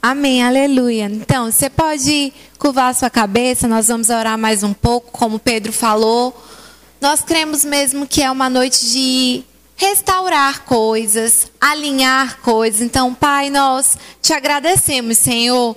Amém, 0.00 0.42
aleluia. 0.42 1.04
Então, 1.04 1.52
você 1.52 1.68
pode 1.68 2.32
curvar 2.58 2.88
a 2.90 2.94
sua 2.94 3.10
cabeça, 3.10 3.68
nós 3.68 3.88
vamos 3.88 4.08
orar 4.08 4.38
mais 4.38 4.62
um 4.62 4.72
pouco, 4.72 5.12
como 5.12 5.38
Pedro 5.38 5.70
falou. 5.70 6.34
Nós 6.98 7.20
cremos 7.20 7.62
mesmo 7.62 8.06
que 8.06 8.22
é 8.22 8.30
uma 8.30 8.48
noite 8.48 8.90
de 8.90 9.44
restaurar 9.76 10.64
coisas, 10.64 11.52
alinhar 11.60 12.38
coisas. 12.40 12.80
Então, 12.80 13.12
Pai, 13.12 13.50
nós 13.50 13.98
te 14.22 14.32
agradecemos, 14.32 15.18
Senhor 15.18 15.76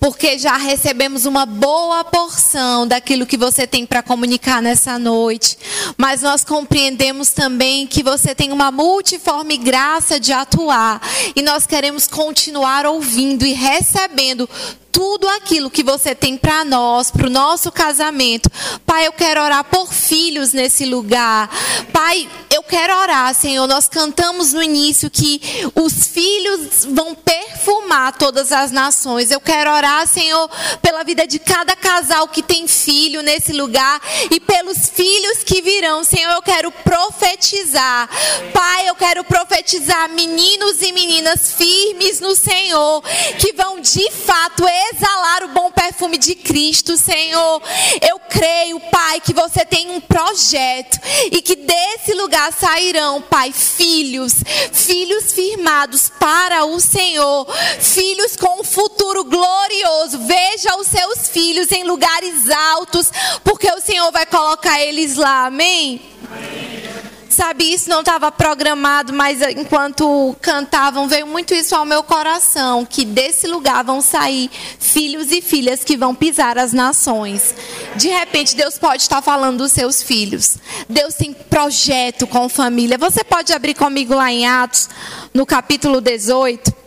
porque 0.00 0.38
já 0.38 0.56
recebemos 0.56 1.26
uma 1.26 1.44
boa 1.44 2.02
porção 2.02 2.88
daquilo 2.88 3.26
que 3.26 3.36
você 3.36 3.66
tem 3.66 3.84
para 3.84 4.02
comunicar 4.02 4.62
nessa 4.62 4.98
noite. 4.98 5.58
Mas 5.98 6.22
nós 6.22 6.42
compreendemos 6.42 7.30
também 7.30 7.86
que 7.86 8.02
você 8.02 8.34
tem 8.34 8.50
uma 8.50 8.72
multiforme 8.72 9.58
graça 9.58 10.18
de 10.18 10.32
atuar, 10.32 11.00
e 11.36 11.42
nós 11.42 11.66
queremos 11.66 12.06
continuar 12.06 12.86
ouvindo 12.86 13.44
e 13.44 13.52
recebendo 13.52 14.48
tudo 14.90 15.28
aquilo 15.28 15.70
que 15.70 15.82
você 15.82 16.14
tem 16.14 16.36
para 16.36 16.64
nós, 16.64 17.10
para 17.10 17.26
o 17.26 17.30
nosso 17.30 17.70
casamento. 17.70 18.50
Pai, 18.84 19.06
eu 19.06 19.12
quero 19.12 19.40
orar 19.40 19.64
por 19.64 19.92
filhos 19.92 20.52
nesse 20.52 20.84
lugar. 20.84 21.48
Pai, 21.92 22.28
eu 22.50 22.62
quero 22.62 22.94
orar, 22.96 23.34
Senhor. 23.34 23.66
Nós 23.66 23.88
cantamos 23.88 24.52
no 24.52 24.62
início 24.62 25.08
que 25.08 25.40
os 25.74 26.06
filhos 26.06 26.84
vão 26.84 27.14
perfumar 27.14 28.16
todas 28.18 28.52
as 28.52 28.72
nações. 28.72 29.30
Eu 29.30 29.40
quero 29.40 29.72
orar, 29.72 29.89
Senhor, 30.06 30.48
pela 30.80 31.02
vida 31.02 31.26
de 31.26 31.38
cada 31.38 31.74
casal 31.76 32.28
que 32.28 32.42
tem 32.42 32.66
filho 32.66 33.22
nesse 33.22 33.52
lugar 33.52 34.00
e 34.30 34.40
pelos 34.40 34.88
filhos 34.88 35.42
que 35.44 35.60
virão. 35.60 36.04
Senhor, 36.04 36.32
eu 36.32 36.42
quero 36.42 36.70
profetizar. 36.70 38.08
Pai, 38.52 38.88
eu 38.88 38.94
quero 38.94 39.24
profetizar 39.24 40.08
meninos 40.10 40.80
e 40.82 40.92
meninas 40.92 41.52
firmes 41.52 42.20
no 42.20 42.34
Senhor, 42.34 43.02
que 43.38 43.52
vão 43.52 43.80
de 43.80 44.10
fato 44.10 44.64
exalar 44.92 45.44
o 45.44 45.48
bom 45.48 45.70
perfume 45.70 46.18
de 46.18 46.34
Cristo, 46.34 46.96
Senhor. 46.96 47.62
Eu 48.00 48.18
creio, 48.28 48.80
Pai, 48.80 49.20
que 49.20 49.32
você 49.32 49.64
tem 49.64 49.90
um 49.90 50.00
projeto 50.00 50.98
e 51.30 51.42
que 51.42 51.56
desse 51.56 52.14
lugar 52.14 52.52
sairão, 52.52 53.20
Pai, 53.22 53.52
filhos, 53.52 54.34
filhos 54.72 55.32
firmados 55.32 56.08
para 56.08 56.64
o 56.64 56.80
Senhor, 56.80 57.46
filhos 57.80 58.36
com 58.36 58.60
um 58.60 58.64
futuro 58.64 59.24
glorioso. 59.24 59.79
Veja 60.18 60.76
os 60.76 60.86
seus 60.86 61.28
filhos 61.28 61.72
em 61.72 61.84
lugares 61.84 62.48
altos, 62.50 63.10
porque 63.42 63.70
o 63.70 63.80
Senhor 63.80 64.10
vai 64.12 64.26
colocar 64.26 64.80
eles 64.80 65.16
lá. 65.16 65.46
Amém. 65.46 66.02
Amém. 66.30 66.60
Sabe, 67.30 67.72
isso 67.72 67.88
não 67.88 68.00
estava 68.00 68.30
programado, 68.32 69.12
mas 69.12 69.40
enquanto 69.40 70.36
cantavam, 70.42 71.06
veio 71.06 71.28
muito 71.28 71.54
isso 71.54 71.76
ao 71.76 71.86
meu 71.86 72.02
coração: 72.02 72.84
que 72.84 73.04
desse 73.04 73.46
lugar 73.46 73.84
vão 73.84 74.00
sair 74.00 74.50
filhos 74.78 75.30
e 75.30 75.40
filhas 75.40 75.84
que 75.84 75.96
vão 75.96 76.12
pisar 76.14 76.58
as 76.58 76.72
nações. 76.72 77.54
De 77.94 78.08
repente, 78.08 78.56
Deus 78.56 78.76
pode 78.76 79.02
estar 79.02 79.22
falando 79.22 79.58
dos 79.58 79.70
seus 79.70 80.02
filhos. 80.02 80.58
Deus 80.88 81.14
tem 81.14 81.32
projeto 81.32 82.26
com 82.26 82.48
família. 82.48 82.98
Você 82.98 83.22
pode 83.22 83.52
abrir 83.52 83.74
comigo 83.74 84.12
lá 84.12 84.30
em 84.32 84.46
Atos, 84.46 84.90
no 85.32 85.46
capítulo 85.46 86.00
18. 86.00 86.79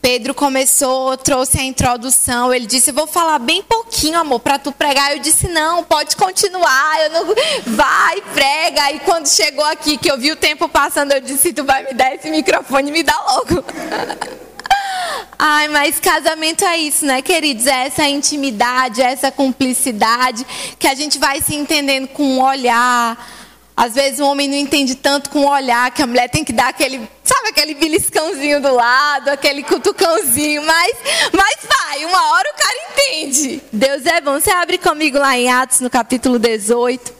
Pedro 0.00 0.34
começou, 0.34 1.16
trouxe 1.16 1.58
a 1.58 1.62
introdução. 1.62 2.52
Ele 2.52 2.66
disse: 2.66 2.90
"Vou 2.90 3.06
falar 3.06 3.38
bem 3.38 3.62
pouquinho, 3.62 4.18
amor, 4.18 4.40
para 4.40 4.58
tu 4.58 4.72
pregar". 4.72 5.12
Eu 5.12 5.18
disse: 5.18 5.48
"Não, 5.48 5.84
pode 5.84 6.16
continuar. 6.16 7.00
Eu 7.02 7.10
não 7.10 7.34
vai, 7.76 8.20
prega". 8.32 8.92
E 8.92 9.00
quando 9.00 9.28
chegou 9.28 9.64
aqui 9.64 9.98
que 9.98 10.10
eu 10.10 10.18
vi 10.18 10.32
o 10.32 10.36
tempo 10.36 10.68
passando, 10.68 11.12
eu 11.12 11.20
disse: 11.20 11.52
"Tu 11.52 11.64
vai 11.64 11.84
me 11.84 11.92
dar 11.92 12.14
esse 12.14 12.30
microfone, 12.30 12.90
me 12.90 13.02
dá 13.02 13.14
logo". 13.28 13.64
Ai, 15.38 15.68
mas 15.68 15.98
casamento 15.98 16.64
é 16.64 16.76
isso, 16.76 17.06
né, 17.06 17.22
queridos? 17.22 17.66
É 17.66 17.86
essa 17.86 18.06
intimidade, 18.06 19.00
é 19.00 19.06
essa 19.12 19.32
cumplicidade 19.32 20.46
que 20.78 20.86
a 20.86 20.94
gente 20.94 21.18
vai 21.18 21.40
se 21.40 21.54
entendendo 21.54 22.08
com 22.08 22.22
um 22.22 22.42
olhar 22.42 23.16
às 23.80 23.94
vezes 23.94 24.20
o 24.20 24.26
homem 24.26 24.46
não 24.46 24.58
entende 24.58 24.94
tanto 24.94 25.30
com 25.30 25.38
o 25.38 25.48
olhar, 25.48 25.90
que 25.90 26.02
a 26.02 26.06
mulher 26.06 26.28
tem 26.28 26.44
que 26.44 26.52
dar 26.52 26.68
aquele, 26.68 27.00
sabe, 27.24 27.48
aquele 27.48 27.72
beliscãozinho 27.72 28.60
do 28.60 28.74
lado, 28.74 29.30
aquele 29.30 29.62
cutucãozinho, 29.62 30.62
mas, 30.66 30.92
mas 31.32 31.56
vai, 31.66 32.04
uma 32.04 32.32
hora 32.32 32.50
o 32.50 32.62
cara 32.62 32.76
entende. 32.90 33.62
Deus 33.72 34.04
é 34.04 34.20
bom. 34.20 34.38
Você 34.38 34.50
abre 34.50 34.76
comigo 34.76 35.18
lá 35.18 35.38
em 35.38 35.50
Atos, 35.50 35.80
no 35.80 35.88
capítulo 35.88 36.38
18, 36.38 37.10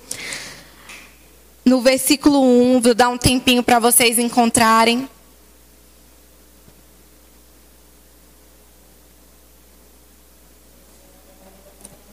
no 1.64 1.80
versículo 1.80 2.42
1, 2.42 2.80
vou 2.82 2.94
dar 2.94 3.08
um 3.08 3.16
tempinho 3.16 3.62
para 3.62 3.78
vocês 3.78 4.18
encontrarem. 4.18 5.08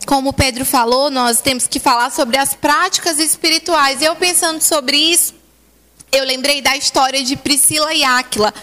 Como 0.08 0.32
Pedro 0.32 0.64
falou, 0.64 1.12
nós 1.12 1.42
temos 1.42 1.68
que 1.68 1.82
falar 1.82 2.10
sobre 2.12 2.38
as 2.38 2.54
práticas 2.54 3.20
espirituais. 3.20 4.02
Eu 4.02 4.16
pensando 4.16 4.62
sobre 4.62 4.96
isso, 4.96 5.36
eu 6.14 6.24
lembrei 6.24 6.62
da 6.62 6.78
história 6.78 7.22
de 7.22 7.36
Priscila 7.36 7.94
e 7.94 8.06
Áquila. 8.06 8.54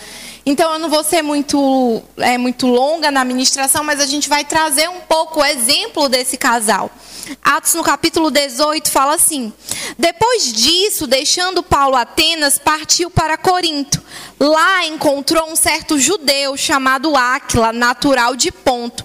Então 0.47 0.75
eu 0.75 0.79
não 0.79 0.91
vou 0.91 1.03
ser 1.03 1.23
muito, 1.23 2.03
é, 2.19 2.37
muito 2.37 2.67
longa 2.67 3.11
na 3.11 3.25
ministração, 3.25 3.83
mas 3.83 3.99
a 3.99 4.07
gente 4.07 4.29
vai 4.29 4.45
trazer 4.45 4.89
um 4.91 5.01
pouco 5.01 5.41
o 5.41 5.45
exemplo 5.45 6.09
desse 6.09 6.37
casal. 6.37 6.91
Atos 7.43 7.73
no 7.73 7.83
capítulo 7.83 8.31
18 8.31 8.91
fala 8.91 9.15
assim: 9.15 9.51
Depois 9.99 10.53
disso, 10.53 11.07
deixando 11.07 11.63
Paulo 11.63 11.97
Atenas, 11.97 12.59
partiu 12.59 13.11
para 13.11 13.39
Corinto. 13.39 14.03
Lá 14.39 14.85
encontrou 14.85 15.51
um 15.51 15.57
certo 15.57 15.99
judeu 15.99 16.57
chamado 16.59 17.17
Áquila, 17.17 17.73
natural 17.73 18.37
de 18.37 18.53
Ponto, 18.53 19.03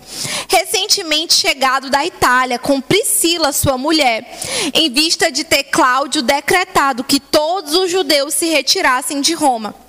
recentemente 0.50 1.34
chegado 1.34 1.90
da 1.90 2.06
Itália, 2.06 2.60
com 2.60 2.82
Priscila, 2.82 3.54
sua 3.54 3.78
mulher, 3.78 4.38
em 4.74 4.92
vista 4.92 5.32
de 5.32 5.46
ter 5.46 5.64
Cláudio 5.66 6.22
decretado 6.22 7.04
que 7.04 7.20
todos 7.20 7.74
os 7.76 7.90
judeus 7.90 8.34
se 8.34 8.48
retirassem 8.48 9.22
de 9.22 9.34
Roma. 9.34 9.89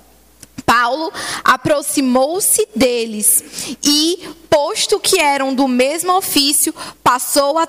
Paulo 0.71 1.11
aproximou-se 1.43 2.65
deles 2.73 3.75
e, 3.83 4.29
posto 4.49 5.01
que 5.01 5.19
eram 5.19 5.53
do 5.53 5.67
mesmo 5.67 6.15
ofício, 6.15 6.73
passou 7.03 7.59
a, 7.59 7.67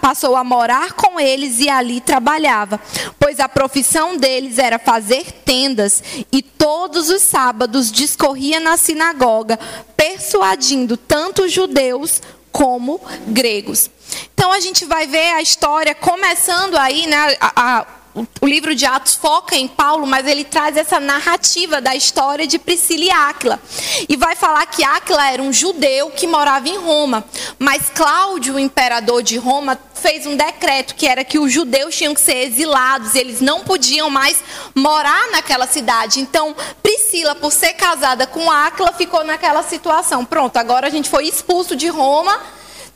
passou 0.00 0.34
a 0.34 0.42
morar 0.42 0.94
com 0.94 1.20
eles 1.20 1.60
e 1.60 1.68
ali 1.68 2.00
trabalhava, 2.00 2.80
pois 3.16 3.38
a 3.38 3.48
profissão 3.48 4.16
deles 4.16 4.58
era 4.58 4.76
fazer 4.76 5.30
tendas 5.44 6.02
e 6.32 6.42
todos 6.42 7.10
os 7.10 7.22
sábados 7.22 7.92
discorria 7.92 8.58
na 8.58 8.76
sinagoga, 8.76 9.56
persuadindo 9.96 10.96
tanto 10.96 11.48
judeus 11.48 12.20
como 12.50 13.00
gregos. 13.28 13.88
Então 14.34 14.50
a 14.50 14.58
gente 14.58 14.84
vai 14.84 15.06
ver 15.06 15.34
a 15.34 15.40
história 15.42 15.94
começando 15.94 16.76
aí, 16.76 17.06
né? 17.06 17.36
A, 17.40 17.52
a, 17.54 17.86
o 18.14 18.46
livro 18.46 18.74
de 18.74 18.84
Atos 18.84 19.14
foca 19.14 19.56
em 19.56 19.66
Paulo, 19.66 20.06
mas 20.06 20.26
ele 20.26 20.44
traz 20.44 20.76
essa 20.76 21.00
narrativa 21.00 21.80
da 21.80 21.96
história 21.96 22.46
de 22.46 22.58
Priscila 22.58 23.04
e 23.04 23.10
Áquila. 23.10 23.60
E 24.08 24.16
vai 24.16 24.36
falar 24.36 24.66
que 24.66 24.84
Áquila 24.84 25.30
era 25.30 25.42
um 25.42 25.52
judeu 25.52 26.10
que 26.10 26.26
morava 26.26 26.68
em 26.68 26.76
Roma. 26.76 27.24
Mas 27.58 27.90
Cláudio, 27.94 28.54
o 28.54 28.58
imperador 28.58 29.22
de 29.22 29.38
Roma, 29.38 29.78
fez 29.94 30.26
um 30.26 30.36
decreto 30.36 30.94
que 30.94 31.06
era 31.06 31.24
que 31.24 31.38
os 31.38 31.50
judeus 31.50 31.96
tinham 31.96 32.12
que 32.12 32.20
ser 32.20 32.46
exilados, 32.46 33.14
eles 33.14 33.40
não 33.40 33.60
podiam 33.60 34.10
mais 34.10 34.42
morar 34.74 35.30
naquela 35.30 35.66
cidade. 35.66 36.20
Então, 36.20 36.54
Priscila, 36.82 37.34
por 37.34 37.52
ser 37.52 37.74
casada 37.74 38.26
com 38.26 38.50
Áquila, 38.50 38.92
ficou 38.92 39.24
naquela 39.24 39.62
situação. 39.62 40.24
Pronto, 40.24 40.56
agora 40.58 40.86
a 40.86 40.90
gente 40.90 41.08
foi 41.08 41.26
expulso 41.26 41.74
de 41.74 41.88
Roma 41.88 42.38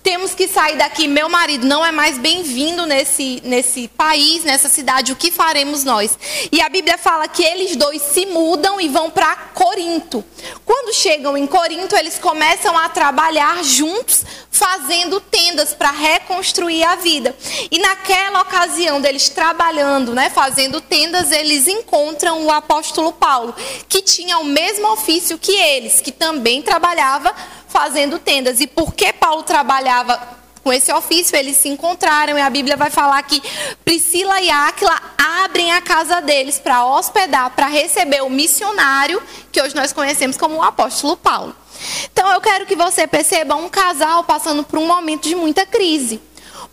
temos 0.07 0.37
que 0.37 0.47
sair 0.47 0.77
daqui. 0.77 1.09
Meu 1.09 1.29
marido 1.29 1.66
não 1.66 1.85
é 1.85 1.90
mais 1.90 2.16
bem-vindo 2.16 2.87
nesse, 2.87 3.42
nesse 3.45 3.88
país, 3.88 4.45
nessa 4.45 4.69
cidade. 4.69 5.11
O 5.11 5.16
que 5.16 5.33
faremos 5.33 5.83
nós? 5.83 6.16
E 6.53 6.61
a 6.61 6.69
Bíblia 6.69 6.97
fala 6.97 7.27
que 7.27 7.42
eles 7.42 7.75
dois 7.75 8.01
se 8.03 8.25
mudam 8.25 8.81
e 8.81 8.87
vão 8.87 9.11
para 9.11 9.35
Corinto. 9.53 10.25
Quando 10.64 10.95
chegam 10.95 11.37
em 11.37 11.45
Corinto, 11.45 11.97
eles 11.97 12.21
começam 12.21 12.79
a 12.79 12.88
trabalhar 12.88 13.64
juntos, 13.64 14.25
fazendo 14.49 15.21
tendas 15.21 15.75
para 15.75 15.90
reconstruir 15.90 16.85
a 16.85 16.95
vida. 16.95 17.35
E 17.69 17.77
naquela 17.81 18.42
ocasião 18.42 19.01
deles 19.01 19.29
trabalhando, 19.29 20.14
né, 20.14 20.31
fazendo 20.31 20.81
tendas, 20.81 21.33
eles 21.33 21.66
encontram 21.66 22.45
o 22.45 22.53
apóstolo 22.53 23.12
Paulo, 23.12 23.53
que 23.88 24.01
tinha 24.01 24.38
o 24.38 24.45
mesmo 24.45 24.87
ofício 24.92 25.37
que 25.37 25.51
eles, 25.51 26.01
que 26.01 26.12
também 26.12 26.62
trabalhava 26.62 27.35
fazendo 27.68 28.18
tendas. 28.18 28.61
E 28.61 28.66
porque 28.66 29.12
Paulo 29.12 29.42
trabalhava 29.42 30.37
com 30.66 30.72
esse 30.72 30.92
ofício, 30.92 31.37
eles 31.37 31.57
se 31.59 31.68
encontraram 31.68 32.37
e 32.37 32.40
a 32.40 32.50
Bíblia 32.50 32.76
vai 32.76 32.90
falar 32.90 33.22
que 33.22 33.40
Priscila 33.85 34.40
e 34.40 34.50
Áquila 34.50 35.00
abrem 35.44 35.70
a 35.72 35.81
casa 35.81 36.20
deles 36.20 36.59
para 36.59 36.85
hospedar, 36.85 37.50
para 37.50 37.68
receber 37.68 38.20
o 38.24 38.29
missionário 38.29 39.22
que 39.52 39.62
hoje 39.62 39.76
nós 39.76 39.92
conhecemos 39.92 40.37
como 40.37 40.57
o 40.57 40.62
apóstolo 40.62 41.16
Paulo. 41.16 41.55
Então 42.12 42.33
eu 42.33 42.40
quero 42.40 42.66
que 42.66 42.74
você 42.74 43.07
perceba 43.07 43.55
um 43.55 43.68
casal 43.68 44.24
passando 44.24 44.64
por 44.64 44.81
um 44.81 44.88
momento 44.88 45.29
de 45.29 45.37
muita 45.37 45.64
crise. 45.64 46.20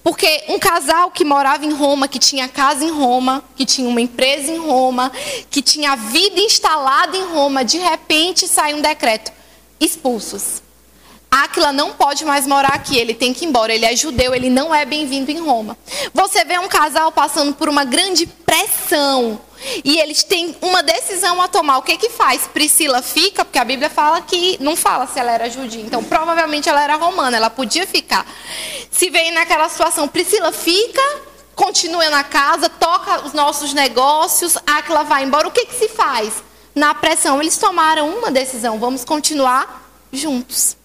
Porque 0.04 0.44
um 0.50 0.58
casal 0.58 1.12
que 1.12 1.24
morava 1.24 1.64
em 1.64 1.72
Roma, 1.72 2.08
que 2.08 2.18
tinha 2.18 2.48
casa 2.48 2.84
em 2.84 2.90
Roma, 2.90 3.44
que 3.56 3.64
tinha 3.64 3.88
uma 3.88 4.02
empresa 4.02 4.52
em 4.52 4.58
Roma, 4.58 5.12
que 5.52 5.62
tinha 5.62 5.96
vida 5.96 6.40
instalada 6.40 7.16
em 7.16 7.26
Roma, 7.26 7.64
de 7.64 7.78
repente 7.78 8.48
sai 8.48 8.74
um 8.74 8.82
decreto: 8.82 9.32
expulsos. 9.80 10.63
Aquila 11.34 11.74
não 11.74 11.94
pode 11.94 12.24
mais 12.26 12.46
morar 12.46 12.76
aqui, 12.76 12.96
ele 12.96 13.16
tem 13.16 13.34
que 13.34 13.44
ir 13.44 13.48
embora. 13.48 13.74
Ele 13.74 13.86
é 13.86 13.96
judeu, 13.96 14.36
ele 14.36 14.52
não 14.52 14.74
é 14.74 14.86
bem-vindo 14.86 15.32
em 15.32 15.40
Roma. 15.40 15.76
Você 16.14 16.46
vê 16.46 16.60
um 16.60 16.68
casal 16.68 17.12
passando 17.12 17.56
por 17.56 17.68
uma 17.68 17.84
grande 17.84 18.28
pressão 18.28 19.42
e 19.84 19.98
eles 19.98 20.24
têm 20.24 20.56
uma 20.62 20.84
decisão 20.84 21.42
a 21.42 21.48
tomar. 21.48 21.80
O 21.80 21.82
que 21.82 21.98
que 21.98 22.10
faz? 22.12 22.48
Priscila 22.54 23.02
fica, 23.02 23.44
porque 23.44 23.58
a 23.58 23.66
Bíblia 23.66 23.90
fala 23.90 24.22
que 24.22 24.60
não 24.62 24.76
fala 24.76 25.08
se 25.08 25.20
ela 25.20 25.32
era 25.32 25.50
judia. 25.50 25.82
Então, 25.82 26.04
provavelmente 26.04 26.70
ela 26.70 26.84
era 26.84 26.98
romana, 26.98 27.36
ela 27.36 27.50
podia 27.50 27.88
ficar. 27.88 28.28
Se 28.92 29.10
vem 29.10 29.32
naquela 29.32 29.68
situação, 29.70 30.08
Priscila 30.08 30.52
fica, 30.52 31.02
continua 31.56 32.12
na 32.12 32.24
casa, 32.24 32.70
toca 32.70 33.26
os 33.26 33.34
nossos 33.34 33.74
negócios, 33.74 34.56
Aquila 34.68 35.04
vai 35.04 35.24
embora. 35.24 35.48
O 35.48 35.52
que 35.52 35.66
que 35.66 35.74
se 35.74 35.90
faz? 35.90 36.44
Na 36.76 36.94
pressão, 36.94 37.42
eles 37.42 37.58
tomaram 37.58 38.08
uma 38.20 38.30
decisão, 38.30 38.78
vamos 38.78 39.04
continuar 39.04 39.82
juntos 40.12 40.83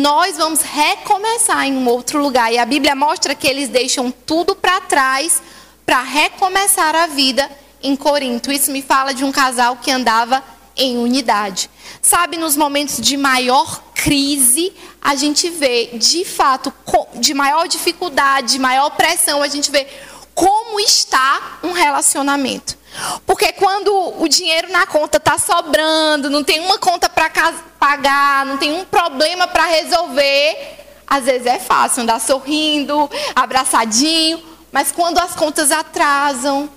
nós 0.00 0.36
vamos 0.36 0.62
recomeçar 0.62 1.66
em 1.66 1.76
um 1.76 1.86
outro 1.88 2.20
lugar. 2.20 2.52
E 2.52 2.58
a 2.58 2.64
Bíblia 2.64 2.94
mostra 2.94 3.34
que 3.34 3.46
eles 3.46 3.68
deixam 3.68 4.10
tudo 4.10 4.56
para 4.56 4.80
trás 4.80 5.42
para 5.84 6.02
recomeçar 6.02 6.94
a 6.94 7.06
vida 7.06 7.50
em 7.82 7.94
Corinto. 7.94 8.50
Isso 8.50 8.70
me 8.70 8.82
fala 8.82 9.12
de 9.12 9.24
um 9.24 9.30
casal 9.30 9.76
que 9.76 9.90
andava 9.90 10.42
em 10.76 10.96
unidade. 10.96 11.68
Sabe, 12.00 12.36
nos 12.36 12.56
momentos 12.56 12.98
de 12.98 13.16
maior 13.16 13.82
crise, 13.94 14.72
a 15.02 15.14
gente 15.14 15.50
vê, 15.50 15.90
de 15.94 16.24
fato, 16.24 16.72
de 17.16 17.34
maior 17.34 17.68
dificuldade, 17.68 18.52
de 18.52 18.58
maior 18.58 18.90
pressão, 18.90 19.42
a 19.42 19.48
gente 19.48 19.70
vê 19.70 19.86
como 20.34 20.80
está 20.80 21.58
um 21.62 21.72
relacionamento. 21.72 22.79
Porque 23.24 23.52
quando 23.52 23.92
o 24.20 24.28
dinheiro 24.28 24.70
na 24.70 24.86
conta 24.86 25.18
está 25.18 25.38
sobrando, 25.38 26.28
não 26.28 26.42
tem 26.42 26.60
uma 26.60 26.78
conta 26.78 27.08
para 27.08 27.30
pagar, 27.78 28.44
não 28.46 28.56
tem 28.56 28.72
um 28.72 28.84
problema 28.84 29.46
para 29.46 29.64
resolver, 29.66 30.78
às 31.06 31.24
vezes 31.24 31.46
é 31.46 31.58
fácil 31.58 32.02
andar 32.02 32.20
sorrindo, 32.20 33.08
abraçadinho, 33.34 34.42
mas 34.72 34.92
quando 34.92 35.18
as 35.18 35.34
contas 35.34 35.70
atrasam, 35.70 36.68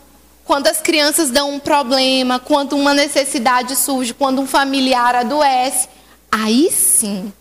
quando 0.46 0.68
as 0.68 0.82
crianças 0.82 1.30
dão 1.30 1.52
um 1.52 1.60
problema, 1.60 2.40
quando 2.40 2.74
uma 2.74 2.94
necessidade 2.94 3.76
surge, 3.76 4.14
quando 4.14 4.42
um 4.42 4.48
familiar 4.48 5.16
adoece, 5.16 5.88
aí 6.32 6.70
sim 6.72 7.32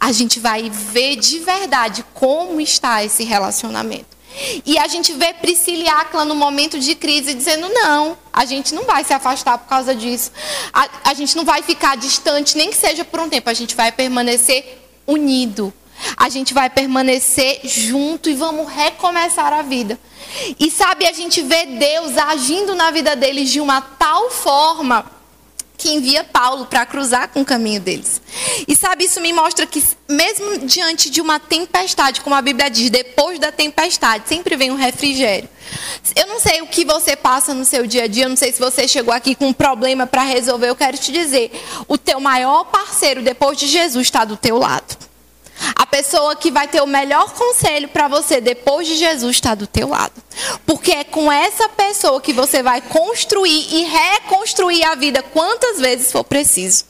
a 0.00 0.12
gente 0.12 0.38
vai 0.38 0.70
ver 0.70 1.16
de 1.16 1.40
verdade 1.40 2.04
como 2.14 2.60
está 2.60 3.04
esse 3.04 3.24
relacionamento. 3.24 4.17
E 4.64 4.78
a 4.78 4.86
gente 4.86 5.12
vê 5.12 5.32
Priscila 5.34 5.82
e 5.84 5.88
Aquila 5.88 6.24
no 6.24 6.34
momento 6.34 6.78
de 6.78 6.94
crise 6.94 7.34
dizendo: 7.34 7.68
não, 7.68 8.16
a 8.32 8.44
gente 8.44 8.74
não 8.74 8.84
vai 8.84 9.04
se 9.04 9.12
afastar 9.12 9.58
por 9.58 9.68
causa 9.68 9.94
disso. 9.94 10.30
A, 10.72 10.88
a 11.04 11.14
gente 11.14 11.36
não 11.36 11.44
vai 11.44 11.62
ficar 11.62 11.96
distante, 11.96 12.56
nem 12.56 12.70
que 12.70 12.76
seja 12.76 13.04
por 13.04 13.20
um 13.20 13.28
tempo. 13.28 13.50
A 13.50 13.54
gente 13.54 13.74
vai 13.74 13.90
permanecer 13.90 14.78
unido. 15.06 15.72
A 16.16 16.28
gente 16.28 16.54
vai 16.54 16.70
permanecer 16.70 17.60
junto 17.64 18.30
e 18.30 18.34
vamos 18.34 18.70
recomeçar 18.72 19.52
a 19.52 19.62
vida. 19.62 19.98
E 20.58 20.70
sabe, 20.70 21.06
a 21.06 21.12
gente 21.12 21.42
vê 21.42 21.66
Deus 21.66 22.16
agindo 22.16 22.74
na 22.74 22.90
vida 22.90 23.16
deles 23.16 23.50
de 23.50 23.60
uma 23.60 23.80
tal 23.80 24.30
forma 24.30 25.17
que 25.78 25.90
envia 25.90 26.24
Paulo 26.24 26.66
para 26.66 26.84
cruzar 26.84 27.28
com 27.28 27.40
o 27.40 27.44
caminho 27.44 27.80
deles. 27.80 28.20
E 28.66 28.74
sabe, 28.74 29.04
isso 29.04 29.20
me 29.20 29.32
mostra 29.32 29.64
que, 29.64 29.82
mesmo 30.08 30.58
diante 30.58 31.08
de 31.08 31.20
uma 31.20 31.38
tempestade, 31.38 32.20
como 32.20 32.34
a 32.34 32.42
Bíblia 32.42 32.68
diz, 32.68 32.90
depois 32.90 33.38
da 33.38 33.52
tempestade, 33.52 34.28
sempre 34.28 34.56
vem 34.56 34.72
um 34.72 34.74
refrigério. 34.74 35.48
Eu 36.16 36.26
não 36.26 36.40
sei 36.40 36.60
o 36.62 36.66
que 36.66 36.84
você 36.84 37.14
passa 37.14 37.54
no 37.54 37.64
seu 37.64 37.86
dia 37.86 38.04
a 38.04 38.06
dia, 38.08 38.24
eu 38.24 38.28
não 38.28 38.36
sei 38.36 38.52
se 38.52 38.58
você 38.58 38.88
chegou 38.88 39.14
aqui 39.14 39.36
com 39.36 39.46
um 39.46 39.52
problema 39.52 40.04
para 40.04 40.22
resolver, 40.22 40.68
eu 40.68 40.76
quero 40.76 40.98
te 40.98 41.12
dizer: 41.12 41.52
o 41.86 41.96
teu 41.96 42.18
maior 42.18 42.64
parceiro 42.64 43.22
depois 43.22 43.56
de 43.56 43.68
Jesus 43.68 44.06
está 44.06 44.24
do 44.24 44.36
teu 44.36 44.58
lado. 44.58 45.07
A 45.74 45.86
pessoa 45.86 46.36
que 46.36 46.50
vai 46.50 46.68
ter 46.68 46.80
o 46.80 46.86
melhor 46.86 47.32
conselho 47.34 47.88
para 47.88 48.08
você 48.08 48.40
depois 48.40 48.86
de 48.86 48.96
Jesus 48.96 49.36
está 49.36 49.54
do 49.54 49.66
teu 49.66 49.88
lado. 49.88 50.12
Porque 50.66 50.92
é 50.92 51.04
com 51.04 51.30
essa 51.30 51.68
pessoa 51.68 52.20
que 52.20 52.32
você 52.32 52.62
vai 52.62 52.80
construir 52.80 53.66
e 53.74 53.84
reconstruir 53.84 54.84
a 54.84 54.94
vida 54.94 55.22
quantas 55.22 55.80
vezes 55.80 56.12
for 56.12 56.24
preciso. 56.24 56.87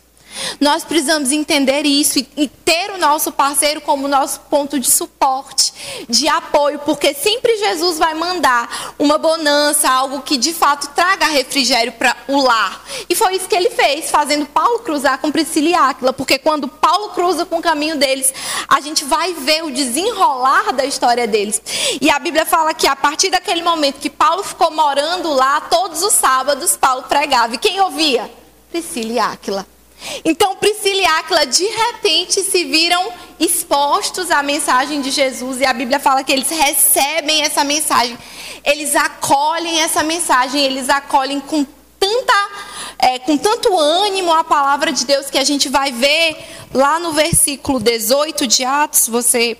Nós 0.60 0.84
precisamos 0.84 1.32
entender 1.32 1.84
isso 1.86 2.18
e, 2.18 2.48
ter 2.48 2.90
o 2.90 2.98
nosso 2.98 3.32
parceiro 3.32 3.80
como 3.80 4.08
nosso 4.08 4.40
ponto 4.40 4.78
de 4.78 4.90
suporte, 4.90 5.72
de 6.08 6.28
apoio, 6.28 6.78
porque 6.80 7.14
sempre 7.14 7.56
Jesus 7.56 7.98
vai 7.98 8.14
mandar 8.14 8.94
uma 8.98 9.16
bonança, 9.16 9.88
algo 9.88 10.20
que 10.20 10.36
de 10.36 10.52
fato 10.52 10.88
traga 10.94 11.26
refrigério 11.26 11.92
para 11.92 12.16
o 12.28 12.42
lar. 12.42 12.84
E 13.08 13.14
foi 13.14 13.36
isso 13.36 13.48
que 13.48 13.54
ele 13.54 13.70
fez, 13.70 14.10
fazendo 14.10 14.46
Paulo 14.46 14.80
cruzar 14.80 15.18
com 15.18 15.32
Priscila 15.32 15.68
e 15.68 15.74
Áquila, 15.74 16.12
porque 16.12 16.38
quando 16.38 16.68
Paulo 16.68 17.10
cruza 17.10 17.46
com 17.46 17.58
o 17.58 17.62
caminho 17.62 17.96
deles, 17.96 18.32
a 18.68 18.80
gente 18.80 19.04
vai 19.04 19.32
ver 19.34 19.64
o 19.64 19.70
desenrolar 19.70 20.72
da 20.72 20.84
história 20.84 21.26
deles. 21.26 21.60
E 22.00 22.10
a 22.10 22.18
Bíblia 22.18 22.44
fala 22.44 22.74
que 22.74 22.86
a 22.86 22.96
partir 22.96 23.30
daquele 23.30 23.62
momento 23.62 24.00
que 24.00 24.10
Paulo 24.10 24.42
ficou 24.42 24.70
morando 24.70 25.32
lá, 25.32 25.60
todos 25.62 26.02
os 26.02 26.12
sábados 26.12 26.76
Paulo 26.76 27.04
pregava. 27.04 27.54
E 27.54 27.58
quem 27.58 27.80
ouvia? 27.80 28.30
Priscila 28.70 29.12
e 29.12 29.18
Áquila. 29.18 29.77
Então 30.24 30.56
Priscila 30.56 31.00
e 31.00 31.06
Áquila 31.06 31.46
de 31.46 31.64
repente 31.64 32.42
se 32.42 32.64
viram 32.64 33.12
expostos 33.38 34.30
à 34.30 34.42
mensagem 34.42 35.00
de 35.00 35.10
Jesus 35.10 35.60
e 35.60 35.64
a 35.64 35.72
Bíblia 35.72 36.00
fala 36.00 36.24
que 36.24 36.32
eles 36.32 36.48
recebem 36.48 37.42
essa 37.42 37.64
mensagem, 37.64 38.18
eles 38.64 38.94
acolhem 38.94 39.80
essa 39.80 40.02
mensagem, 40.02 40.62
eles 40.62 40.88
acolhem 40.88 41.40
com 41.40 41.64
tanta, 41.98 42.50
é, 42.98 43.18
com 43.18 43.36
tanto 43.36 43.76
ânimo 43.76 44.32
a 44.32 44.44
palavra 44.44 44.92
de 44.92 45.04
Deus 45.04 45.30
que 45.30 45.38
a 45.38 45.44
gente 45.44 45.68
vai 45.68 45.92
ver 45.92 46.36
lá 46.72 46.98
no 46.98 47.12
versículo 47.12 47.80
18 47.80 48.46
de 48.46 48.64
Atos, 48.64 49.08
você 49.08 49.56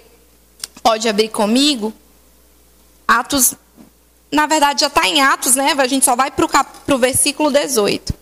pode 0.82 1.08
abrir 1.08 1.28
comigo, 1.28 1.92
Atos, 3.06 3.54
na 4.30 4.46
verdade 4.46 4.82
já 4.82 4.86
está 4.88 5.08
em 5.08 5.20
Atos, 5.20 5.54
né? 5.54 5.74
A 5.76 5.86
gente 5.86 6.04
só 6.04 6.14
vai 6.14 6.30
para 6.30 6.46
o 6.94 6.98
versículo 6.98 7.50
18. 7.50 8.17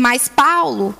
Mas 0.00 0.28
Paulo, 0.28 0.94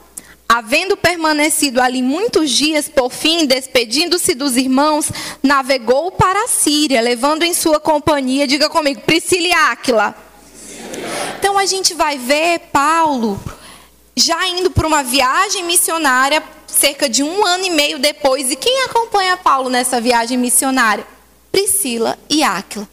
havendo 0.47 0.95
permanecido 0.95 1.81
ali 1.81 2.03
muitos 2.03 2.51
dias, 2.51 2.87
por 2.87 3.11
fim, 3.11 3.47
despedindo-se 3.47 4.35
dos 4.35 4.59
irmãos, 4.59 5.11
navegou 5.43 6.13
para 6.13 6.45
a 6.45 6.47
Síria, 6.47 7.01
levando 7.01 7.43
em 7.43 7.55
sua 7.55 7.81
companhia, 7.81 8.47
diga 8.47 8.69
comigo, 8.69 9.01
Priscila 9.01 9.47
e 9.47 9.53
Áquila. 9.53 10.15
Então 11.39 11.57
a 11.57 11.65
gente 11.65 11.95
vai 11.95 12.19
ver 12.19 12.59
Paulo 12.71 13.41
já 14.15 14.47
indo 14.49 14.71
para 14.71 14.87
uma 14.87 15.03
viagem 15.03 15.65
missionária, 15.65 16.43
cerca 16.67 17.09
de 17.09 17.23
um 17.23 17.47
ano 17.47 17.65
e 17.65 17.71
meio 17.71 17.99
depois. 17.99 18.51
E 18.51 18.57
quem 18.57 18.83
acompanha 18.83 19.35
Paulo 19.39 19.71
nessa 19.71 19.99
viagem 19.99 20.37
missionária? 20.37 21.07
Priscila 21.51 22.19
e 22.29 22.43
Áquila. 22.43 22.87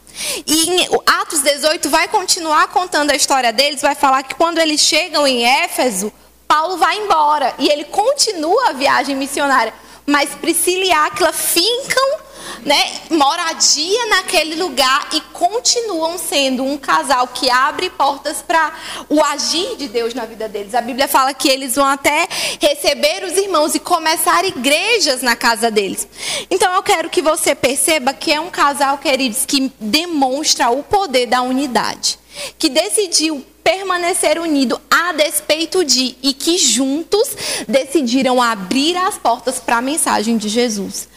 E 0.45 0.69
em 0.69 0.89
Atos 1.05 1.41
18 1.41 1.89
vai 1.89 2.07
continuar 2.07 2.67
contando 2.69 3.11
a 3.11 3.15
história 3.15 3.53
deles, 3.53 3.81
vai 3.81 3.95
falar 3.95 4.23
que 4.23 4.35
quando 4.35 4.57
eles 4.57 4.81
chegam 4.81 5.27
em 5.27 5.45
Éfeso, 5.45 6.11
Paulo 6.47 6.77
vai 6.77 6.97
embora 6.97 7.53
e 7.59 7.69
ele 7.69 7.83
continua 7.85 8.69
a 8.69 8.73
viagem 8.73 9.15
missionária. 9.15 9.73
Mas 10.05 10.29
Priscila 10.35 10.85
e 10.85 10.91
Áquila 10.91 11.33
fincam 11.33 12.19
né, 12.65 13.01
moradia 13.09 14.05
naquele 14.07 14.55
lugar 14.55 15.09
e 15.13 15.21
continuam 15.33 16.17
sendo 16.17 16.63
um 16.63 16.77
casal 16.77 17.27
que 17.27 17.49
abre 17.49 17.89
portas 17.89 18.41
para 18.41 18.73
o 19.09 19.23
agir 19.23 19.75
de 19.77 19.87
Deus 19.87 20.13
na 20.13 20.25
vida 20.25 20.47
deles. 20.47 20.73
A 20.73 20.81
Bíblia 20.81 21.07
fala 21.07 21.33
que 21.33 21.49
eles 21.49 21.75
vão 21.75 21.85
até 21.85 22.27
receber 22.59 23.23
os 23.23 23.37
irmãos 23.37 23.75
e 23.75 23.79
começar 23.79 24.45
igrejas 24.45 25.21
na 25.21 25.35
casa 25.35 25.69
deles. 25.71 26.07
Então 26.49 26.73
eu 26.73 26.83
quero 26.83 27.09
que 27.09 27.21
você 27.21 27.55
perceba 27.55 28.13
que 28.13 28.31
é 28.31 28.39
um 28.39 28.49
casal, 28.49 28.97
queridos, 28.97 29.45
que 29.45 29.71
demonstra 29.79 30.69
o 30.69 30.83
poder 30.83 31.27
da 31.27 31.41
unidade, 31.41 32.19
que 32.57 32.69
decidiu 32.69 33.45
permanecer 33.67 34.39
unido 34.39 34.79
a 34.89 35.11
despeito 35.11 35.83
de 35.83 36.15
e 36.23 36.31
que 36.31 36.57
juntos 36.57 37.27
decidiram 37.67 38.41
abrir 38.41 38.95
as 38.95 39.17
portas 39.17 39.59
para 39.59 39.79
a 39.79 39.81
mensagem 39.81 40.37
de 40.37 40.47
Jesus. 40.47 41.09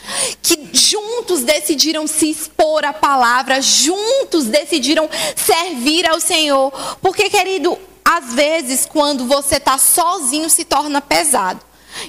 Que 0.43 0.69
juntos 0.73 1.43
decidiram 1.43 2.09
se 2.09 2.29
expor 2.29 2.85
à 2.85 2.93
palavra, 2.93 3.63
juntos 3.63 4.47
decidiram 4.47 5.09
servir 5.37 6.05
ao 6.09 6.19
Senhor. 6.19 6.73
Porque, 7.01 7.31
querido, 7.31 7.79
às 8.05 8.35
vezes 8.35 8.85
quando 8.85 9.27
você 9.27 9.59
está 9.59 9.79
sozinho 9.79 10.51
se 10.51 10.65
torna 10.65 11.01
pesado. 11.01 11.61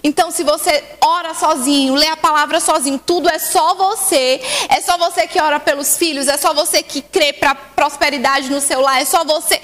Então, 0.04 0.32
se 0.32 0.44
você 0.44 0.84
ora 1.02 1.36
sozinho, 1.36 1.94
lê 1.94 2.08
a 2.08 2.18
palavra 2.18 2.60
sozinho, 2.60 3.00
tudo 3.06 3.30
é 3.30 3.38
só 3.38 3.76
você, 3.76 4.42
é 4.70 4.82
só 4.82 4.98
você 4.98 5.28
que 5.28 5.40
ora 5.40 5.60
pelos 5.60 5.98
filhos, 5.98 6.28
é 6.28 6.38
só 6.38 6.52
você 6.52 6.82
que 6.82 7.00
crê 7.00 7.32
para 7.32 7.54
prosperidade 7.54 8.50
no 8.50 8.60
seu 8.60 8.82
lar, 8.82 9.02
é 9.02 9.06
só 9.06 9.24
você 9.24 9.62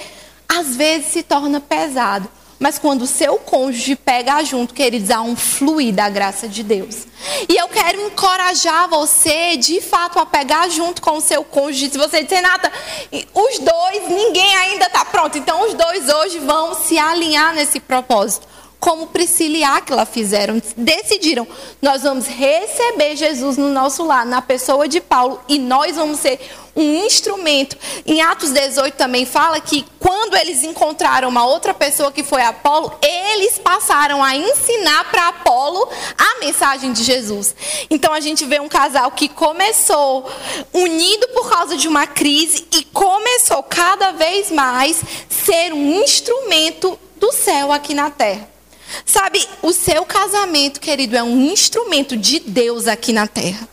às 0.48 0.76
vezes 0.76 1.08
se 1.08 1.24
torna 1.24 1.60
pesado. 1.60 2.30
Mas 2.60 2.80
quando 2.80 3.04
o 3.04 3.08
seu 3.08 3.38
cônjuge 3.38 3.96
pega 3.96 4.44
junto, 4.44 4.74
queridos, 4.74 5.12
há 5.12 5.22
um 5.22 5.36
fluir 5.36 5.94
da 5.94 6.10
graça 6.10 6.48
de 6.48 6.64
Deus. 6.64 7.06
E 7.48 7.56
eu 7.56 7.68
quero 7.68 8.02
encorajar 8.02 8.90
você, 8.90 9.56
de 9.58 9.80
fato, 9.80 10.18
a 10.18 10.26
pegar 10.26 10.68
junto 10.70 11.00
com 11.00 11.18
o 11.18 11.22
seu 11.22 11.44
cônjuge. 11.44 11.92
Se 11.92 11.98
você 12.00 12.24
disser, 12.24 12.42
Nata, 12.42 12.72
os 13.12 13.60
dois, 13.60 14.10
ninguém 14.10 14.56
ainda 14.56 14.86
está 14.88 15.06
pronto. 15.06 15.38
Então, 15.38 15.68
os 15.68 15.76
dois 15.76 16.10
hoje 16.10 16.40
vão 16.40 16.74
se 16.74 16.98
alinhar 16.98 17.54
nesse 17.54 17.80
propósito 17.80 18.48
como 18.80 19.08
Priscila 19.08 19.58
e 19.58 19.64
Áquila 19.64 20.06
fizeram, 20.06 20.62
decidiram, 20.76 21.48
nós 21.82 22.04
vamos 22.04 22.28
receber 22.28 23.16
Jesus 23.16 23.58
no 23.58 23.70
nosso 23.70 24.06
lar, 24.06 24.26
na 24.26 24.42
pessoa 24.42 24.88
de 24.88 25.02
Paulo, 25.02 25.42
e 25.48 25.58
nós 25.58 25.96
vamos 25.96 26.20
ser 26.20 26.40
um 26.76 27.06
instrumento. 27.06 27.76
Em 28.06 28.22
Atos 28.22 28.52
18 28.52 28.96
também 28.96 29.26
fala 29.26 29.60
que 29.60 29.84
quando 30.00 30.36
eles 30.36 30.64
encontraram 30.64 31.28
uma 31.28 31.46
outra 31.46 31.74
pessoa 31.74 32.12
que 32.12 32.24
foi 32.24 32.44
Apolo, 32.44 32.94
eles 33.02 33.58
passaram 33.58 34.24
a 34.24 34.36
ensinar 34.36 35.10
para 35.10 35.30
Apolo 35.30 35.90
a 36.16 36.40
mensagem 36.40 36.94
de 36.94 37.04
Jesus. 37.04 37.56
Então 37.90 38.14
a 38.14 38.20
gente 38.20 38.46
vê 38.46 38.60
um 38.60 38.70
casal 38.70 39.10
que 39.12 39.28
começou 39.28 40.30
unido 40.72 41.28
por 41.30 41.50
causa 41.50 41.76
de 41.76 41.88
uma 41.88 42.06
crise 42.06 42.68
e 42.72 42.84
começou 42.84 43.64
cada 43.64 44.12
vez 44.12 44.52
mais 44.52 45.02
ser 45.28 45.74
um 45.74 46.04
instrumento 46.04 46.98
do 47.16 47.32
céu 47.32 47.72
aqui 47.72 47.96
na 47.96 48.12
terra. 48.12 48.57
Sabe, 49.06 49.46
o 49.62 49.74
seu 49.74 50.06
casamento, 50.06 50.80
querido, 50.80 51.16
é 51.16 51.24
um 51.24 51.42
instrumento 51.42 52.16
de 52.16 52.40
Deus 52.40 52.88
aqui 52.88 53.14
na 53.14 53.28
terra. 53.28 53.68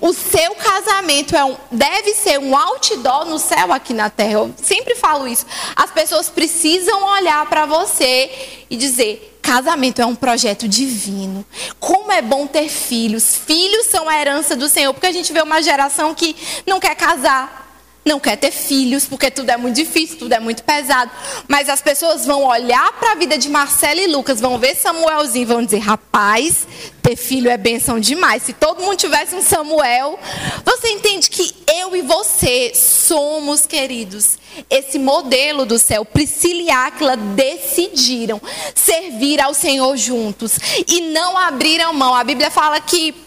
O 0.00 0.12
seu 0.12 0.54
casamento 0.54 1.36
é 1.36 1.44
um, 1.44 1.56
deve 1.70 2.14
ser 2.14 2.38
um 2.38 2.56
outdoor 2.56 3.26
no 3.26 3.38
céu 3.38 3.72
aqui 3.72 3.92
na 3.92 4.08
terra. 4.08 4.32
Eu 4.32 4.54
sempre 4.62 4.94
falo 4.94 5.28
isso. 5.28 5.44
As 5.76 5.90
pessoas 5.90 6.30
precisam 6.30 7.04
olhar 7.12 7.44
para 7.46 7.66
você 7.66 8.30
e 8.70 8.76
dizer: 8.76 9.38
casamento 9.42 10.00
é 10.00 10.06
um 10.06 10.14
projeto 10.14 10.66
divino. 10.66 11.44
Como 11.78 12.10
é 12.10 12.22
bom 12.22 12.46
ter 12.46 12.68
filhos. 12.68 13.36
Filhos 13.36 13.86
são 13.86 14.08
a 14.08 14.18
herança 14.18 14.56
do 14.56 14.68
Senhor. 14.68 14.94
Porque 14.94 15.06
a 15.06 15.12
gente 15.12 15.32
vê 15.32 15.42
uma 15.42 15.62
geração 15.62 16.14
que 16.14 16.34
não 16.66 16.80
quer 16.80 16.94
casar, 16.94 17.63
não 18.04 18.20
quer 18.20 18.36
ter 18.36 18.50
filhos, 18.50 19.06
porque 19.06 19.30
tudo 19.30 19.50
é 19.50 19.56
muito 19.56 19.76
difícil, 19.76 20.18
tudo 20.18 20.32
é 20.32 20.40
muito 20.40 20.62
pesado. 20.62 21.10
Mas 21.48 21.68
as 21.68 21.80
pessoas 21.80 22.26
vão 22.26 22.44
olhar 22.44 22.92
para 22.94 23.12
a 23.12 23.14
vida 23.14 23.38
de 23.38 23.48
Marcelo 23.48 24.00
e 24.00 24.06
Lucas, 24.06 24.40
vão 24.40 24.58
ver 24.58 24.74
Samuelzinho 24.74 25.42
e 25.42 25.46
vão 25.46 25.64
dizer: 25.64 25.78
rapaz, 25.78 26.66
ter 27.02 27.16
filho 27.16 27.50
é 27.50 27.56
benção 27.56 27.98
demais. 27.98 28.42
Se 28.42 28.52
todo 28.52 28.82
mundo 28.82 28.96
tivesse 28.96 29.34
um 29.34 29.42
Samuel, 29.42 30.18
você 30.64 30.88
entende 30.88 31.30
que 31.30 31.54
eu 31.80 31.96
e 31.96 32.02
você 32.02 32.72
somos, 32.74 33.66
queridos, 33.66 34.38
esse 34.68 34.98
modelo 34.98 35.64
do 35.64 35.78
céu. 35.78 36.04
Priscila 36.04 36.62
e 36.62 36.70
Áquila 36.70 37.16
decidiram 37.16 38.40
servir 38.74 39.40
ao 39.40 39.54
Senhor 39.54 39.96
juntos 39.96 40.58
e 40.86 41.00
não 41.00 41.38
abriram 41.38 41.92
mão. 41.94 42.14
A 42.14 42.24
Bíblia 42.24 42.50
fala 42.50 42.80
que 42.80 43.23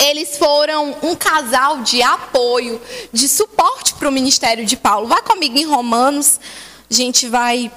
eles 0.00 0.36
foram 0.36 0.96
um 1.02 1.14
casal 1.14 1.82
de 1.82 2.02
apoio, 2.02 2.80
de 3.12 3.28
suporte 3.28 3.94
para 3.94 4.08
o 4.08 4.12
ministério 4.12 4.64
de 4.64 4.76
Paulo. 4.76 5.08
Vá 5.08 5.22
comigo 5.22 5.56
em 5.56 5.64
Romanos, 5.64 6.38
a 6.90 6.94
gente 6.94 7.28
vai 7.28 7.70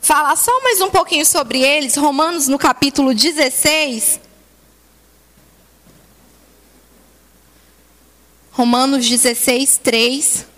falar 0.00 0.36
só 0.36 0.62
mais 0.62 0.80
um 0.80 0.90
pouquinho 0.90 1.24
sobre 1.24 1.60
eles. 1.60 1.96
Romanos, 1.96 2.48
no 2.48 2.58
capítulo 2.58 3.14
16. 3.14 4.20
Romanos 8.50 9.08
16, 9.08 9.78
3. 9.82 10.51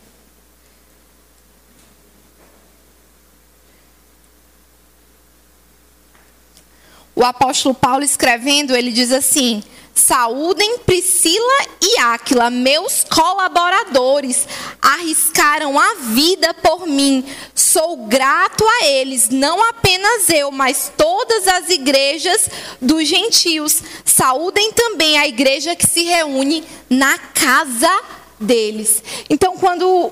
O 7.17 7.25
apóstolo 7.25 7.75
Paulo 7.75 8.03
escrevendo, 8.03 8.75
ele 8.75 8.91
diz 8.91 9.13
assim: 9.13 9.63
Saúdem 9.95 10.79
Priscila 10.81 11.67
e 11.81 11.99
Áquila, 12.01 12.51
meus 12.51 13.05
colaboradores, 13.05 14.47
arriscaram 14.83 15.79
a 15.79 15.95
vida 15.95 16.53
por 16.55 16.87
mim. 16.87 17.25
Sou 17.55 17.99
grato 18.09 18.65
a 18.67 18.87
eles, 18.87 19.29
não 19.31 19.63
apenas 19.69 20.29
eu, 20.29 20.51
mas 20.51 20.93
todas 20.97 21.47
as 21.47 21.71
igrejas 21.71 22.51
dos 22.81 23.07
gentios. 23.07 23.81
Saúdem 24.05 24.73
também 24.73 25.17
a 25.17 25.29
igreja 25.29 25.77
que 25.77 25.87
se 25.87 26.03
reúne 26.03 26.65
na 26.91 27.17
casa 27.17 28.03
deles. 28.41 29.03
Então, 29.31 29.57
quando 29.57 30.11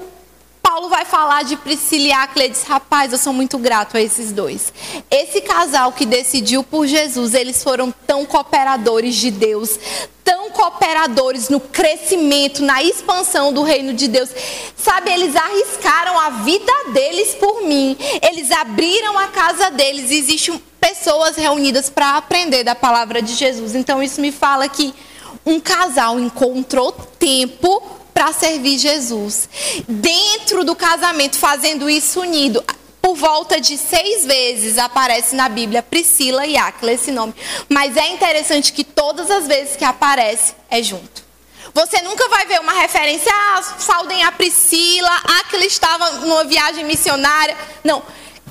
Paulo 0.62 0.88
vai 0.88 1.04
falar 1.04 1.42
de 1.42 1.56
Priscila 1.56 2.06
e 2.06 2.12
Áquila 2.12 2.44
e 2.44 2.50
diz: 2.50 2.62
Rapaz, 2.62 3.12
eu 3.12 3.18
sou 3.18 3.32
muito 3.32 3.58
grato 3.58 3.96
a 3.96 4.00
esses 4.00 4.32
dois. 4.32 4.72
Esse 5.10 5.40
casal 5.40 5.92
que 5.92 6.06
decidiu 6.06 6.62
por 6.62 6.86
Jesus, 6.86 7.34
eles 7.34 7.62
foram 7.62 7.92
tão 8.06 8.24
cooperadores 8.24 9.16
de 9.16 9.30
Deus, 9.30 9.78
tão 10.22 10.50
cooperadores 10.50 11.48
no 11.48 11.58
crescimento, 11.58 12.62
na 12.62 12.82
expansão 12.82 13.52
do 13.52 13.62
reino 13.62 13.92
de 13.92 14.06
Deus. 14.06 14.30
Sabe, 14.76 15.10
eles 15.10 15.34
arriscaram 15.34 16.18
a 16.18 16.30
vida 16.30 16.72
deles 16.92 17.34
por 17.34 17.62
mim, 17.64 17.96
eles 18.22 18.50
abriram 18.52 19.18
a 19.18 19.28
casa 19.28 19.70
deles. 19.70 20.10
Existem 20.10 20.62
pessoas 20.80 21.36
reunidas 21.36 21.90
para 21.90 22.16
aprender 22.16 22.62
da 22.62 22.74
palavra 22.74 23.20
de 23.20 23.34
Jesus. 23.34 23.74
Então, 23.74 24.02
isso 24.02 24.20
me 24.20 24.30
fala 24.30 24.68
que 24.68 24.94
um 25.44 25.58
casal 25.58 26.20
encontrou 26.20 26.92
tempo 27.18 28.01
para 28.12 28.32
servir 28.32 28.78
Jesus. 28.78 29.48
Dentro 29.88 30.64
do 30.64 30.74
casamento, 30.74 31.36
fazendo 31.36 31.88
isso 31.88 32.20
unido. 32.20 32.62
Por 33.00 33.16
volta 33.16 33.60
de 33.60 33.76
seis 33.76 34.24
vezes 34.24 34.78
aparece 34.78 35.34
na 35.34 35.48
Bíblia 35.48 35.82
Priscila 35.82 36.46
e 36.46 36.56
Áquila 36.56 36.92
esse 36.92 37.10
nome. 37.10 37.34
Mas 37.68 37.96
é 37.96 38.08
interessante 38.08 38.72
que 38.72 38.84
todas 38.84 39.30
as 39.30 39.46
vezes 39.48 39.76
que 39.76 39.84
aparece 39.84 40.54
é 40.70 40.82
junto. 40.82 41.22
Você 41.74 42.00
nunca 42.02 42.28
vai 42.28 42.46
ver 42.46 42.60
uma 42.60 42.72
referência, 42.72 43.32
ah, 43.32 43.62
saudem 43.78 44.22
a 44.24 44.32
Priscila, 44.32 45.10
Áquila 45.40 45.64
estava 45.64 46.10
numa 46.20 46.44
viagem 46.44 46.84
missionária. 46.84 47.56
Não. 47.82 48.02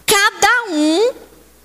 Cada 0.06 0.72
um 0.72 1.14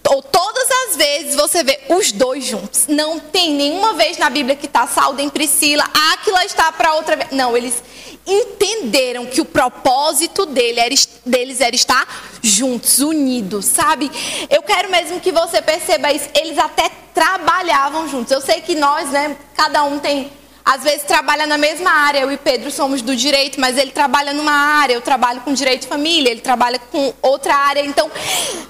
ou 0.08 0.22
todas 0.22 0.68
as 0.88 0.96
vezes 0.96 1.34
você 1.34 1.62
vê 1.62 1.80
os 1.88 2.12
dois 2.12 2.44
juntos. 2.44 2.86
Não 2.86 3.18
tem 3.18 3.52
nenhuma 3.52 3.94
vez 3.94 4.18
na 4.18 4.30
Bíblia 4.30 4.56
que 4.56 4.66
está 4.66 4.88
em 5.18 5.28
Priscila, 5.28 5.84
Aquila 6.12 6.44
está 6.44 6.70
para 6.72 6.94
outra 6.94 7.16
vez. 7.16 7.30
Não, 7.32 7.56
eles 7.56 7.82
entenderam 8.26 9.26
que 9.26 9.40
o 9.40 9.44
propósito 9.44 10.46
dele 10.46 10.80
era, 10.80 10.94
deles 11.24 11.60
era 11.60 11.76
estar 11.76 12.06
juntos, 12.42 12.98
unidos, 12.98 13.66
sabe? 13.66 14.10
Eu 14.50 14.62
quero 14.62 14.90
mesmo 14.90 15.20
que 15.20 15.30
você 15.30 15.62
perceba 15.62 16.12
isso. 16.12 16.28
Eles 16.34 16.58
até 16.58 16.90
trabalhavam 17.14 18.08
juntos. 18.08 18.32
Eu 18.32 18.40
sei 18.40 18.60
que 18.60 18.74
nós, 18.74 19.10
né, 19.10 19.36
cada 19.54 19.84
um 19.84 19.98
tem 19.98 20.32
às 20.66 20.82
vezes 20.82 21.04
trabalha 21.04 21.46
na 21.46 21.56
mesma 21.56 21.88
área, 21.88 22.18
eu 22.18 22.32
e 22.32 22.36
Pedro 22.36 22.72
somos 22.72 23.00
do 23.00 23.14
direito, 23.14 23.60
mas 23.60 23.78
ele 23.78 23.92
trabalha 23.92 24.32
numa 24.32 24.50
área, 24.50 24.94
eu 24.94 25.00
trabalho 25.00 25.40
com 25.42 25.54
direito 25.54 25.82
de 25.82 25.86
família, 25.86 26.28
ele 26.28 26.40
trabalha 26.40 26.76
com 26.76 27.14
outra 27.22 27.54
área. 27.54 27.86
Então, 27.86 28.10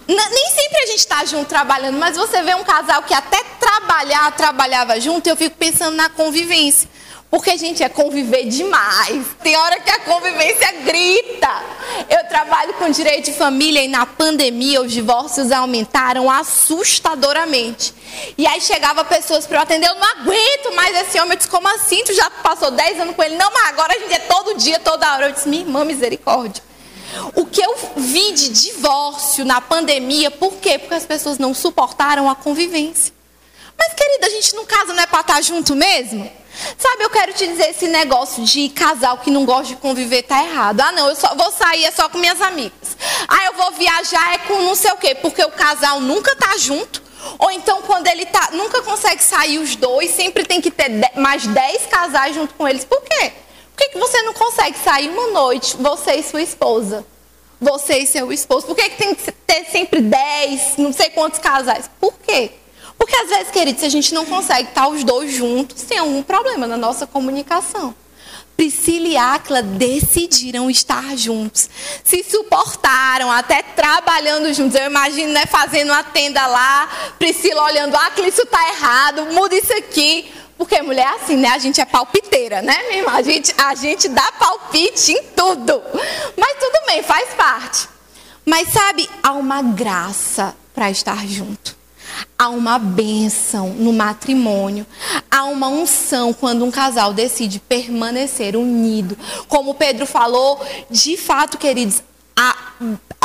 nem 0.06 0.50
sempre 0.50 0.82
a 0.82 0.86
gente 0.88 0.98
está 0.98 1.24
junto 1.24 1.46
trabalhando, 1.46 1.96
mas 1.96 2.14
você 2.14 2.42
vê 2.42 2.54
um 2.54 2.64
casal 2.64 3.02
que 3.02 3.14
até 3.14 3.42
trabalhar, 3.58 4.30
trabalhava 4.32 5.00
junto, 5.00 5.26
eu 5.26 5.36
fico 5.36 5.56
pensando 5.56 5.96
na 5.96 6.10
convivência. 6.10 6.86
Porque, 7.36 7.50
a 7.50 7.56
gente, 7.58 7.82
é 7.82 7.88
conviver 7.90 8.46
demais. 8.46 9.26
Tem 9.42 9.54
hora 9.58 9.78
que 9.78 9.90
a 9.90 9.98
convivência 10.00 10.72
grita. 10.86 11.50
Eu 12.08 12.26
trabalho 12.30 12.72
com 12.78 12.88
direito 12.88 13.26
de 13.26 13.34
família 13.34 13.82
e 13.82 13.88
na 13.88 14.06
pandemia 14.06 14.80
os 14.80 14.90
divórcios 14.90 15.52
aumentaram 15.52 16.30
assustadoramente. 16.30 17.92
E 18.38 18.46
aí 18.46 18.58
chegava 18.62 19.04
pessoas 19.04 19.46
para 19.46 19.58
eu 19.58 19.62
atender, 19.64 19.86
eu 19.86 19.96
não 19.96 20.08
aguento 20.12 20.74
mais 20.74 20.96
esse 20.96 21.20
homem. 21.20 21.32
Eu 21.32 21.36
disse, 21.36 21.50
como 21.50 21.68
assim? 21.68 22.02
Tu 22.04 22.14
já 22.14 22.30
passou 22.30 22.70
10 22.70 23.00
anos 23.00 23.14
com 23.14 23.22
ele? 23.22 23.36
Não, 23.36 23.52
mas 23.52 23.68
agora 23.68 23.94
a 23.94 23.98
gente 23.98 24.14
é 24.14 24.18
todo 24.20 24.56
dia, 24.56 24.78
toda 24.78 25.12
hora. 25.12 25.26
Eu 25.26 25.32
disse, 25.32 25.46
minha 25.46 25.60
irmã, 25.60 25.84
misericórdia. 25.84 26.64
O 27.34 27.44
que 27.44 27.60
eu 27.60 27.76
vi 27.98 28.32
de 28.32 28.48
divórcio 28.48 29.44
na 29.44 29.60
pandemia, 29.60 30.30
por 30.30 30.54
quê? 30.54 30.78
Porque 30.78 30.94
as 30.94 31.04
pessoas 31.04 31.36
não 31.36 31.52
suportaram 31.52 32.30
a 32.30 32.34
convivência. 32.34 33.12
Mas, 33.78 33.92
querida, 33.92 34.26
a 34.26 34.30
gente 34.30 34.54
não 34.54 34.64
casa, 34.64 34.94
não 34.94 35.02
é 35.02 35.06
para 35.06 35.20
estar 35.20 35.42
junto 35.42 35.76
mesmo? 35.76 36.45
Sabe, 36.78 37.04
eu 37.04 37.10
quero 37.10 37.32
te 37.34 37.46
dizer, 37.46 37.70
esse 37.70 37.86
negócio 37.86 38.42
de 38.44 38.68
casal 38.70 39.18
que 39.18 39.30
não 39.30 39.44
gosta 39.44 39.74
de 39.74 39.76
conviver 39.76 40.22
tá 40.22 40.42
errado. 40.42 40.80
Ah, 40.80 40.92
não, 40.92 41.08
eu 41.08 41.16
só 41.16 41.34
vou 41.34 41.50
sair 41.52 41.84
é 41.84 41.90
só 41.90 42.08
com 42.08 42.18
minhas 42.18 42.40
amigas. 42.40 42.96
Ah, 43.28 43.46
eu 43.46 43.54
vou 43.54 43.72
viajar 43.72 44.34
é 44.34 44.38
com 44.38 44.62
não 44.62 44.74
sei 44.74 44.90
o 44.92 44.96
quê, 44.96 45.14
porque 45.14 45.44
o 45.44 45.50
casal 45.50 46.00
nunca 46.00 46.34
tá 46.36 46.56
junto. 46.56 47.02
Ou 47.38 47.50
então 47.50 47.82
quando 47.82 48.06
ele 48.06 48.24
tá, 48.26 48.50
nunca 48.52 48.82
consegue 48.82 49.22
sair 49.22 49.58
os 49.58 49.76
dois, 49.76 50.10
sempre 50.12 50.44
tem 50.44 50.60
que 50.60 50.70
ter 50.70 50.90
mais 51.16 51.46
dez 51.46 51.84
casais 51.86 52.34
junto 52.34 52.54
com 52.54 52.66
eles. 52.66 52.84
Por 52.84 53.02
quê? 53.02 53.32
Por 53.74 53.84
que, 53.84 53.88
que 53.90 53.98
você 53.98 54.22
não 54.22 54.32
consegue 54.32 54.78
sair 54.78 55.10
uma 55.10 55.26
noite, 55.28 55.76
você 55.76 56.14
e 56.14 56.22
sua 56.22 56.40
esposa? 56.40 57.04
Você 57.60 57.98
e 57.98 58.06
seu 58.06 58.32
esposo. 58.32 58.66
Por 58.66 58.76
que, 58.76 58.88
que 58.88 58.96
tem 58.96 59.14
que 59.14 59.30
ter 59.32 59.64
sempre 59.66 60.00
dez, 60.00 60.76
não 60.78 60.92
sei 60.92 61.10
quantos 61.10 61.38
casais? 61.38 61.90
Por 62.00 62.14
quê? 62.26 62.52
Porque 62.98 63.14
às 63.16 63.28
vezes, 63.28 63.50
queridos, 63.50 63.82
a 63.82 63.88
gente 63.88 64.14
não 64.14 64.24
consegue 64.24 64.68
estar 64.68 64.88
os 64.88 65.04
dois 65.04 65.32
juntos, 65.32 65.82
tem 65.82 65.98
algum 65.98 66.22
problema 66.22 66.66
na 66.66 66.76
nossa 66.76 67.06
comunicação. 67.06 67.94
Priscila 68.56 69.06
e 69.06 69.16
Áquila 69.16 69.62
decidiram 69.62 70.70
estar 70.70 71.14
juntos. 71.16 71.68
Se 72.02 72.24
suportaram, 72.24 73.30
até 73.30 73.62
trabalhando 73.62 74.52
juntos. 74.54 74.74
Eu 74.74 74.86
imagino, 74.86 75.32
né, 75.32 75.44
fazendo 75.44 75.90
uma 75.90 76.02
tenda 76.02 76.46
lá, 76.46 76.88
Priscila 77.18 77.64
olhando, 77.64 77.94
Áquila, 77.94 78.28
isso 78.28 78.42
está 78.42 78.68
errado, 78.70 79.26
muda 79.26 79.54
isso 79.54 79.72
aqui. 79.74 80.32
Porque 80.56 80.80
mulher 80.80 81.02
é 81.02 81.22
assim, 81.22 81.36
né? 81.36 81.48
A 81.48 81.58
gente 81.58 81.82
é 81.82 81.84
palpiteira, 81.84 82.62
né, 82.62 82.82
minha 82.84 82.98
irmã? 83.00 83.12
A 83.12 83.22
gente, 83.22 83.54
a 83.58 83.74
gente 83.74 84.08
dá 84.08 84.32
palpite 84.32 85.12
em 85.12 85.22
tudo. 85.36 85.82
Mas 86.34 86.56
tudo 86.58 86.86
bem, 86.86 87.02
faz 87.02 87.34
parte. 87.34 87.88
Mas 88.42 88.72
sabe, 88.72 89.08
há 89.22 89.32
uma 89.32 89.60
graça 89.60 90.56
para 90.74 90.90
estar 90.90 91.26
junto. 91.26 91.75
Há 92.38 92.48
uma 92.50 92.78
bênção 92.78 93.70
no 93.70 93.92
matrimônio. 93.92 94.86
Há 95.30 95.44
uma 95.44 95.68
unção 95.68 96.32
quando 96.32 96.64
um 96.64 96.70
casal 96.70 97.14
decide 97.14 97.58
permanecer 97.58 98.56
unido. 98.56 99.16
Como 99.48 99.74
Pedro 99.74 100.04
falou, 100.04 100.60
de 100.90 101.16
fato, 101.16 101.56
queridos, 101.56 102.02
a, 102.36 102.54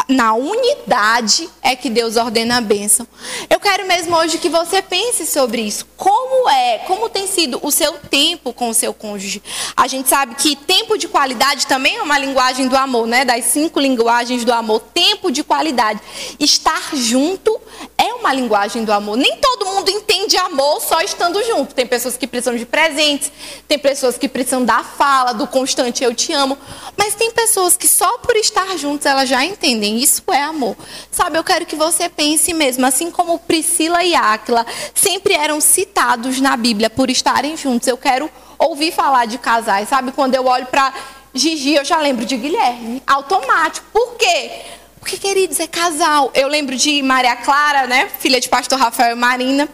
na 0.08 0.34
unidade 0.34 1.50
é 1.62 1.76
que 1.76 1.90
Deus 1.90 2.16
ordena 2.16 2.58
a 2.58 2.62
bênção. 2.62 3.08
Eu 3.50 3.60
quero 3.60 3.86
mesmo 3.86 4.16
hoje 4.16 4.38
que 4.38 4.50
você 4.50 4.82
pense 4.82 5.26
sobre 5.26 5.62
isso. 5.62 5.86
Como 5.98 6.50
é, 6.50 6.80
como 6.80 7.10
tem 7.10 7.28
sido 7.28 7.60
o 7.62 7.72
seu 7.72 7.94
tempo 7.94 8.54
com 8.54 8.70
o 8.70 8.74
seu 8.74 8.94
cônjuge? 8.94 9.42
A 9.76 9.88
gente 9.88 10.08
sabe 10.08 10.36
que 10.36 10.56
tempo 10.56 10.98
de 10.98 11.08
qualidade 11.08 11.68
também 11.68 11.98
é 11.98 12.02
uma 12.02 12.18
linguagem 12.18 12.68
do 12.68 12.76
amor, 12.76 13.06
né? 13.06 13.26
Das 13.26 13.46
cinco 13.46 13.80
linguagens 13.80 14.46
do 14.46 14.54
amor. 14.54 14.80
Tempo 14.94 15.32
de 15.32 15.44
qualidade. 15.44 16.00
Estar 16.40 16.96
junto 16.96 17.60
é 17.98 18.14
uma 18.14 18.34
linguagem 18.34 18.84
do 18.84 18.92
amor. 18.92 19.18
Nem 19.18 19.38
todo 19.38 19.66
mundo 19.66 19.90
entende 19.90 20.38
amor 20.38 20.82
só 20.82 21.02
estando 21.02 21.42
junto. 21.44 21.76
Tem 21.76 21.86
pessoas 21.86 22.18
que 22.18 22.28
precisam 22.28 22.56
de 22.56 22.66
presentes, 22.66 23.32
tem 23.68 23.78
pessoas 23.78 24.18
que 24.18 24.28
precisam 24.28 24.64
da 24.64 24.84
fala, 24.84 25.34
do 25.34 25.48
constante 25.48 26.04
eu 26.04 26.14
te 26.14 26.34
amo. 26.34 26.58
Mas 26.98 27.16
tem 27.16 27.32
pessoas 27.32 27.76
que 27.76 27.88
só 27.88 28.18
por 28.20 28.36
estar 28.36 28.78
juntos 28.78 29.01
elas 29.06 29.30
já 29.30 29.44
entendem. 29.44 29.98
Isso 29.98 30.24
é 30.32 30.44
amor. 30.44 30.76
Sabe, 31.12 31.38
eu 31.38 31.44
quero 31.44 31.66
que 31.66 31.76
você 31.76 32.10
pense 32.10 32.54
mesmo, 32.54 32.86
assim 32.86 33.12
como 33.12 33.40
Priscila 33.40 34.04
e 34.04 34.16
Áquila 34.16 34.66
sempre 34.94 35.34
eram 35.34 35.60
citados 35.62 36.40
na 36.40 36.56
Bíblia 36.58 36.90
por 36.90 37.10
estarem 37.10 37.56
juntos. 37.58 37.88
Eu 37.88 37.98
quero 37.98 38.30
ouvir 38.58 38.92
falar 38.92 39.26
de 39.26 39.38
casais, 39.38 39.90
sabe? 39.90 40.12
Quando 40.12 40.36
eu 40.36 40.46
olho 40.46 40.66
para 40.68 40.94
Gigi, 41.34 41.76
eu 41.76 41.86
já 41.86 42.00
lembro 42.00 42.26
de 42.26 42.38
Guilherme. 42.38 43.02
Automático. 43.08 43.86
Por 43.92 44.16
quê? 44.16 44.52
Porque, 45.00 45.18
queridos, 45.18 45.60
é 45.60 45.68
casal. 45.68 46.30
Eu 46.34 46.48
lembro 46.48 46.76
de 46.76 47.02
Maria 47.02 47.36
Clara, 47.36 47.88
né? 47.88 48.10
Filha 48.20 48.40
de 48.40 48.48
pastor 48.48 48.78
Rafael 48.78 49.16
e 49.16 49.20
Marina. 49.20 49.68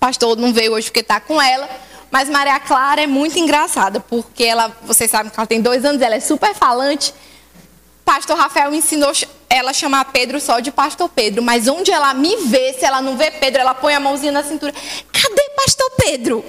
Pastor 0.00 0.36
não 0.36 0.52
veio 0.52 0.72
hoje 0.72 0.86
porque 0.86 1.00
está 1.00 1.20
com 1.20 1.40
ela. 1.40 1.68
Mas 2.10 2.28
Maria 2.30 2.58
Clara 2.60 3.02
é 3.02 3.06
muito 3.06 3.38
engraçada, 3.38 4.00
porque 4.00 4.44
ela, 4.44 4.74
vocês 4.82 5.10
sabem 5.10 5.30
que 5.30 5.38
ela 5.38 5.46
tem 5.46 5.60
dois 5.60 5.84
anos, 5.84 6.00
ela 6.00 6.14
é 6.14 6.20
super 6.20 6.54
falante. 6.54 7.12
Pastor 8.06 8.38
Rafael 8.38 8.72
ensinou 8.72 9.10
ela 9.50 9.72
a 9.72 9.74
chamar 9.74 10.04
Pedro 10.12 10.40
só 10.40 10.60
de 10.60 10.70
Pastor 10.70 11.08
Pedro, 11.08 11.42
mas 11.42 11.66
onde 11.66 11.90
ela 11.90 12.14
me 12.14 12.36
vê, 12.36 12.72
se 12.72 12.84
ela 12.84 13.02
não 13.02 13.16
vê 13.16 13.32
Pedro, 13.32 13.60
ela 13.60 13.74
põe 13.74 13.94
a 13.94 14.00
mãozinha 14.00 14.30
na 14.30 14.44
cintura. 14.44 14.72
Cadê 15.12 15.50
Pastor 15.56 15.90
Pedro? 15.98 16.44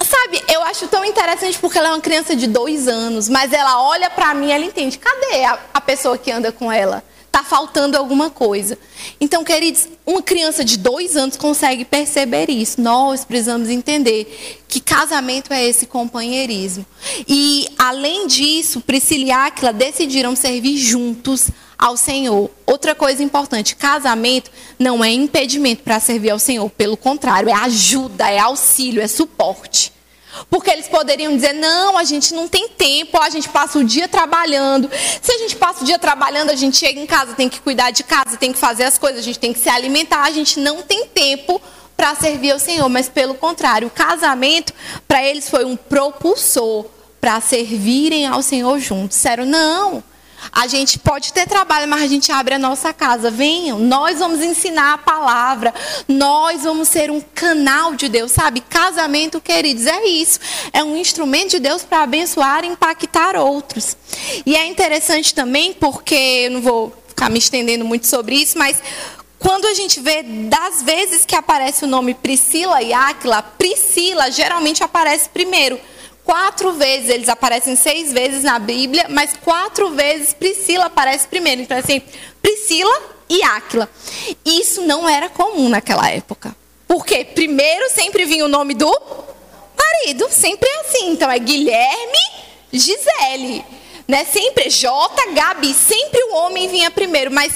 Sabe, 0.00 0.42
eu 0.48 0.62
acho 0.62 0.86
tão 0.86 1.04
interessante 1.04 1.58
porque 1.58 1.76
ela 1.76 1.88
é 1.88 1.90
uma 1.90 2.00
criança 2.00 2.36
de 2.36 2.46
dois 2.46 2.86
anos, 2.86 3.28
mas 3.28 3.52
ela 3.52 3.82
olha 3.82 4.08
para 4.10 4.32
mim 4.32 4.52
ela 4.52 4.64
entende. 4.64 4.96
Cadê 4.96 5.44
a, 5.44 5.58
a 5.74 5.80
pessoa 5.80 6.16
que 6.16 6.30
anda 6.30 6.52
com 6.52 6.70
ela? 6.70 7.02
Tá 7.40 7.44
está 7.44 7.44
faltando 7.44 7.96
alguma 7.96 8.28
coisa. 8.28 8.78
Então, 9.18 9.42
queridos, 9.42 9.88
uma 10.04 10.22
criança 10.22 10.62
de 10.62 10.76
dois 10.76 11.16
anos 11.16 11.36
consegue 11.36 11.84
perceber 11.84 12.50
isso. 12.50 12.80
Nós 12.80 13.24
precisamos 13.24 13.68
entender 13.70 14.60
que 14.68 14.78
casamento 14.78 15.52
é 15.52 15.64
esse 15.64 15.86
companheirismo. 15.86 16.84
E, 17.26 17.66
além 17.78 18.26
disso, 18.26 18.80
Priscila 18.82 19.24
e 19.24 19.30
Áquila 19.30 19.72
decidiram 19.72 20.36
servir 20.36 20.76
juntos 20.76 21.48
ao 21.78 21.96
Senhor. 21.96 22.50
Outra 22.66 22.94
coisa 22.94 23.22
importante: 23.22 23.74
casamento 23.74 24.50
não 24.78 25.02
é 25.02 25.10
impedimento 25.10 25.82
para 25.82 25.98
servir 25.98 26.30
ao 26.30 26.38
Senhor. 26.38 26.68
Pelo 26.70 26.96
contrário, 26.96 27.48
é 27.48 27.54
ajuda, 27.54 28.30
é 28.30 28.38
auxílio, 28.38 29.00
é 29.00 29.08
suporte. 29.08 29.92
Porque 30.48 30.70
eles 30.70 30.88
poderiam 30.88 31.34
dizer: 31.34 31.52
não, 31.52 31.96
a 31.96 32.04
gente 32.04 32.34
não 32.34 32.48
tem 32.48 32.68
tempo, 32.68 33.20
a 33.20 33.30
gente 33.30 33.48
passa 33.48 33.78
o 33.78 33.84
dia 33.84 34.08
trabalhando. 34.08 34.90
Se 35.20 35.32
a 35.32 35.38
gente 35.38 35.56
passa 35.56 35.82
o 35.82 35.84
dia 35.84 35.98
trabalhando, 35.98 36.50
a 36.50 36.56
gente 36.56 36.76
chega 36.76 37.00
em 37.00 37.06
casa, 37.06 37.34
tem 37.34 37.48
que 37.48 37.60
cuidar 37.60 37.90
de 37.90 38.02
casa, 38.04 38.36
tem 38.36 38.52
que 38.52 38.58
fazer 38.58 38.84
as 38.84 38.98
coisas, 38.98 39.20
a 39.20 39.22
gente 39.22 39.38
tem 39.38 39.52
que 39.52 39.58
se 39.58 39.68
alimentar, 39.68 40.22
a 40.22 40.30
gente 40.30 40.58
não 40.60 40.82
tem 40.82 41.06
tempo 41.06 41.60
para 41.96 42.14
servir 42.14 42.52
ao 42.52 42.58
Senhor. 42.58 42.88
Mas 42.88 43.08
pelo 43.08 43.34
contrário, 43.34 43.88
o 43.88 43.90
casamento 43.90 44.72
para 45.06 45.22
eles 45.22 45.48
foi 45.48 45.64
um 45.64 45.76
propulsor 45.76 46.86
para 47.20 47.40
servirem 47.40 48.26
ao 48.26 48.42
Senhor 48.42 48.78
juntos. 48.78 49.16
Disseram: 49.16 49.44
não. 49.44 50.02
A 50.52 50.66
gente 50.66 50.98
pode 50.98 51.32
ter 51.32 51.46
trabalho, 51.46 51.88
mas 51.88 52.02
a 52.02 52.06
gente 52.06 52.32
abre 52.32 52.54
a 52.54 52.58
nossa 52.58 52.92
casa. 52.92 53.30
Venham, 53.30 53.78
nós 53.78 54.18
vamos 54.18 54.40
ensinar 54.40 54.94
a 54.94 54.98
palavra. 54.98 55.74
Nós 56.08 56.62
vamos 56.62 56.88
ser 56.88 57.10
um 57.10 57.20
canal 57.20 57.94
de 57.94 58.08
Deus, 58.08 58.32
sabe? 58.32 58.60
Casamento, 58.60 59.40
queridos, 59.40 59.86
é 59.86 60.04
isso. 60.06 60.40
É 60.72 60.82
um 60.82 60.96
instrumento 60.96 61.50
de 61.50 61.60
Deus 61.60 61.82
para 61.82 62.02
abençoar 62.02 62.64
e 62.64 62.68
impactar 62.68 63.36
outros. 63.36 63.96
E 64.44 64.56
é 64.56 64.66
interessante 64.66 65.34
também, 65.34 65.72
porque 65.72 66.14
eu 66.14 66.50
não 66.50 66.60
vou 66.60 66.94
ficar 67.08 67.28
me 67.28 67.38
estendendo 67.38 67.84
muito 67.84 68.06
sobre 68.06 68.36
isso, 68.36 68.58
mas 68.58 68.82
quando 69.38 69.66
a 69.66 69.74
gente 69.74 70.00
vê 70.00 70.22
das 70.22 70.82
vezes 70.82 71.24
que 71.24 71.34
aparece 71.34 71.84
o 71.84 71.88
nome 71.88 72.12
Priscila 72.12 72.82
e 72.82 72.92
Áquila, 72.92 73.42
Priscila 73.42 74.30
geralmente 74.30 74.82
aparece 74.84 75.28
primeiro 75.30 75.80
quatro 76.30 76.74
vezes, 76.74 77.10
eles 77.10 77.28
aparecem 77.28 77.74
seis 77.74 78.12
vezes 78.12 78.44
na 78.44 78.56
Bíblia, 78.60 79.06
mas 79.08 79.32
quatro 79.42 79.90
vezes 79.90 80.32
Priscila 80.32 80.84
aparece 80.84 81.26
primeiro. 81.26 81.60
Então, 81.60 81.76
assim, 81.76 82.00
Priscila 82.40 83.02
e 83.28 83.42
Áquila. 83.42 83.90
Isso 84.44 84.82
não 84.82 85.08
era 85.08 85.28
comum 85.28 85.68
naquela 85.68 86.08
época. 86.08 86.54
Porque 86.86 87.24
primeiro 87.24 87.90
sempre 87.90 88.26
vinha 88.26 88.44
o 88.44 88.48
nome 88.48 88.74
do 88.74 88.86
marido, 89.76 90.28
sempre 90.30 90.68
é 90.68 90.80
assim. 90.82 91.10
Então, 91.10 91.28
é 91.28 91.36
Guilherme, 91.36 92.30
Gisele. 92.72 93.64
Né? 94.06 94.24
Sempre 94.24 94.70
J, 94.70 95.32
Gabi, 95.32 95.74
sempre 95.74 96.22
o 96.30 96.34
homem 96.36 96.68
vinha 96.68 96.92
primeiro. 96.92 97.32
Mas 97.32 97.52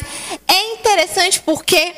é 0.48 0.72
interessante 0.72 1.40
porque 1.42 1.94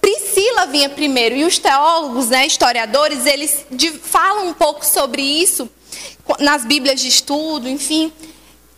Priscila 0.00 0.66
vinha 0.66 0.88
primeiro. 0.88 1.34
E 1.34 1.44
os 1.44 1.58
teólogos, 1.58 2.28
né, 2.28 2.46
historiadores, 2.46 3.26
eles 3.26 3.66
falam 4.04 4.46
um 4.46 4.54
pouco 4.54 4.86
sobre 4.86 5.22
isso 5.22 5.68
nas 6.38 6.64
Bíblias 6.64 7.00
de 7.00 7.08
estudo, 7.08 7.68
enfim, 7.68 8.12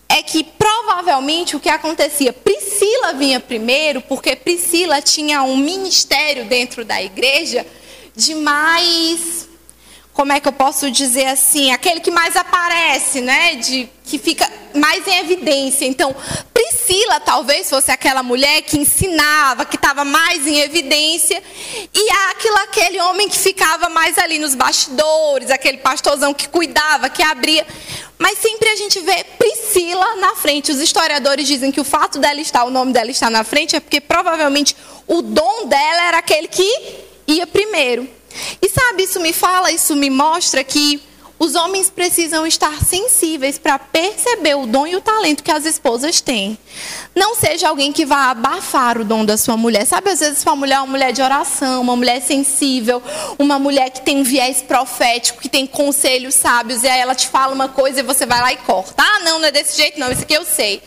é 0.09 0.22
que 0.22 0.44
provavelmente 0.44 1.57
o 1.57 1.61
que 1.61 1.68
acontecia, 1.68 2.32
Priscila 2.32 3.14
vinha 3.14 3.40
primeiro, 3.40 4.00
porque 4.03 4.36
Priscila 4.36 5.00
tinha 5.00 5.42
um 5.42 5.57
ministério 5.57 6.44
dentro 6.44 6.84
da 6.84 7.03
igreja 7.03 7.66
de 8.14 8.34
mais 8.34 9.48
como 10.12 10.32
é 10.32 10.38
que 10.38 10.46
eu 10.46 10.53
posso 10.53 10.90
dizer 10.90 11.26
assim, 11.26 11.70
aquele 11.70 12.00
que 12.00 12.11
mais 12.11 12.36
aparece, 12.36 13.22
né, 13.22 13.55
de 13.55 13.88
que 14.05 14.18
fica 14.18 14.46
mais 14.74 15.07
em 15.07 15.18
evidência. 15.20 15.86
Então, 15.86 16.14
Priscila 16.72 17.20
talvez 17.20 17.68
fosse 17.68 17.90
aquela 17.90 18.22
mulher 18.22 18.62
que 18.62 18.78
ensinava, 18.78 19.64
que 19.64 19.76
estava 19.76 20.04
mais 20.04 20.46
em 20.46 20.60
evidência, 20.60 21.42
e 21.92 22.10
aquilo 22.30 22.56
aquele 22.56 23.00
homem 23.02 23.28
que 23.28 23.36
ficava 23.36 23.88
mais 23.90 24.16
ali 24.16 24.38
nos 24.38 24.54
bastidores, 24.54 25.50
aquele 25.50 25.78
pastorzão 25.78 26.32
que 26.32 26.48
cuidava, 26.48 27.10
que 27.10 27.22
abria. 27.22 27.66
Mas 28.18 28.38
sempre 28.38 28.68
a 28.70 28.76
gente 28.76 28.98
vê 29.00 29.24
Priscila 29.38 30.16
na 30.16 30.34
frente. 30.34 30.72
Os 30.72 30.80
historiadores 30.80 31.46
dizem 31.46 31.70
que 31.70 31.80
o 31.80 31.84
fato 31.84 32.18
dela 32.18 32.40
estar, 32.40 32.64
o 32.64 32.70
nome 32.70 32.92
dela 32.92 33.10
estar 33.10 33.30
na 33.30 33.44
frente 33.44 33.76
é 33.76 33.80
porque 33.80 34.00
provavelmente 34.00 34.74
o 35.06 35.20
dom 35.20 35.66
dela 35.66 36.02
era 36.08 36.18
aquele 36.18 36.48
que 36.48 36.64
ia 37.26 37.46
primeiro. 37.46 38.08
E 38.62 38.68
sabe, 38.68 39.02
isso 39.02 39.20
me 39.20 39.32
fala, 39.32 39.70
isso 39.70 39.94
me 39.94 40.08
mostra 40.08 40.64
que 40.64 41.02
os 41.43 41.57
homens 41.57 41.90
precisam 41.90 42.47
estar 42.47 42.80
sensíveis 42.84 43.59
para 43.59 43.76
perceber 43.76 44.55
o 44.55 44.64
dom 44.64 44.86
e 44.86 44.95
o 44.95 45.01
talento 45.01 45.43
que 45.43 45.51
as 45.51 45.64
esposas 45.64 46.20
têm. 46.20 46.57
Não 47.16 47.34
seja 47.34 47.68
alguém 47.68 47.93
que 47.93 48.07
vá 48.07 48.30
abafar 48.30 48.97
o 48.97 49.05
dom 49.05 49.24
da 49.24 49.36
sua 49.36 49.57
mulher. 49.57 49.84
Sabe, 49.84 50.11
às 50.11 50.20
vezes 50.20 50.38
sua 50.38 50.55
mulher 50.55 50.76
é 50.76 50.78
uma 50.78 50.86
mulher 50.86 51.12
de 51.12 51.20
oração, 51.20 51.80
uma 51.80 51.97
mulher 51.97 52.22
sensível, 52.22 53.03
uma 53.40 53.59
mulher 53.59 53.90
que 53.90 54.03
tem 54.03 54.18
um 54.18 54.22
viés 54.22 54.62
profético, 54.62 55.43
que 55.43 55.49
tem 55.49 55.66
conselhos 55.66 56.36
sábios, 56.36 56.84
e 56.84 56.88
aí 56.88 57.01
ela 57.01 57.14
te 57.14 57.26
fala 57.26 57.53
uma 57.53 57.68
coisa 57.68 57.99
e 57.99 58.03
você 58.05 58.24
vai 58.24 58.40
lá 58.40 58.53
e 58.53 58.59
corta. 58.59 59.03
Ah, 59.03 59.18
não, 59.24 59.40
não 59.40 59.49
é 59.49 59.51
desse 59.51 59.76
jeito, 59.76 59.99
não, 59.99 60.12
isso 60.12 60.22
aqui 60.22 60.34
eu 60.34 60.45
sei. 60.45 60.80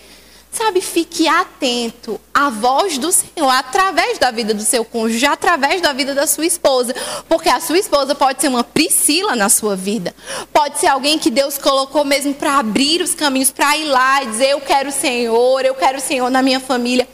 Sabe, 0.55 0.79
fique 0.79 1.27
atento 1.27 2.17
à 2.33 2.49
voz 2.49 2.97
do 2.97 3.11
Senhor 3.11 3.49
através 3.49 4.17
da 4.17 4.31
vida 4.31 4.53
do 4.53 4.61
seu 4.61 4.85
cônjuge, 4.85 5.25
através 5.25 5.81
da 5.81 5.91
vida 5.91 6.15
da 6.15 6.25
sua 6.25 6.45
esposa. 6.45 6.95
Porque 7.27 7.49
a 7.49 7.59
sua 7.59 7.77
esposa 7.77 8.15
pode 8.15 8.39
ser 8.39 8.47
uma 8.47 8.63
Priscila 8.63 9.35
na 9.35 9.49
sua 9.49 9.75
vida. 9.75 10.15
Pode 10.53 10.79
ser 10.79 10.87
alguém 10.87 11.19
que 11.19 11.29
Deus 11.29 11.57
colocou 11.57 12.05
mesmo 12.05 12.33
para 12.33 12.57
abrir 12.57 13.01
os 13.01 13.13
caminhos, 13.13 13.51
para 13.51 13.75
ir 13.75 13.83
lá 13.83 14.23
e 14.23 14.27
dizer: 14.27 14.51
Eu 14.51 14.61
quero 14.61 14.87
o 14.87 14.93
Senhor, 14.93 15.65
eu 15.65 15.75
quero 15.75 15.97
o 15.97 16.01
Senhor 16.01 16.29
na 16.31 16.41
minha 16.41 16.61
família. 16.61 17.05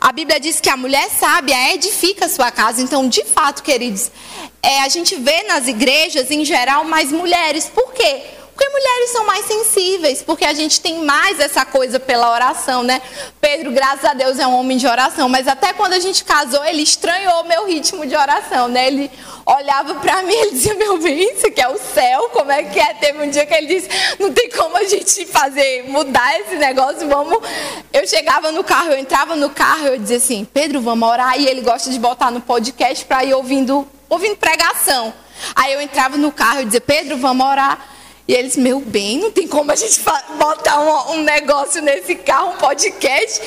A 0.00 0.12
Bíblia 0.12 0.38
diz 0.38 0.60
que 0.60 0.70
a 0.70 0.76
mulher 0.76 1.10
sábia 1.10 1.74
edifica 1.74 2.26
a 2.26 2.28
sua 2.28 2.52
casa. 2.52 2.80
Então, 2.80 3.08
de 3.08 3.24
fato, 3.24 3.64
queridos, 3.64 4.08
é, 4.62 4.82
a 4.82 4.88
gente 4.88 5.16
vê 5.16 5.42
nas 5.42 5.66
igrejas, 5.66 6.30
em 6.30 6.44
geral, 6.44 6.84
mais 6.84 7.10
mulheres. 7.10 7.68
Por 7.74 7.92
quê? 7.92 8.22
Porque 8.54 8.68
mulheres 8.68 9.10
são 9.10 9.26
mais 9.26 9.44
sensíveis, 9.46 10.22
porque 10.22 10.44
a 10.44 10.54
gente 10.54 10.80
tem 10.80 11.04
mais 11.04 11.40
essa 11.40 11.64
coisa 11.64 11.98
pela 11.98 12.30
oração, 12.30 12.84
né? 12.84 13.02
Pedro, 13.40 13.72
graças 13.72 14.04
a 14.04 14.14
Deus, 14.14 14.38
é 14.38 14.46
um 14.46 14.56
homem 14.60 14.78
de 14.78 14.86
oração, 14.86 15.28
mas 15.28 15.48
até 15.48 15.72
quando 15.72 15.94
a 15.94 15.98
gente 15.98 16.22
casou, 16.22 16.64
ele 16.64 16.82
estranhou 16.82 17.44
meu 17.44 17.66
ritmo 17.66 18.06
de 18.06 18.14
oração, 18.14 18.68
né? 18.68 18.86
Ele 18.86 19.10
olhava 19.44 19.96
para 19.96 20.22
mim 20.22 20.34
e 20.34 20.50
dizia: 20.52 20.74
Meu 20.74 20.98
bem, 20.98 21.34
isso 21.34 21.48
aqui 21.48 21.60
é 21.60 21.68
o 21.68 21.76
céu, 21.78 22.30
como 22.32 22.52
é 22.52 22.62
que 22.62 22.78
é? 22.78 22.94
Teve 22.94 23.22
um 23.24 23.28
dia 23.28 23.44
que 23.44 23.54
ele 23.54 23.66
disse: 23.66 23.88
Não 24.20 24.32
tem 24.32 24.48
como 24.50 24.76
a 24.76 24.84
gente 24.84 25.26
fazer, 25.26 25.88
mudar 25.88 26.40
esse 26.40 26.54
negócio, 26.54 27.08
vamos. 27.08 27.38
Eu 27.92 28.06
chegava 28.06 28.52
no 28.52 28.62
carro, 28.62 28.92
eu 28.92 28.98
entrava 28.98 29.34
no 29.34 29.50
carro, 29.50 29.88
eu 29.88 29.98
dizia 29.98 30.18
assim: 30.18 30.44
Pedro, 30.44 30.80
vamos 30.80 31.08
orar. 31.08 31.38
E 31.40 31.48
ele 31.48 31.60
gosta 31.60 31.90
de 31.90 31.98
botar 31.98 32.30
no 32.30 32.40
podcast 32.40 33.04
para 33.04 33.24
ir 33.24 33.34
ouvindo, 33.34 33.84
ouvindo 34.08 34.36
pregação. 34.36 35.12
Aí 35.56 35.72
eu 35.72 35.80
entrava 35.80 36.16
no 36.16 36.30
carro 36.30 36.60
e 36.60 36.64
dizia: 36.66 36.80
Pedro, 36.80 37.16
vamos 37.16 37.44
orar. 37.44 37.93
E 38.26 38.34
eles, 38.34 38.56
meu 38.56 38.80
bem, 38.80 39.18
não 39.18 39.30
tem 39.30 39.46
como 39.46 39.70
a 39.70 39.76
gente 39.76 40.00
botar 40.38 40.80
um, 40.80 41.12
um 41.16 41.22
negócio 41.22 41.82
nesse 41.82 42.14
carro, 42.14 42.54
um 42.54 42.56
podcast. 42.56 43.40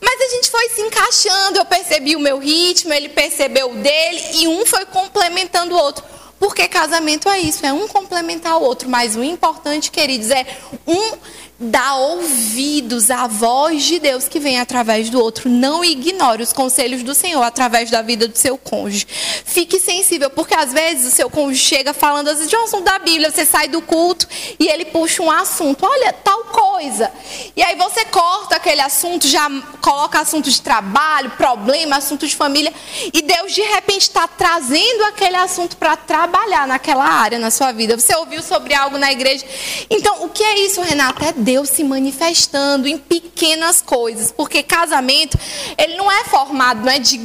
Mas 0.00 0.20
a 0.20 0.34
gente 0.34 0.50
foi 0.50 0.68
se 0.70 0.80
encaixando, 0.80 1.58
eu 1.58 1.64
percebi 1.64 2.16
o 2.16 2.20
meu 2.20 2.38
ritmo, 2.38 2.92
ele 2.92 3.08
percebeu 3.08 3.72
o 3.72 3.76
dele, 3.76 4.22
e 4.34 4.48
um 4.48 4.64
foi 4.64 4.86
complementando 4.86 5.74
o 5.74 5.78
outro. 5.78 6.04
Porque 6.38 6.66
casamento 6.68 7.28
é 7.28 7.38
isso, 7.38 7.66
é 7.66 7.72
um 7.72 7.86
complementar 7.86 8.56
o 8.56 8.62
outro. 8.62 8.88
Mas 8.88 9.14
o 9.14 9.22
importante, 9.22 9.90
queridos, 9.90 10.30
é 10.30 10.46
um 10.86 11.12
dar 11.60 11.96
ouvidos 11.96 13.10
à 13.10 13.26
voz 13.26 13.84
de 13.84 13.98
Deus 13.98 14.26
que 14.26 14.40
vem 14.40 14.58
através 14.58 15.10
do 15.10 15.20
outro. 15.20 15.50
Não 15.50 15.84
ignore 15.84 16.42
os 16.42 16.52
conselhos 16.52 17.02
do 17.02 17.14
Senhor 17.14 17.42
através 17.42 17.90
da 17.90 18.00
vida 18.00 18.26
do 18.26 18.36
seu 18.36 18.56
cônjuge. 18.56 19.06
Fique 19.44 19.78
sensível, 19.78 20.30
porque 20.30 20.54
às 20.54 20.72
vezes 20.72 21.12
o 21.12 21.14
seu 21.14 21.28
cônjuge 21.28 21.60
chega 21.60 21.92
falando 21.92 22.28
vezes, 22.28 22.48
de 22.48 22.56
um 22.56 22.64
assunto 22.64 22.84
da 22.84 22.98
Bíblia, 22.98 23.30
você 23.30 23.44
sai 23.44 23.68
do 23.68 23.82
culto 23.82 24.26
e 24.58 24.68
ele 24.68 24.86
puxa 24.86 25.22
um 25.22 25.30
assunto, 25.30 25.84
olha, 25.84 26.12
tal 26.12 26.44
coisa. 26.44 27.10
E 27.54 27.62
aí 27.62 27.76
você 27.76 28.04
corta 28.06 28.56
aquele 28.56 28.80
assunto, 28.80 29.28
já 29.28 29.48
coloca 29.82 30.18
assunto 30.18 30.50
de 30.50 30.60
trabalho, 30.62 31.30
problema, 31.30 31.96
assunto 31.96 32.26
de 32.26 32.34
família, 32.34 32.72
e 33.12 33.20
Deus 33.20 33.54
de 33.54 33.62
repente 33.62 34.02
está 34.02 34.26
trazendo 34.26 35.04
aquele 35.04 35.36
assunto 35.36 35.76
para 35.76 35.96
trabalhar 35.96 36.66
naquela 36.66 37.04
área 37.04 37.38
na 37.38 37.50
sua 37.50 37.72
vida. 37.72 37.98
Você 37.98 38.14
ouviu 38.16 38.42
sobre 38.42 38.74
algo 38.74 38.96
na 38.96 39.12
igreja. 39.12 39.44
Então, 39.90 40.24
o 40.24 40.28
que 40.28 40.42
é 40.42 40.60
isso, 40.60 40.80
Renata? 40.80 41.26
É 41.26 41.32
Deus 41.32 41.49
se 41.64 41.84
manifestando 41.84 42.86
em 42.86 42.98
pequenas 42.98 43.80
coisas, 43.80 44.32
porque 44.32 44.62
casamento, 44.62 45.38
ele 45.76 45.96
não 45.96 46.10
é 46.10 46.24
formado, 46.24 46.84
não 46.84 46.92
é 46.92 46.98
de 46.98 47.18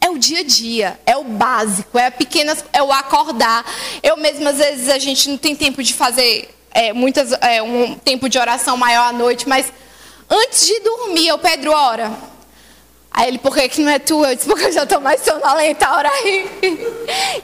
é 0.00 0.10
o 0.10 0.18
dia 0.18 0.40
a 0.40 0.44
dia, 0.44 1.00
é 1.04 1.16
o 1.16 1.24
básico, 1.24 1.98
é 1.98 2.08
pequenas, 2.10 2.64
é 2.72 2.82
o 2.82 2.92
acordar. 2.92 3.64
Eu 4.02 4.16
mesmo 4.16 4.48
às 4.48 4.56
vezes 4.56 4.88
a 4.88 4.98
gente 4.98 5.28
não 5.28 5.36
tem 5.36 5.54
tempo 5.54 5.82
de 5.82 5.92
fazer 5.92 6.54
é, 6.70 6.92
muitas, 6.92 7.32
é, 7.32 7.62
um 7.62 7.94
tempo 7.96 8.28
de 8.28 8.38
oração 8.38 8.76
maior 8.76 9.08
à 9.08 9.12
noite, 9.12 9.48
mas 9.48 9.72
antes 10.30 10.66
de 10.66 10.80
dormir, 10.80 11.28
eu 11.28 11.38
Pedro 11.38 11.72
ora. 11.72 12.12
Aí 13.10 13.28
ele, 13.28 13.38
por 13.38 13.54
que, 13.54 13.68
que 13.68 13.80
não 13.80 13.90
é 13.90 13.98
tu? 13.98 14.24
Eu 14.24 14.34
disse, 14.36 14.46
porque 14.46 14.66
eu 14.66 14.72
já 14.72 14.84
estou 14.84 15.00
mais 15.00 15.20
sonolenta, 15.22 15.90
ora 15.90 16.08
aí. 16.08 16.48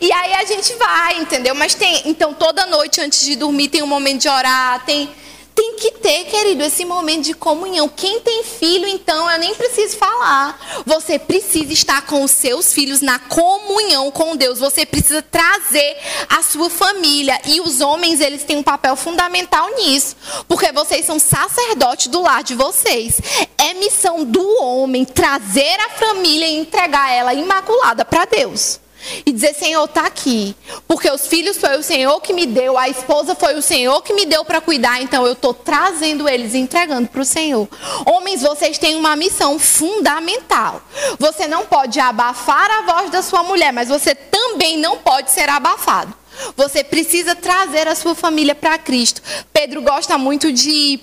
E 0.00 0.12
aí 0.12 0.34
a 0.34 0.44
gente 0.44 0.72
vai, 0.74 1.18
entendeu? 1.18 1.54
Mas 1.54 1.74
tem, 1.74 2.02
então 2.04 2.32
toda 2.32 2.66
noite 2.66 3.00
antes 3.00 3.24
de 3.24 3.34
dormir 3.34 3.68
tem 3.68 3.82
um 3.82 3.86
momento 3.86 4.22
de 4.22 4.28
orar, 4.28 4.84
tem 4.84 5.10
tem 5.54 5.76
que 5.76 5.92
ter, 5.92 6.24
querido, 6.24 6.62
esse 6.64 6.84
momento 6.84 7.24
de 7.24 7.34
comunhão. 7.34 7.88
Quem 7.88 8.20
tem 8.20 8.42
filho, 8.42 8.86
então, 8.86 9.30
eu 9.30 9.38
nem 9.38 9.54
preciso 9.54 9.96
falar. 9.96 10.82
Você 10.84 11.18
precisa 11.18 11.72
estar 11.72 12.02
com 12.02 12.24
os 12.24 12.30
seus 12.30 12.72
filhos 12.72 13.00
na 13.00 13.18
comunhão 13.18 14.10
com 14.10 14.36
Deus. 14.36 14.58
Você 14.58 14.84
precisa 14.84 15.22
trazer 15.22 15.96
a 16.28 16.42
sua 16.42 16.68
família. 16.68 17.40
E 17.46 17.60
os 17.60 17.80
homens, 17.80 18.20
eles 18.20 18.42
têm 18.42 18.56
um 18.56 18.62
papel 18.62 18.96
fundamental 18.96 19.70
nisso. 19.76 20.16
Porque 20.48 20.72
vocês 20.72 21.06
são 21.06 21.18
sacerdotes 21.18 22.08
do 22.08 22.22
lar 22.22 22.42
de 22.42 22.54
vocês. 22.54 23.20
É 23.56 23.74
missão 23.74 24.24
do 24.24 24.62
homem 24.62 25.04
trazer 25.04 25.78
a 25.80 25.90
família 25.90 26.48
e 26.48 26.58
entregar 26.58 27.12
ela 27.12 27.32
imaculada 27.32 28.04
para 28.04 28.24
Deus 28.24 28.83
e 29.24 29.32
dizer: 29.32 29.54
Senhor, 29.54 29.84
está 29.84 30.06
aqui. 30.06 30.56
Porque 30.86 31.10
os 31.10 31.26
filhos 31.26 31.56
foi 31.56 31.76
o 31.76 31.82
Senhor 31.82 32.20
que 32.20 32.32
me 32.32 32.46
deu, 32.46 32.78
a 32.78 32.88
esposa 32.88 33.34
foi 33.34 33.54
o 33.54 33.62
Senhor 33.62 34.02
que 34.02 34.12
me 34.12 34.26
deu 34.26 34.44
para 34.44 34.60
cuidar, 34.60 35.02
então 35.02 35.26
eu 35.26 35.32
estou 35.32 35.54
trazendo 35.54 36.28
eles 36.28 36.54
e 36.54 36.58
entregando 36.58 37.08
para 37.08 37.20
o 37.20 37.24
Senhor. 37.24 37.68
Homens, 38.06 38.42
vocês 38.42 38.78
têm 38.78 38.96
uma 38.96 39.16
missão 39.16 39.58
fundamental. 39.58 40.82
Você 41.18 41.46
não 41.46 41.66
pode 41.66 41.98
abafar 42.00 42.70
a 42.70 42.82
voz 42.82 43.10
da 43.10 43.22
sua 43.22 43.42
mulher, 43.42 43.72
mas 43.72 43.88
você 43.88 44.14
também 44.14 44.78
não 44.78 44.98
pode 44.98 45.30
ser 45.30 45.48
abafado. 45.48 46.14
Você 46.56 46.82
precisa 46.82 47.34
trazer 47.34 47.86
a 47.86 47.94
sua 47.94 48.14
família 48.14 48.54
para 48.54 48.78
Cristo. 48.78 49.22
Pedro 49.52 49.82
gosta 49.82 50.18
muito 50.18 50.52
de 50.52 51.00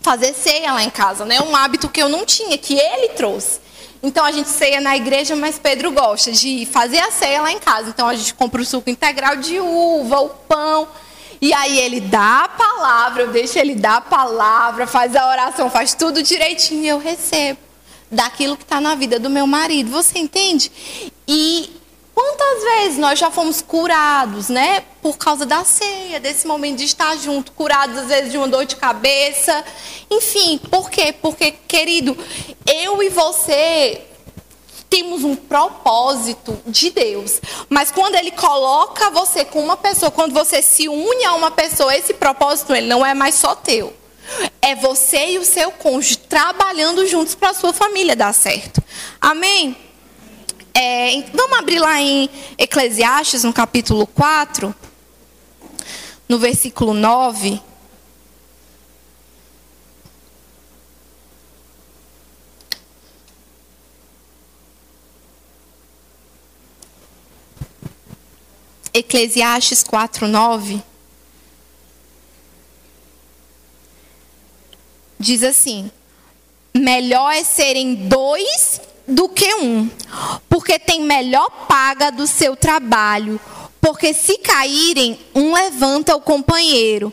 fazer 0.00 0.34
ceia 0.34 0.72
lá 0.72 0.82
em 0.82 0.90
casa, 0.90 1.24
né? 1.24 1.40
Um 1.40 1.54
hábito 1.54 1.88
que 1.88 2.00
eu 2.00 2.08
não 2.08 2.24
tinha, 2.24 2.56
que 2.56 2.78
ele 2.78 3.08
trouxe. 3.10 3.65
Então 4.06 4.24
a 4.24 4.30
gente 4.30 4.48
ceia 4.48 4.80
na 4.80 4.96
igreja, 4.96 5.34
mas 5.34 5.58
Pedro 5.58 5.90
gosta 5.90 6.30
de 6.30 6.64
fazer 6.66 7.00
a 7.00 7.10
ceia 7.10 7.42
lá 7.42 7.50
em 7.50 7.58
casa. 7.58 7.88
Então 7.88 8.06
a 8.06 8.14
gente 8.14 8.32
compra 8.34 8.62
o 8.62 8.64
suco 8.64 8.88
integral 8.88 9.34
de 9.34 9.58
uva, 9.58 10.20
o 10.20 10.28
pão. 10.28 10.86
E 11.42 11.52
aí 11.52 11.76
ele 11.80 11.98
dá 11.98 12.44
a 12.44 12.48
palavra, 12.48 13.24
eu 13.24 13.32
deixo 13.32 13.58
ele 13.58 13.74
dar 13.74 13.96
a 13.96 14.00
palavra, 14.00 14.86
faz 14.86 15.16
a 15.16 15.28
oração, 15.28 15.68
faz 15.68 15.92
tudo 15.92 16.22
direitinho 16.22 16.84
e 16.84 16.88
eu 16.88 16.98
recebo 16.98 17.58
daquilo 18.08 18.56
que 18.56 18.62
está 18.62 18.80
na 18.80 18.94
vida 18.94 19.18
do 19.18 19.28
meu 19.28 19.44
marido. 19.44 19.90
Você 19.90 20.20
entende? 20.20 20.70
E 21.26 21.68
Quantas 22.16 22.62
vezes 22.62 22.98
nós 22.98 23.18
já 23.18 23.30
fomos 23.30 23.60
curados, 23.60 24.48
né? 24.48 24.82
Por 25.02 25.18
causa 25.18 25.44
da 25.44 25.64
ceia, 25.64 26.18
desse 26.18 26.46
momento 26.46 26.78
de 26.78 26.86
estar 26.86 27.14
junto, 27.18 27.52
curados 27.52 27.98
às 27.98 28.06
vezes 28.06 28.32
de 28.32 28.38
uma 28.38 28.48
dor 28.48 28.64
de 28.64 28.74
cabeça. 28.74 29.62
Enfim, 30.10 30.56
por 30.56 30.88
quê? 30.88 31.12
Porque, 31.12 31.50
querido, 31.68 32.16
eu 32.64 33.02
e 33.02 33.10
você 33.10 34.00
temos 34.88 35.24
um 35.24 35.36
propósito 35.36 36.58
de 36.66 36.88
Deus. 36.88 37.38
Mas 37.68 37.92
quando 37.92 38.14
ele 38.14 38.30
coloca 38.30 39.10
você 39.10 39.44
com 39.44 39.60
uma 39.60 39.76
pessoa, 39.76 40.10
quando 40.10 40.32
você 40.32 40.62
se 40.62 40.88
une 40.88 41.22
a 41.26 41.34
uma 41.34 41.50
pessoa, 41.50 41.94
esse 41.94 42.14
propósito 42.14 42.74
ele 42.74 42.86
não 42.86 43.04
é 43.04 43.12
mais 43.12 43.34
só 43.34 43.54
teu. 43.54 43.92
É 44.62 44.74
você 44.74 45.32
e 45.32 45.38
o 45.38 45.44
seu 45.44 45.70
cônjuge 45.70 46.16
trabalhando 46.16 47.06
juntos 47.06 47.34
para 47.34 47.50
a 47.50 47.54
sua 47.54 47.74
família 47.74 48.16
dar 48.16 48.32
certo. 48.32 48.82
Amém? 49.20 49.85
É, 50.78 51.22
vamos 51.32 51.58
abrir 51.58 51.78
lá 51.78 51.98
em 52.02 52.28
Eclesiastes, 52.58 53.42
no 53.42 53.50
capítulo 53.50 54.06
4, 54.06 54.74
no 56.28 56.38
versículo 56.38 56.92
9. 56.92 57.58
Eclesiastes 68.92 69.82
4, 69.82 70.28
9. 70.28 70.82
Diz 75.18 75.42
assim: 75.42 75.90
Melhor 76.74 77.32
é 77.32 77.42
serem 77.42 77.94
dois 77.94 78.82
do 79.06 79.28
que 79.28 79.54
um, 79.54 79.88
porque 80.48 80.78
tem 80.78 81.02
melhor 81.02 81.48
paga 81.68 82.10
do 82.10 82.26
seu 82.26 82.56
trabalho. 82.56 83.40
Porque 83.80 84.12
se 84.12 84.38
caírem, 84.38 85.20
um 85.32 85.54
levanta 85.54 86.16
o 86.16 86.20
companheiro. 86.20 87.12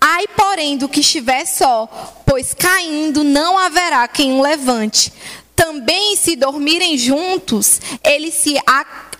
Ai, 0.00 0.26
porém, 0.28 0.76
do 0.76 0.88
que 0.88 1.00
estiver 1.00 1.44
só, 1.44 1.86
pois 2.24 2.54
caindo 2.54 3.22
não 3.22 3.58
haverá 3.58 4.08
quem 4.08 4.32
o 4.32 4.40
levante. 4.40 5.12
Também, 5.54 6.16
se 6.16 6.34
dormirem 6.34 6.96
juntos, 6.96 7.80
eles 8.02 8.34
se 8.34 8.56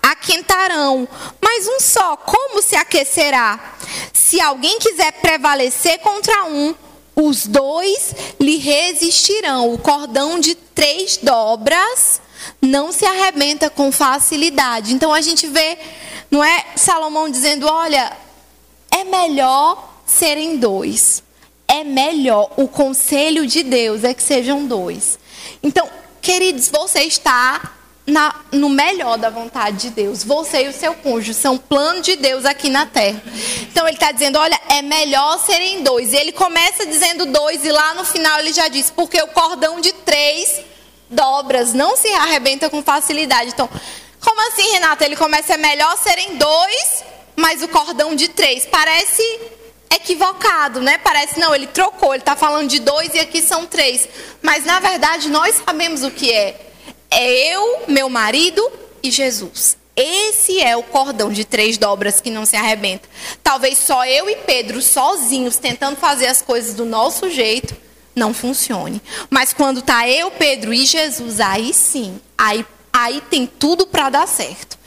aquentarão. 0.02 1.06
Mas 1.42 1.66
um 1.66 1.78
só, 1.78 2.16
como 2.16 2.62
se 2.62 2.74
aquecerá? 2.74 3.76
Se 4.12 4.40
alguém 4.40 4.78
quiser 4.78 5.12
prevalecer 5.20 5.98
contra 5.98 6.44
um, 6.44 6.74
os 7.16 7.46
dois 7.46 8.14
lhe 8.40 8.56
resistirão. 8.56 9.72
O 9.72 9.78
cordão 9.78 10.38
de 10.40 10.54
três 10.54 11.16
dobras 11.16 12.20
não 12.60 12.92
se 12.92 13.04
arrebenta 13.04 13.70
com 13.70 13.92
facilidade. 13.92 14.94
Então 14.94 15.12
a 15.12 15.20
gente 15.20 15.46
vê, 15.46 15.78
não 16.30 16.42
é 16.42 16.66
Salomão 16.76 17.28
dizendo: 17.28 17.66
olha, 17.66 18.16
é 18.90 19.04
melhor 19.04 20.02
serem 20.06 20.56
dois. 20.56 21.22
É 21.66 21.82
melhor, 21.82 22.52
o 22.56 22.68
conselho 22.68 23.46
de 23.46 23.62
Deus 23.62 24.04
é 24.04 24.12
que 24.12 24.22
sejam 24.22 24.66
dois. 24.66 25.18
Então, 25.62 25.88
queridos, 26.20 26.68
você 26.68 27.00
está 27.04 27.72
na, 28.06 28.34
no 28.52 28.68
melhor 28.68 29.16
da 29.16 29.30
vontade 29.30 29.78
de 29.78 29.90
Deus. 29.90 30.22
Você 30.22 30.64
e 30.64 30.68
o 30.68 30.72
seu 30.72 30.94
cônjuge 30.94 31.34
são 31.34 31.56
plano 31.56 32.02
de 32.02 32.16
Deus 32.16 32.44
aqui 32.44 32.68
na 32.68 32.86
terra. 32.86 33.22
Então 33.62 33.86
ele 33.86 33.96
está 33.96 34.12
dizendo: 34.12 34.38
olha, 34.38 34.58
é 34.68 34.82
melhor 34.82 35.38
serem 35.38 35.82
dois. 35.82 36.12
E 36.12 36.16
ele 36.16 36.32
começa 36.32 36.84
dizendo 36.86 37.26
dois, 37.26 37.64
e 37.64 37.70
lá 37.70 37.94
no 37.94 38.04
final 38.04 38.38
ele 38.38 38.52
já 38.52 38.68
diz: 38.68 38.90
porque 38.90 39.20
o 39.22 39.28
cordão 39.28 39.80
de 39.80 39.92
três 39.92 40.60
dobras, 41.08 41.72
não 41.72 41.96
se 41.96 42.08
arrebenta 42.08 42.68
com 42.68 42.82
facilidade. 42.82 43.50
Então, 43.50 43.68
como 44.20 44.48
assim, 44.48 44.72
Renata? 44.72 45.04
Ele 45.04 45.16
começa: 45.16 45.54
é 45.54 45.56
melhor 45.56 45.96
serem 45.96 46.36
dois, 46.36 47.04
mas 47.34 47.62
o 47.62 47.68
cordão 47.68 48.14
de 48.14 48.28
três. 48.28 48.66
Parece 48.66 49.22
equivocado, 49.90 50.80
né? 50.80 50.98
Parece, 50.98 51.38
não, 51.38 51.54
ele 51.54 51.68
trocou, 51.68 52.12
ele 52.12 52.20
está 52.20 52.36
falando 52.36 52.68
de 52.68 52.80
dois 52.80 53.14
e 53.14 53.20
aqui 53.20 53.40
são 53.40 53.64
três. 53.64 54.08
Mas 54.42 54.64
na 54.64 54.80
verdade 54.80 55.30
nós 55.30 55.62
sabemos 55.64 56.02
o 56.02 56.10
que 56.10 56.32
é 56.32 56.73
é 57.14 57.54
eu, 57.54 57.84
meu 57.88 58.10
marido 58.10 58.70
e 59.02 59.10
Jesus. 59.10 59.76
Esse 59.96 60.60
é 60.60 60.76
o 60.76 60.82
cordão 60.82 61.30
de 61.30 61.44
três 61.44 61.78
dobras 61.78 62.20
que 62.20 62.28
não 62.28 62.44
se 62.44 62.56
arrebenta. 62.56 63.08
Talvez 63.42 63.78
só 63.78 64.04
eu 64.04 64.28
e 64.28 64.36
Pedro 64.36 64.82
sozinhos 64.82 65.56
tentando 65.56 65.96
fazer 65.96 66.26
as 66.26 66.42
coisas 66.42 66.74
do 66.74 66.84
nosso 66.84 67.30
jeito 67.30 67.76
não 68.14 68.34
funcione. 68.34 69.00
Mas 69.30 69.52
quando 69.52 69.82
tá 69.82 70.08
eu, 70.08 70.30
Pedro 70.32 70.72
e 70.72 70.84
Jesus, 70.84 71.40
aí 71.40 71.72
sim, 71.72 72.20
aí, 72.36 72.64
aí 72.92 73.20
tem 73.30 73.46
tudo 73.46 73.86
para 73.86 74.10
dar 74.10 74.26
certo. 74.26 74.78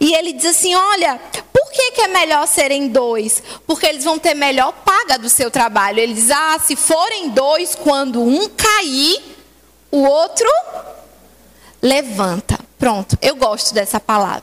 E 0.00 0.14
ele 0.14 0.32
diz 0.32 0.46
assim: 0.46 0.74
olha, 0.74 1.20
por 1.52 1.70
que, 1.70 1.92
que 1.92 2.00
é 2.02 2.08
melhor 2.08 2.46
serem 2.46 2.88
dois? 2.88 3.42
Porque 3.66 3.86
eles 3.86 4.04
vão 4.04 4.18
ter 4.18 4.34
melhor 4.34 4.72
paga 4.72 5.18
do 5.18 5.28
seu 5.28 5.50
trabalho. 5.50 6.00
Ele 6.00 6.14
diz: 6.14 6.30
ah, 6.30 6.58
se 6.58 6.76
forem 6.76 7.30
dois, 7.30 7.74
quando 7.74 8.22
um 8.22 8.48
cair, 8.48 9.22
o 9.90 10.02
outro 10.02 10.48
levanta. 11.84 12.58
Pronto, 12.78 13.18
eu 13.20 13.36
gosto 13.36 13.74
dessa 13.74 14.00
palavra. 14.00 14.42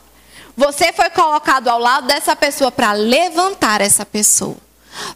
Você 0.56 0.92
foi 0.92 1.10
colocado 1.10 1.66
ao 1.66 1.78
lado 1.78 2.06
dessa 2.06 2.36
pessoa 2.36 2.70
para 2.70 2.92
levantar 2.92 3.80
essa 3.80 4.06
pessoa. 4.06 4.56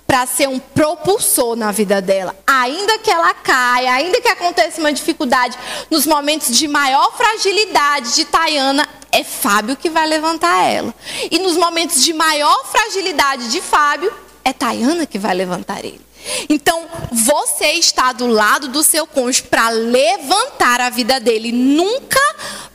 Para 0.07 0.27
ser 0.27 0.49
um 0.49 0.59
propulsor 0.59 1.55
na 1.55 1.71
vida 1.71 2.01
dela. 2.01 2.35
Ainda 2.47 2.99
que 2.99 3.11
ela 3.11 3.33
caia, 3.35 3.93
ainda 3.93 4.21
que 4.21 4.29
aconteça 4.29 4.81
uma 4.81 4.93
dificuldade, 4.93 5.57
nos 5.91 6.07
momentos 6.07 6.57
de 6.57 6.67
maior 6.67 7.15
fragilidade 7.15 8.15
de 8.15 8.25
Tayana, 8.25 8.89
é 9.13 9.23
Fábio 9.23 9.77
que 9.77 9.91
vai 9.91 10.07
levantar 10.07 10.65
ela. 10.65 10.95
E 11.31 11.39
nos 11.39 11.57
momentos 11.57 12.03
de 12.03 12.15
maior 12.15 12.65
fragilidade 12.65 13.51
de 13.51 13.61
Fábio, 13.61 14.13
é 14.43 14.53
Tayana 14.53 15.05
que 15.05 15.19
vai 15.19 15.35
levantar 15.35 15.85
ele. 15.85 16.01
Então, 16.49 16.87
você 17.13 17.73
está 17.73 18.13
do 18.13 18.27
lado 18.27 18.69
do 18.69 18.83
seu 18.83 19.07
cônjuge 19.07 19.43
para 19.43 19.69
levantar 19.71 20.81
a 20.81 20.91
vida 20.91 21.21
dele, 21.21 21.53
nunca 21.53 22.21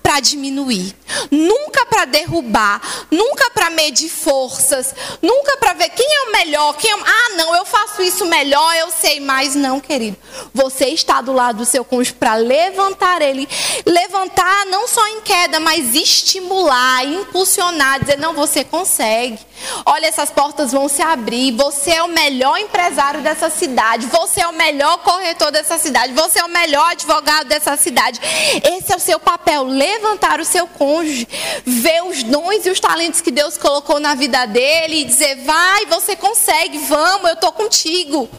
para 0.01 0.19
diminuir, 0.19 0.95
nunca 1.29 1.85
para 1.85 2.05
derrubar, 2.05 2.81
nunca 3.09 3.49
para 3.51 3.69
medir 3.69 4.09
forças, 4.09 4.93
nunca 5.21 5.57
para 5.57 5.73
ver 5.73 5.89
quem 5.89 6.05
é 6.05 6.21
o 6.23 6.31
melhor, 6.31 6.73
quem 6.73 6.91
é... 6.91 6.93
ah, 6.93 7.29
não, 7.35 7.55
eu 7.55 7.65
faço 7.65 8.01
isso 8.01 8.25
melhor, 8.25 8.75
eu 8.75 8.91
sei 8.91 9.19
mais, 9.19 9.55
não, 9.55 9.79
querido. 9.79 10.17
Você 10.53 10.87
está 10.87 11.21
do 11.21 11.31
lado 11.31 11.59
do 11.59 11.65
seu 11.65 11.85
cônjuge 11.85 12.13
para 12.13 12.35
levantar 12.35 13.21
ele, 13.21 13.47
levantar 13.85 14.65
não 14.65 14.87
só 14.87 15.05
em 15.07 15.21
queda, 15.21 15.59
mas 15.59 15.95
estimular, 15.95 17.05
impulsionar, 17.05 17.99
dizer 17.99 18.17
não, 18.17 18.33
você 18.33 18.63
consegue. 18.63 19.39
Olha, 19.85 20.07
essas 20.07 20.31
portas 20.31 20.71
vão 20.71 20.89
se 20.89 21.03
abrir. 21.03 21.51
Você 21.51 21.91
é 21.91 22.01
o 22.01 22.07
melhor 22.07 22.57
empresário 22.57 23.21
dessa 23.21 23.47
cidade. 23.47 24.07
Você 24.07 24.41
é 24.41 24.47
o 24.47 24.53
melhor 24.53 24.97
corretor 24.99 25.51
dessa 25.51 25.77
cidade. 25.77 26.13
Você 26.13 26.39
é 26.39 26.43
o 26.43 26.49
melhor 26.49 26.89
advogado 26.89 27.47
dessa 27.47 27.77
cidade. 27.77 28.19
Esse 28.63 28.91
é 28.91 28.95
o 28.95 28.99
seu 28.99 29.19
papel 29.19 29.63
levantar 29.63 30.00
o 30.41 30.45
seu 30.45 30.67
cônjuge, 30.67 31.27
ver 31.65 32.03
os 32.03 32.23
dons 32.23 32.65
e 32.65 32.69
os 32.69 32.79
talentos 32.79 33.21
que 33.21 33.31
Deus 33.31 33.57
colocou 33.57 33.99
na 33.99 34.15
vida 34.15 34.45
dele 34.45 35.01
e 35.01 35.05
dizer: 35.05 35.35
vai, 35.43 35.85
você 35.85 36.15
consegue, 36.15 36.77
vamos, 36.79 37.27
eu 37.29 37.33
estou 37.33 37.51
contigo. 37.51 38.29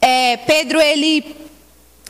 é, 0.00 0.36
Pedro, 0.38 0.80
ele, 0.80 1.36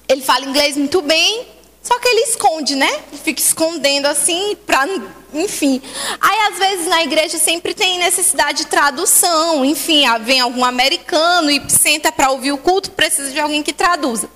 ele 0.09 0.23
fala 0.23 0.45
inglês 0.45 0.77
muito 0.77 1.01
bem, 1.03 1.47
só 1.83 1.99
que 1.99 2.09
ele 2.09 2.23
esconde, 2.23 2.77
né? 2.77 3.01
Fica 3.25 3.41
escondendo 3.41 4.07
assim, 4.07 4.57
pra, 4.67 4.87
enfim. 5.33 5.81
Aí, 6.21 6.39
às 6.53 6.59
vezes, 6.59 6.87
na 6.87 7.03
igreja 7.03 7.39
sempre 7.39 7.75
tem 7.75 7.99
necessidade 7.99 8.59
de 8.59 8.67
tradução. 8.67 9.65
Enfim, 9.65 10.05
vem 10.23 10.41
algum 10.41 10.65
americano 10.65 11.51
e 11.51 11.63
senta 11.69 12.11
para 12.11 12.31
ouvir 12.31 12.53
o 12.53 12.59
culto, 12.59 12.91
precisa 12.91 13.31
de 13.31 13.41
alguém 13.41 13.63
que 13.63 13.73
traduza. 13.73 14.29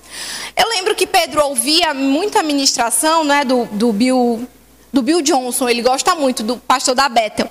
Eu 0.55 0.69
lembro 0.69 0.95
que 0.95 1.05
Pedro 1.05 1.45
ouvia 1.45 1.93
muita 1.93 2.41
ministração 2.41 3.23
né, 3.23 3.43
do, 3.43 3.65
do 3.65 3.91
Bill 3.91 4.47
do 4.93 5.01
Bill 5.01 5.21
Johnson, 5.21 5.67
ele 5.67 5.81
gosta 5.81 6.15
muito 6.15 6.41
do 6.41 6.55
pastor 6.55 6.95
da 6.95 7.09
Bethel. 7.09 7.49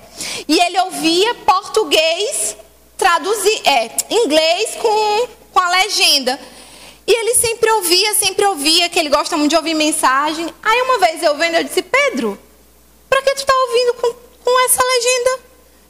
E 0.49 0.59
ele 0.59 0.81
ouvia 0.81 1.35
português 1.35 2.57
traduzir, 2.97 3.61
é, 3.67 3.91
inglês 4.11 4.77
com, 4.81 5.29
com 5.53 5.61
a 5.61 5.69
legenda. 5.69 6.41
E 7.07 7.13
ele 7.13 7.35
sempre 7.35 7.71
ouvia, 7.71 8.15
sempre 8.15 8.47
ouvia, 8.47 8.89
que 8.89 8.99
ele 8.99 9.11
gosta 9.11 9.37
muito 9.37 9.51
de 9.51 9.57
ouvir 9.57 9.75
mensagem. 9.75 10.47
Aí 10.63 10.83
uma 10.83 10.99
vez 10.99 11.23
eu 11.23 11.37
vendo, 11.37 11.57
eu 11.57 11.65
disse, 11.65 11.83
Pedro, 11.83 12.39
para 13.15 13.23
que 13.23 13.35
tu 13.37 13.39
está 13.39 13.55
ouvindo 13.55 13.95
com, 13.95 14.13
com 14.45 14.65
essa 14.65 14.83
legenda? 14.83 15.41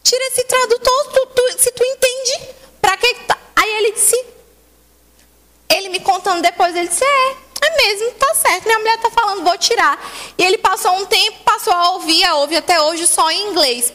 Tira 0.02 0.26
esse 0.26 0.44
tradutor, 0.44 1.04
tu, 1.06 1.26
tu, 1.34 1.58
se 1.58 1.70
tu 1.70 1.82
entende, 1.82 2.48
para 2.82 2.98
que 2.98 3.14
tá? 3.26 3.38
Aí 3.56 3.76
ele 3.76 3.92
disse, 3.92 4.22
ele 5.70 5.88
me 5.88 6.00
contando 6.00 6.42
depois, 6.42 6.76
ele 6.76 6.86
disse, 6.86 7.02
é, 7.02 7.36
é 7.62 7.76
mesmo, 7.78 8.10
tá 8.12 8.34
certo, 8.34 8.66
minha 8.66 8.78
mulher 8.78 9.00
tá 9.00 9.10
falando, 9.10 9.42
vou 9.42 9.56
tirar. 9.56 9.98
E 10.36 10.44
ele 10.44 10.58
passou 10.58 10.92
um 10.92 11.06
tempo, 11.06 11.38
passou 11.44 11.72
a 11.72 11.92
ouvir, 11.92 12.22
a 12.24 12.34
ouvir 12.34 12.58
até 12.58 12.78
hoje 12.82 13.06
só 13.06 13.30
em 13.30 13.48
inglês. 13.48 13.90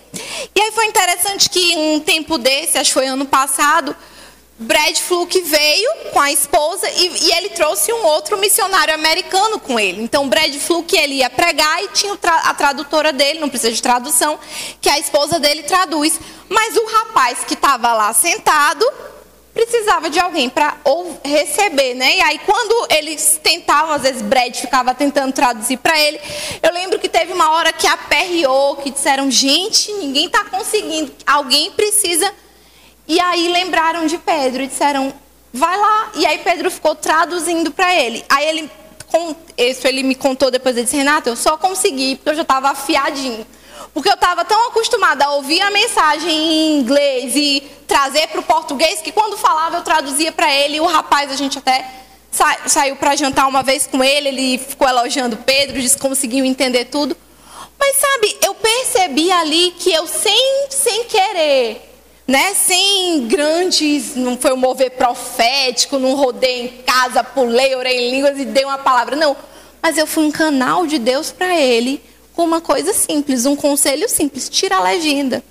E 0.55 0.59
aí 0.59 0.71
foi 0.71 0.87
interessante 0.87 1.51
que 1.51 1.77
um 1.77 1.99
tempo 1.99 2.35
desse, 2.39 2.79
acho 2.79 2.89
que 2.89 2.93
foi 2.95 3.05
ano 3.05 3.27
passado, 3.27 3.95
Brad 4.61 4.97
Fluke 4.97 5.39
veio 5.39 5.89
com 6.11 6.19
a 6.19 6.33
esposa 6.33 6.89
e, 6.89 7.27
e, 7.27 7.31
ele 7.31 7.49
trouxe 7.51 7.93
um 7.93 8.05
outro 8.05 8.37
missionário 8.37 8.93
americano 8.93 9.57
com 9.57 9.79
ele. 9.79 10.03
Então, 10.03 10.27
Brad 10.27 10.53
Fluke 10.55 10.97
ele 10.97 11.15
ia 11.15 11.29
pregar 11.29 11.81
e 11.81 11.87
tinha 11.87 12.17
a 12.21 12.53
tradutora 12.53 13.13
dele, 13.13 13.39
não 13.39 13.47
precisa 13.47 13.71
de 13.71 13.81
tradução, 13.81 14.37
que 14.81 14.89
a 14.89 14.99
esposa 14.99 15.39
dele 15.39 15.63
traduz. 15.63 16.19
Mas 16.49 16.75
o 16.75 16.85
rapaz 16.85 17.39
que 17.47 17.53
estava 17.53 17.93
lá 17.93 18.11
sentado 18.11 18.85
precisava 19.53 20.09
de 20.09 20.19
alguém 20.19 20.49
para 20.49 20.75
receber, 21.23 21.93
né? 21.93 22.17
E 22.17 22.21
aí 22.21 22.39
quando 22.45 22.87
eles 22.89 23.39
tentavam, 23.41 23.93
às 23.93 24.01
vezes 24.01 24.21
Brad 24.21 24.53
ficava 24.55 24.93
tentando 24.93 25.31
traduzir 25.31 25.77
para 25.77 25.97
ele, 25.97 26.19
eu 26.61 26.73
lembro 26.73 26.99
que 26.99 27.07
teve 27.07 27.31
uma 27.31 27.51
hora 27.51 27.71
que 27.71 27.87
aperreou, 27.87 28.75
que 28.75 28.89
disseram, 28.89 29.31
gente, 29.31 29.89
ninguém 29.93 30.25
está 30.25 30.43
conseguindo, 30.43 31.13
alguém 31.25 31.71
precisa 31.71 32.29
e 33.09 33.19
aí 33.19 33.47
lembraram 33.47 34.05
de 34.05 34.19
Pedro 34.19 34.61
e 34.61 34.67
disseram: 34.67 35.11
vai 35.51 35.75
lá. 35.75 36.11
E 36.13 36.27
aí 36.27 36.37
Pedro 36.37 36.69
ficou 36.69 36.93
traduzindo 36.93 37.71
para 37.71 37.93
ele. 37.95 38.23
Aí 38.29 38.47
ele, 38.47 38.71
isso 39.57 39.87
ele 39.87 40.03
me 40.03 40.13
contou 40.13 40.51
depois, 40.51 40.77
ele 40.77 40.85
disse: 40.85 40.95
Renato, 40.95 41.27
eu 41.27 41.35
só 41.35 41.57
consegui 41.57 42.15
porque 42.15 42.29
eu 42.29 42.35
já 42.35 42.43
estava 42.43 42.69
afiadinho. 42.69 43.45
Porque 43.95 44.07
eu 44.07 44.13
estava 44.13 44.45
tão 44.45 44.67
acostumada 44.67 45.25
a 45.25 45.31
ouvir 45.31 45.59
a 45.59 45.71
mensagem 45.71 46.31
em 46.31 46.79
inglês 46.79 47.35
e 47.35 47.63
trazer 47.87 48.27
para 48.27 48.41
o 48.41 48.43
português 48.43 49.01
que 49.01 49.11
quando 49.11 49.35
falava 49.35 49.77
eu 49.77 49.81
traduzia 49.81 50.31
para 50.31 50.53
ele. 50.53 50.77
E 50.77 50.79
o 50.79 50.85
rapaz, 50.85 51.31
a 51.31 51.35
gente 51.35 51.57
até 51.57 51.83
sa 52.29 52.57
saiu 52.67 52.95
para 52.95 53.15
jantar 53.15 53.47
uma 53.47 53.63
vez 53.63 53.87
com 53.87 54.03
ele, 54.03 54.27
ele 54.27 54.57
ficou 54.59 54.87
elogiando 54.87 55.35
Pedro, 55.37 55.81
disse 55.81 55.95
que 55.95 56.01
conseguiu 56.01 56.45
entender 56.45 56.85
tudo. 56.85 57.17
Mas 57.79 57.95
sabe, 57.95 58.37
eu 58.45 58.53
percebi 58.53 59.31
ali 59.31 59.71
que 59.79 59.91
eu 59.91 60.05
sem, 60.05 60.67
sem 60.69 61.05
querer 61.05 61.88
né? 62.29 62.53
Sem 62.53 63.27
grandes, 63.27 64.15
não 64.15 64.37
foi 64.37 64.53
um 64.53 64.57
mover 64.57 64.91
profético, 64.91 65.97
não 65.97 66.13
rodei 66.13 66.65
em 66.65 66.67
casa, 66.83 67.23
pulei, 67.23 67.75
orei 67.75 67.97
em 67.97 68.11
línguas 68.11 68.37
e 68.37 68.45
dei 68.45 68.63
uma 68.63 68.77
palavra. 68.77 69.15
Não. 69.15 69.35
Mas 69.81 69.97
eu 69.97 70.05
fui 70.05 70.25
um 70.25 70.31
canal 70.31 70.85
de 70.85 70.99
Deus 70.99 71.31
para 71.31 71.59
ele 71.59 71.99
com 72.35 72.43
uma 72.43 72.61
coisa 72.61 72.93
simples, 72.93 73.47
um 73.47 73.55
conselho 73.55 74.07
simples. 74.07 74.47
Tira 74.47 74.77
a 74.77 74.83
legenda. 74.83 75.43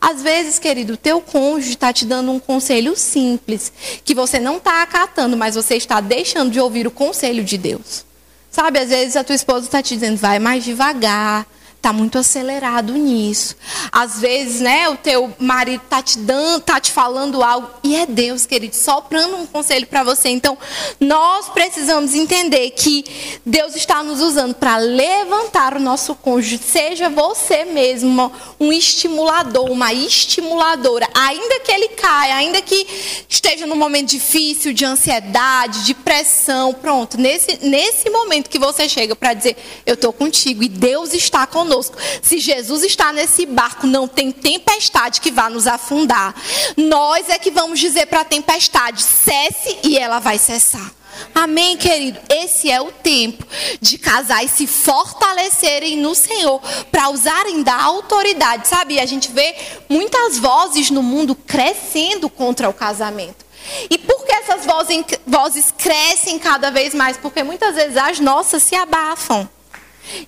Às 0.00 0.22
vezes, 0.22 0.56
querido, 0.56 0.96
teu 0.96 1.20
cônjuge 1.20 1.70
está 1.70 1.92
te 1.92 2.04
dando 2.04 2.30
um 2.30 2.38
conselho 2.38 2.94
simples, 2.94 3.72
que 4.04 4.14
você 4.14 4.38
não 4.38 4.58
está 4.58 4.82
acatando, 4.82 5.36
mas 5.36 5.56
você 5.56 5.74
está 5.74 6.00
deixando 6.00 6.52
de 6.52 6.60
ouvir 6.60 6.86
o 6.86 6.92
conselho 6.92 7.42
de 7.42 7.58
Deus. 7.58 8.04
Sabe, 8.52 8.78
às 8.78 8.90
vezes 8.90 9.16
a 9.16 9.24
tua 9.24 9.34
esposa 9.34 9.66
está 9.66 9.82
te 9.82 9.94
dizendo, 9.94 10.16
vai 10.16 10.38
mais 10.38 10.62
devagar, 10.62 11.44
está 11.80 11.94
muito 11.94 12.18
acelerado 12.18 12.92
nisso. 12.92 13.56
Às 13.90 14.20
vezes, 14.20 14.60
né, 14.60 14.88
o 14.90 14.96
teu 14.98 15.34
marido 15.38 15.82
está 15.82 16.02
te 16.02 16.18
dando, 16.18 16.60
tá 16.60 16.78
te 16.78 16.92
falando 16.92 17.42
algo 17.42 17.70
e 17.82 17.96
é 17.96 18.04
Deus, 18.04 18.44
querido, 18.44 18.76
soprando 18.76 19.36
um 19.36 19.46
conselho 19.46 19.86
para 19.86 20.04
você. 20.04 20.28
Então, 20.28 20.58
nós 21.00 21.48
precisamos 21.48 22.14
entender 22.14 22.70
que 22.72 23.04
Deus 23.46 23.74
está 23.74 24.02
nos 24.02 24.20
usando 24.20 24.54
para 24.54 24.76
levantar 24.76 25.74
o 25.74 25.80
nosso 25.80 26.14
cônjuge. 26.14 26.60
Seja 26.62 27.08
você 27.08 27.64
mesmo 27.64 28.30
um 28.60 28.70
estimulador, 28.70 29.70
uma 29.70 29.92
estimuladora, 29.94 31.08
ainda 31.14 31.60
que 31.60 31.72
ele 31.72 31.88
caia, 31.88 32.34
ainda 32.36 32.60
que 32.60 32.86
esteja 33.26 33.66
num 33.66 33.76
momento 33.76 34.10
difícil, 34.10 34.74
de 34.74 34.84
ansiedade, 34.84 35.86
de 35.86 35.94
pressão, 35.94 36.74
pronto. 36.74 37.18
Nesse 37.18 37.58
nesse 37.62 38.10
momento 38.10 38.50
que 38.50 38.58
você 38.58 38.86
chega 38.86 39.16
para 39.16 39.32
dizer, 39.32 39.56
eu 39.86 39.94
estou 39.94 40.12
contigo 40.12 40.62
e 40.62 40.68
Deus 40.68 41.14
está 41.14 41.46
conosco 41.46 41.69
conosco. 41.70 41.96
Se 42.20 42.38
Jesus 42.38 42.82
está 42.82 43.12
nesse 43.12 43.46
barco, 43.46 43.86
não 43.86 44.08
tem 44.08 44.32
tempestade 44.32 45.20
que 45.20 45.30
vá 45.30 45.48
nos 45.48 45.68
afundar. 45.68 46.34
Nós 46.76 47.28
é 47.28 47.38
que 47.38 47.50
vamos 47.50 47.78
dizer 47.78 48.06
para 48.06 48.22
a 48.22 48.24
tempestade: 48.24 49.02
cesse 49.02 49.78
e 49.84 49.96
ela 49.96 50.18
vai 50.18 50.36
cessar. 50.36 50.90
Amém, 51.34 51.76
querido? 51.76 52.18
Esse 52.30 52.70
é 52.70 52.80
o 52.80 52.90
tempo 52.90 53.44
de 53.80 53.98
casais 53.98 54.52
se 54.52 54.66
fortalecerem 54.66 55.98
no 55.98 56.14
Senhor 56.14 56.60
para 56.90 57.10
usarem 57.10 57.62
da 57.62 57.74
autoridade, 57.82 58.66
sabe? 58.66 58.98
A 58.98 59.06
gente 59.06 59.30
vê 59.30 59.54
muitas 59.88 60.38
vozes 60.38 60.90
no 60.90 61.02
mundo 61.02 61.34
crescendo 61.34 62.30
contra 62.30 62.68
o 62.68 62.72
casamento. 62.72 63.44
E 63.90 63.98
por 63.98 64.24
que 64.24 64.32
essas 64.32 64.64
vozes, 64.64 65.04
vozes 65.26 65.74
crescem 65.76 66.38
cada 66.38 66.70
vez 66.70 66.94
mais? 66.94 67.18
Porque 67.18 67.42
muitas 67.42 67.74
vezes 67.74 67.96
as 67.96 68.18
nossas 68.18 68.62
se 68.62 68.74
abafam. 68.74 69.48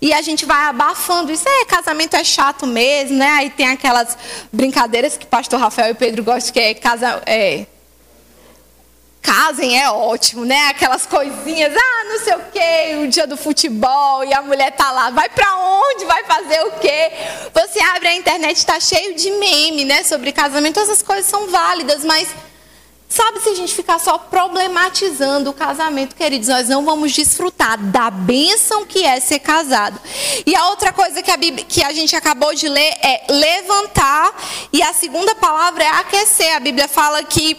E 0.00 0.12
a 0.12 0.22
gente 0.22 0.44
vai 0.44 0.64
abafando 0.66 1.32
isso. 1.32 1.48
É, 1.48 1.64
casamento 1.64 2.14
é 2.14 2.24
chato 2.24 2.66
mesmo, 2.66 3.16
né? 3.16 3.28
Aí 3.30 3.50
tem 3.50 3.68
aquelas 3.68 4.16
brincadeiras 4.52 5.16
que 5.16 5.26
pastor 5.26 5.60
Rafael 5.60 5.90
e 5.90 5.94
Pedro 5.94 6.22
gostam, 6.22 6.52
que 6.52 6.60
é 6.60 6.74
casa. 6.74 7.22
É, 7.26 7.66
casem 9.22 9.80
é 9.80 9.88
ótimo, 9.88 10.44
né? 10.44 10.68
Aquelas 10.68 11.06
coisinhas, 11.06 11.72
ah, 11.74 12.04
não 12.04 12.18
sei 12.18 12.34
o 12.34 12.40
quê, 12.52 13.04
o 13.04 13.08
dia 13.08 13.26
do 13.26 13.36
futebol 13.36 14.24
e 14.24 14.34
a 14.34 14.42
mulher 14.42 14.72
tá 14.72 14.90
lá, 14.90 15.10
vai 15.10 15.28
para 15.28 15.56
onde? 15.56 16.04
Vai 16.04 16.24
fazer 16.24 16.60
o 16.66 16.72
quê? 16.72 17.12
Você 17.54 17.80
abre 17.80 18.08
a 18.08 18.16
internet, 18.16 18.56
está 18.56 18.80
cheio 18.80 19.14
de 19.14 19.30
meme, 19.30 19.84
né, 19.84 20.02
sobre 20.02 20.32
casamento. 20.32 20.80
Essas 20.80 21.02
coisas 21.02 21.26
são 21.26 21.46
válidas, 21.46 22.04
mas 22.04 22.28
Sabe, 23.12 23.40
se 23.40 23.50
a 23.50 23.54
gente 23.54 23.74
ficar 23.74 23.98
só 23.98 24.16
problematizando 24.16 25.50
o 25.50 25.52
casamento, 25.52 26.16
queridos, 26.16 26.48
nós 26.48 26.66
não 26.66 26.82
vamos 26.82 27.12
desfrutar 27.12 27.76
da 27.78 28.10
bênção 28.10 28.86
que 28.86 29.04
é 29.04 29.20
ser 29.20 29.40
casado. 29.40 30.00
E 30.46 30.56
a 30.56 30.68
outra 30.70 30.94
coisa 30.94 31.22
que 31.22 31.30
a, 31.30 31.36
Bíblia, 31.36 31.62
que 31.68 31.84
a 31.84 31.92
gente 31.92 32.16
acabou 32.16 32.54
de 32.54 32.70
ler 32.70 32.96
é 33.02 33.26
levantar, 33.28 34.34
e 34.72 34.82
a 34.82 34.94
segunda 34.94 35.34
palavra 35.34 35.84
é 35.84 35.88
aquecer. 35.88 36.56
A 36.56 36.60
Bíblia 36.60 36.88
fala 36.88 37.22
que 37.22 37.54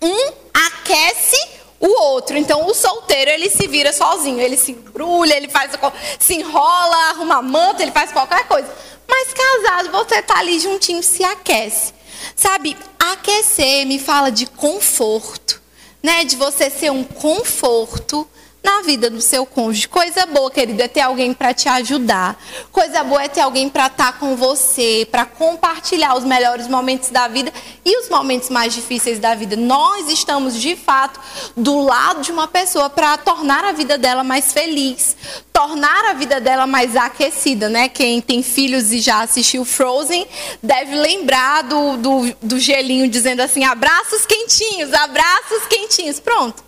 um 0.00 0.32
aquece 0.68 1.36
o 1.80 1.88
outro. 2.00 2.38
Então, 2.38 2.64
o 2.64 2.72
solteiro, 2.72 3.32
ele 3.32 3.50
se 3.50 3.66
vira 3.66 3.92
sozinho, 3.92 4.40
ele 4.40 4.56
se 4.56 4.70
embrulha, 4.70 5.34
ele 5.34 5.48
faz, 5.48 5.72
se 6.20 6.34
enrola, 6.34 7.10
arruma 7.10 7.42
manta, 7.42 7.82
ele 7.82 7.90
faz 7.90 8.12
qualquer 8.12 8.46
coisa. 8.46 8.72
Mas 9.08 9.34
casado, 9.34 9.90
você 9.90 10.20
está 10.20 10.38
ali 10.38 10.60
juntinho, 10.60 11.02
se 11.02 11.24
aquece. 11.24 12.00
Sabe, 12.34 12.76
aquecer 12.98 13.86
me 13.86 13.98
fala 13.98 14.30
de 14.30 14.46
conforto, 14.46 15.60
né? 16.02 16.24
De 16.24 16.36
você 16.36 16.70
ser 16.70 16.90
um 16.90 17.04
conforto 17.04 18.28
na 18.62 18.82
vida 18.82 19.10
do 19.10 19.20
seu 19.20 19.44
cônjuge. 19.44 19.88
Coisa 19.88 20.24
boa, 20.26 20.50
querido, 20.50 20.80
é 20.80 20.88
ter 20.88 21.00
alguém 21.00 21.34
para 21.34 21.52
te 21.52 21.68
ajudar. 21.68 22.40
Coisa 22.70 23.02
boa 23.02 23.22
é 23.22 23.28
ter 23.28 23.40
alguém 23.40 23.68
para 23.68 23.86
estar 23.86 24.12
tá 24.12 24.18
com 24.18 24.36
você, 24.36 25.06
para 25.10 25.26
compartilhar 25.26 26.16
os 26.16 26.24
melhores 26.24 26.68
momentos 26.68 27.10
da 27.10 27.26
vida 27.26 27.52
e 27.84 27.98
os 27.98 28.08
momentos 28.08 28.48
mais 28.48 28.72
difíceis 28.72 29.18
da 29.18 29.34
vida. 29.34 29.56
Nós 29.56 30.08
estamos, 30.08 30.54
de 30.54 30.76
fato, 30.76 31.18
do 31.56 31.80
lado 31.80 32.22
de 32.22 32.30
uma 32.30 32.46
pessoa 32.46 32.88
para 32.88 33.18
tornar 33.18 33.64
a 33.64 33.72
vida 33.72 33.98
dela 33.98 34.22
mais 34.22 34.52
feliz, 34.52 35.16
tornar 35.52 36.04
a 36.06 36.12
vida 36.12 36.40
dela 36.40 36.66
mais 36.66 36.94
aquecida, 36.94 37.68
né? 37.68 37.88
Quem 37.88 38.20
tem 38.20 38.42
filhos 38.42 38.92
e 38.92 39.00
já 39.00 39.22
assistiu 39.22 39.64
Frozen 39.64 40.26
deve 40.62 40.94
lembrar 40.94 41.62
do, 41.62 41.96
do, 41.96 42.36
do 42.40 42.58
gelinho 42.60 43.08
dizendo 43.08 43.40
assim: 43.40 43.64
abraços 43.64 44.24
quentinhos, 44.24 44.92
abraços 44.92 45.66
quentinhos. 45.68 46.20
Pronto. 46.20 46.62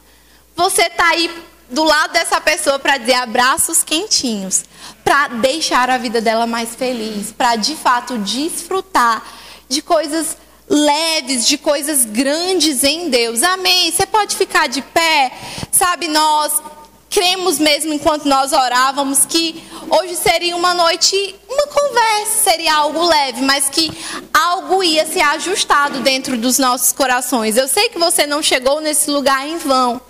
Você 0.56 0.82
está 0.82 1.08
aí 1.08 1.28
do 1.74 1.84
lado 1.84 2.12
dessa 2.12 2.40
pessoa 2.40 2.78
para 2.78 2.96
dizer 2.96 3.14
abraços 3.14 3.82
quentinhos, 3.82 4.64
para 5.04 5.28
deixar 5.28 5.90
a 5.90 5.98
vida 5.98 6.20
dela 6.20 6.46
mais 6.46 6.74
feliz, 6.74 7.32
para 7.32 7.56
de 7.56 7.74
fato 7.74 8.16
desfrutar 8.18 9.22
de 9.68 9.82
coisas 9.82 10.36
leves, 10.68 11.46
de 11.46 11.58
coisas 11.58 12.04
grandes 12.04 12.84
em 12.84 13.10
Deus. 13.10 13.42
Amém. 13.42 13.90
Você 13.90 14.06
pode 14.06 14.36
ficar 14.36 14.68
de 14.68 14.80
pé, 14.80 15.32
sabe? 15.70 16.08
Nós 16.08 16.62
cremos 17.10 17.58
mesmo 17.58 17.92
enquanto 17.92 18.24
nós 18.24 18.52
orávamos 18.52 19.24
que 19.24 19.62
hoje 19.90 20.16
seria 20.16 20.56
uma 20.56 20.74
noite, 20.74 21.34
uma 21.48 21.66
conversa, 21.66 22.50
seria 22.50 22.74
algo 22.74 23.04
leve, 23.06 23.42
mas 23.42 23.68
que 23.68 23.92
algo 24.32 24.82
ia 24.82 25.06
ser 25.06 25.20
ajustado 25.20 26.00
dentro 26.00 26.36
dos 26.36 26.58
nossos 26.58 26.92
corações. 26.92 27.56
Eu 27.56 27.68
sei 27.68 27.88
que 27.88 27.98
você 27.98 28.26
não 28.26 28.42
chegou 28.42 28.80
nesse 28.80 29.10
lugar 29.10 29.46
em 29.46 29.58
vão. 29.58 30.00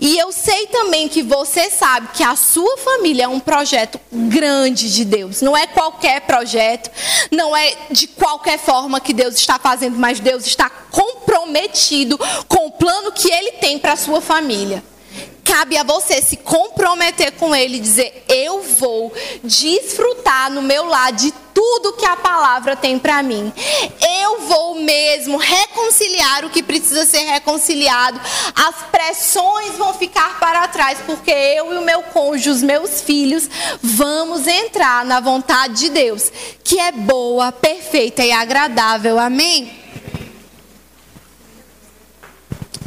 E 0.00 0.16
eu 0.16 0.30
sei 0.30 0.66
também 0.68 1.08
que 1.08 1.22
você 1.22 1.70
sabe 1.70 2.08
que 2.14 2.22
a 2.22 2.36
sua 2.36 2.76
família 2.78 3.24
é 3.24 3.28
um 3.28 3.40
projeto 3.40 4.00
grande 4.12 4.92
de 4.92 5.04
Deus. 5.04 5.42
Não 5.42 5.56
é 5.56 5.66
qualquer 5.66 6.20
projeto, 6.20 6.90
não 7.30 7.56
é 7.56 7.74
de 7.90 8.06
qualquer 8.06 8.58
forma 8.58 9.00
que 9.00 9.12
Deus 9.12 9.34
está 9.34 9.58
fazendo, 9.58 9.98
mas 9.98 10.20
Deus 10.20 10.46
está 10.46 10.70
comprometido 10.70 12.18
com 12.46 12.66
o 12.66 12.70
plano 12.70 13.10
que 13.12 13.30
ele 13.30 13.52
tem 13.52 13.78
para 13.78 13.94
a 13.94 13.96
sua 13.96 14.20
família 14.20 14.82
cabe 15.48 15.78
a 15.78 15.82
você 15.82 16.20
se 16.20 16.36
comprometer 16.36 17.32
com 17.32 17.56
Ele 17.56 17.78
e 17.78 17.80
dizer: 17.80 18.24
Eu 18.28 18.60
vou 18.60 19.10
desfrutar 19.42 20.50
no 20.50 20.60
meu 20.60 20.84
lar 20.84 21.10
de 21.12 21.32
tudo 21.54 21.94
que 21.94 22.06
a 22.06 22.16
palavra 22.16 22.76
tem 22.76 22.98
para 22.98 23.22
mim. 23.22 23.52
Eu 24.22 24.42
vou 24.42 24.76
mesmo 24.76 25.38
reconciliar 25.38 26.44
o 26.44 26.50
que 26.50 26.62
precisa 26.62 27.04
ser 27.04 27.24
reconciliado. 27.24 28.20
As 28.54 28.76
pressões 28.92 29.76
vão 29.76 29.94
ficar 29.94 30.38
para 30.38 30.68
trás, 30.68 30.98
porque 31.04 31.30
eu 31.30 31.72
e 31.72 31.78
o 31.78 31.82
meu 31.82 32.02
cônjuge, 32.02 32.50
os 32.50 32.62
meus 32.62 33.00
filhos, 33.00 33.48
vamos 33.82 34.46
entrar 34.46 35.04
na 35.04 35.18
vontade 35.18 35.74
de 35.74 35.88
Deus, 35.88 36.30
que 36.62 36.78
é 36.78 36.92
boa, 36.92 37.50
perfeita 37.50 38.22
e 38.22 38.30
agradável. 38.30 39.18
Amém? 39.18 39.77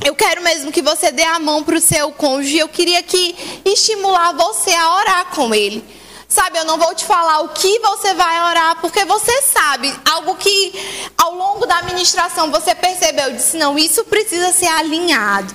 Eu 0.03 0.15
quero 0.15 0.41
mesmo 0.41 0.71
que 0.71 0.81
você 0.81 1.11
dê 1.11 1.23
a 1.23 1.39
mão 1.39 1.63
para 1.63 1.75
o 1.75 1.81
seu 1.81 2.11
cônjuge. 2.11 2.57
Eu 2.57 2.67
queria 2.67 3.03
que 3.03 3.35
estimular 3.63 4.33
você 4.33 4.71
a 4.73 4.95
orar 4.95 5.25
com 5.27 5.53
ele. 5.53 5.83
Sabe, 6.27 6.57
eu 6.57 6.65
não 6.65 6.77
vou 6.77 6.95
te 6.95 7.03
falar 7.03 7.41
o 7.41 7.49
que 7.49 7.79
você 7.79 8.13
vai 8.13 8.49
orar, 8.49 8.77
porque 8.79 9.03
você 9.03 9.41
sabe, 9.41 9.93
algo 10.09 10.35
que 10.35 11.11
ao 11.17 11.35
longo 11.35 11.65
da 11.65 11.79
administração 11.79 12.49
você 12.49 12.73
percebeu, 12.73 13.33
disse, 13.33 13.57
não, 13.57 13.77
isso 13.77 14.05
precisa 14.05 14.53
ser 14.53 14.67
alinhado. 14.67 15.53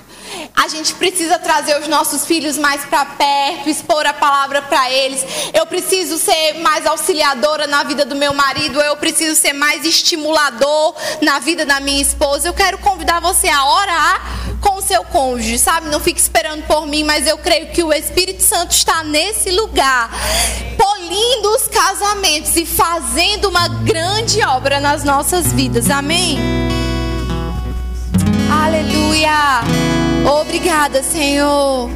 A 0.55 0.67
gente 0.67 0.93
precisa 0.95 1.37
trazer 1.39 1.79
os 1.79 1.87
nossos 1.87 2.25
filhos 2.25 2.57
mais 2.57 2.83
para 2.85 3.05
perto, 3.05 3.69
expor 3.69 4.05
a 4.05 4.13
palavra 4.13 4.61
para 4.61 4.91
eles. 4.91 5.23
Eu 5.53 5.65
preciso 5.65 6.17
ser 6.17 6.53
mais 6.61 6.85
auxiliadora 6.85 7.67
na 7.67 7.83
vida 7.83 8.03
do 8.03 8.15
meu 8.15 8.33
marido, 8.33 8.81
eu 8.81 8.97
preciso 8.97 9.39
ser 9.39 9.53
mais 9.53 9.85
estimulador 9.85 10.95
na 11.21 11.39
vida 11.39 11.65
da 11.65 11.79
minha 11.79 12.01
esposa. 12.01 12.47
Eu 12.47 12.53
quero 12.53 12.77
convidar 12.79 13.19
você 13.19 13.47
a 13.47 13.65
orar 13.65 14.21
com 14.61 14.77
o 14.77 14.81
seu 14.81 15.03
cônjuge, 15.05 15.57
sabe? 15.57 15.89
Não 15.89 15.99
fique 15.99 16.19
esperando 16.19 16.65
por 16.65 16.85
mim, 16.85 17.03
mas 17.03 17.27
eu 17.27 17.37
creio 17.37 17.67
que 17.67 17.83
o 17.83 17.93
Espírito 17.93 18.43
Santo 18.43 18.71
está 18.71 19.03
nesse 19.03 19.51
lugar, 19.51 20.09
polindo 20.77 21.49
os 21.55 21.67
casamentos 21.67 22.55
e 22.55 22.65
fazendo 22.65 23.49
uma 23.49 23.67
grande 23.67 24.41
obra 24.43 24.79
nas 24.79 25.03
nossas 25.03 25.53
vidas. 25.53 25.89
Amém? 25.89 26.37
Aleluia! 28.51 29.96
Obrigada, 30.25 31.03
Senhor. 31.03 31.89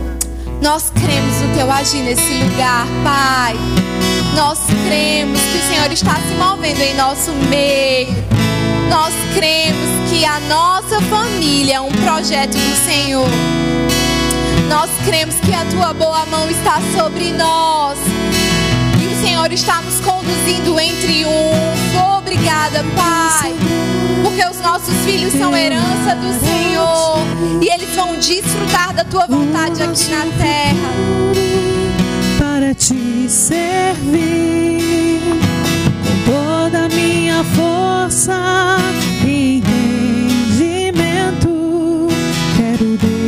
Nós 0.62 0.92
cremos 0.92 1.42
no 1.42 1.56
teu 1.56 1.72
agir 1.72 2.04
nesse 2.04 2.34
lugar, 2.44 2.86
Pai. 3.04 3.56
Nós 4.36 4.60
cremos 4.88 5.40
que 5.40 5.58
o 5.58 5.68
Senhor 5.68 5.92
está 5.92 6.16
se 6.16 6.36
movendo 6.36 6.82
em 6.82 6.96
nosso 6.96 7.32
meio. 7.50 8.14
Nós 8.90 9.14
cremos 9.36 10.10
que 10.10 10.24
a 10.26 10.40
nossa 10.42 11.02
família 11.02 11.76
é 11.76 11.82
um 11.82 11.92
projeto 11.92 12.54
do 12.54 12.76
Senhor. 12.86 13.28
Nós 14.70 14.90
cremos 15.06 15.36
que 15.36 15.54
a 15.54 15.66
tua 15.66 15.94
boa 15.94 16.26
mão 16.28 16.50
está 16.50 16.80
sobre 16.96 17.32
nós. 17.32 17.98
E 19.02 19.08
o 19.08 19.22
Senhor 19.22 19.52
está 19.52 19.82
nos 19.82 20.00
conduzindo 20.00 20.80
em 20.80 20.96
triunfo. 20.98 21.81
Obrigada, 22.18 22.84
Pai 22.96 23.56
porque 24.32 24.46
os 24.46 24.60
nossos 24.62 24.94
filhos 25.04 25.34
são 25.34 25.56
herança 25.56 26.16
do 26.16 26.34
Senhor 26.39 27.18
e 27.62 27.68
eles 27.68 27.94
vão 27.96 28.16
desfrutar 28.18 28.94
da 28.94 29.04
tua 29.04 29.28
vontade 29.28 29.84
aqui 29.84 30.10
na 30.10 30.26
terra. 30.38 30.89
Para 32.39 32.74
te 32.74 33.28
servir 33.30 35.20
com 36.06 36.16
toda 36.32 36.86
a 36.86 36.89
minha 36.89 37.44
força 37.44 38.78
e 39.26 39.58
entendimento, 39.58 41.50
quero 42.58 42.98
dedicar 42.98 43.21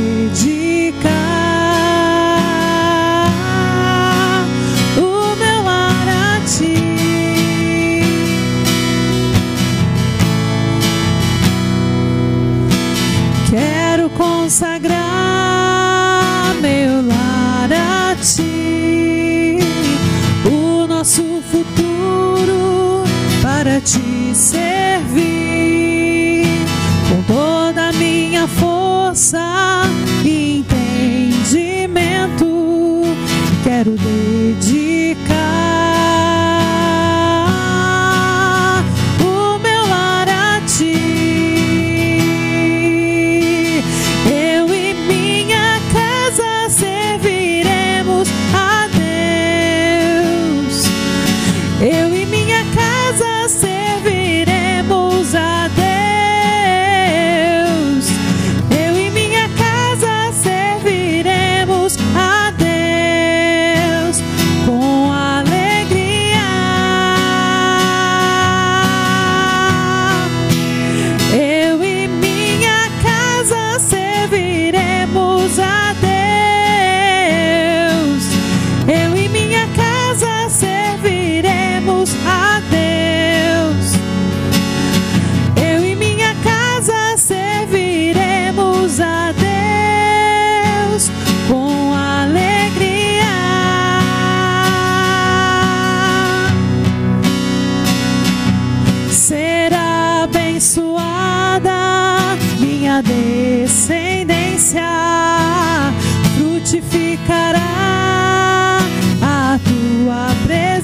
servir 24.43 25.23
com 27.09 27.23
toda 27.33 27.87
a 27.89 27.93
minha 27.93 28.45
força 28.45 29.83
e 30.25 30.57
entendimento. 30.59 32.43
Quero 33.63 33.91
dedicar 33.91 34.92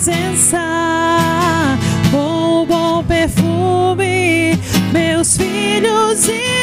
presença 0.09 1.77
com 2.11 2.63
o 2.63 2.65
bom 2.65 3.03
perfume. 3.03 4.57
Meus 4.91 5.37
filhos 5.37 6.27
irão, 6.27 6.58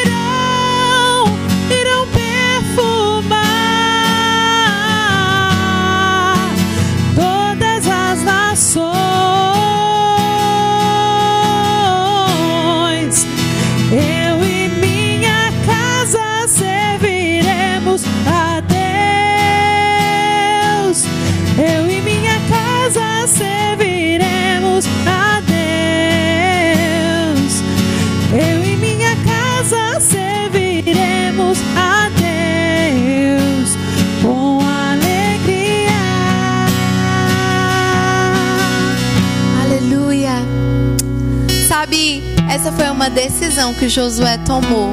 Essa 42.57 42.71
foi 42.71 42.89
uma 42.89 43.07
decisão 43.07 43.71
que 43.71 43.87
Josué 43.87 44.35
tomou. 44.39 44.89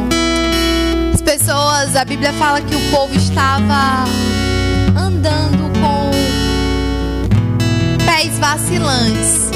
As 1.15 1.23
pessoas, 1.23 1.97
a 1.97 2.05
Bíblia 2.05 2.31
fala 2.35 2.61
que 2.61 2.75
o 2.75 2.91
povo 2.91 3.15
estava 3.15 4.05
andando 4.95 5.73
com 5.81 6.11
pés 8.05 8.39
vacilantes, 8.39 9.49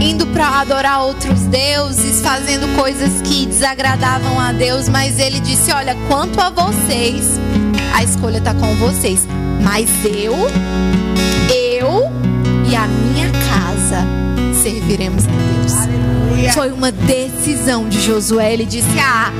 indo 0.00 0.24
para 0.28 0.60
adorar 0.60 1.02
outros 1.02 1.40
deuses, 1.46 2.22
fazendo 2.22 2.72
coisas 2.80 3.20
que 3.22 3.46
desagradavam 3.46 4.38
a 4.38 4.52
Deus, 4.52 4.88
mas 4.88 5.18
ele 5.18 5.40
disse: 5.40 5.72
Olha, 5.72 5.96
quanto 6.06 6.40
a 6.40 6.48
vocês, 6.48 7.40
a 7.92 8.04
escolha 8.04 8.38
está 8.38 8.54
com 8.54 8.72
vocês, 8.76 9.26
mas 9.64 9.90
eu, 10.04 10.32
eu 11.52 12.08
e 12.70 12.76
a 12.76 12.86
minha 12.86 13.32
casa 13.50 14.06
serviremos 14.62 15.26
a. 15.26 15.45
Foi 16.56 16.72
uma 16.72 16.90
decisão 16.90 17.86
de 17.86 18.00
Josué. 18.00 18.54
Ele 18.54 18.64
disse: 18.64 18.98
Ah, 18.98 19.30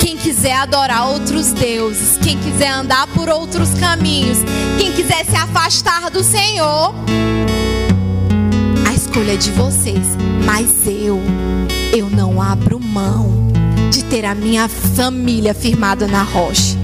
quem 0.00 0.16
quiser 0.16 0.54
adorar 0.54 1.06
outros 1.06 1.52
deuses, 1.52 2.16
quem 2.16 2.38
quiser 2.38 2.70
andar 2.70 3.06
por 3.08 3.28
outros 3.28 3.74
caminhos, 3.74 4.38
quem 4.78 4.90
quiser 4.90 5.22
se 5.26 5.36
afastar 5.36 6.10
do 6.10 6.24
Senhor, 6.24 6.94
a 8.88 8.94
escolha 8.94 9.34
é 9.34 9.36
de 9.36 9.50
vocês. 9.50 10.16
Mas 10.46 10.70
eu, 10.86 11.20
eu 11.94 12.08
não 12.08 12.40
abro 12.40 12.80
mão 12.80 13.48
de 13.90 14.02
ter 14.04 14.24
a 14.24 14.34
minha 14.34 14.66
família 14.66 15.52
firmada 15.52 16.08
na 16.08 16.22
rocha. 16.22 16.78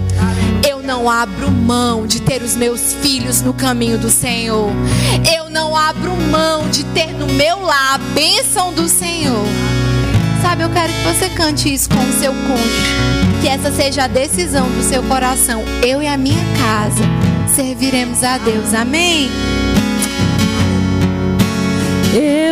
Eu 0.68 0.82
não 0.82 1.08
abro 1.08 1.50
mão 1.50 2.06
de 2.06 2.20
ter 2.20 2.42
os 2.42 2.54
meus 2.54 2.92
filhos 2.92 3.40
no 3.40 3.54
caminho 3.54 3.96
do 3.96 4.10
Senhor. 4.10 4.70
Eu 5.34 5.48
não 5.48 5.74
abro 5.74 6.14
mão 6.30 6.68
de 6.68 6.84
ter 6.84 7.10
no 7.14 7.26
meu 7.26 7.62
lar 7.62 7.94
a 7.94 7.98
bênção 7.98 8.70
do 8.74 8.86
Senhor. 8.86 9.46
Sabe, 10.42 10.62
eu 10.62 10.70
quero 10.70 10.92
que 10.92 11.02
você 11.04 11.28
cante 11.30 11.72
isso 11.72 11.88
com 11.88 12.00
o 12.00 12.12
seu 12.12 12.32
cônjuge. 12.32 13.40
Que 13.40 13.48
essa 13.48 13.70
seja 13.70 14.04
a 14.04 14.08
decisão 14.08 14.68
do 14.68 14.82
seu 14.82 15.02
coração. 15.02 15.62
Eu 15.86 16.02
e 16.02 16.06
a 16.06 16.16
minha 16.16 16.44
casa 16.58 17.04
serviremos 17.54 18.22
a 18.22 18.38
Deus. 18.38 18.72
Amém? 18.72 19.28
Eu 22.14 22.47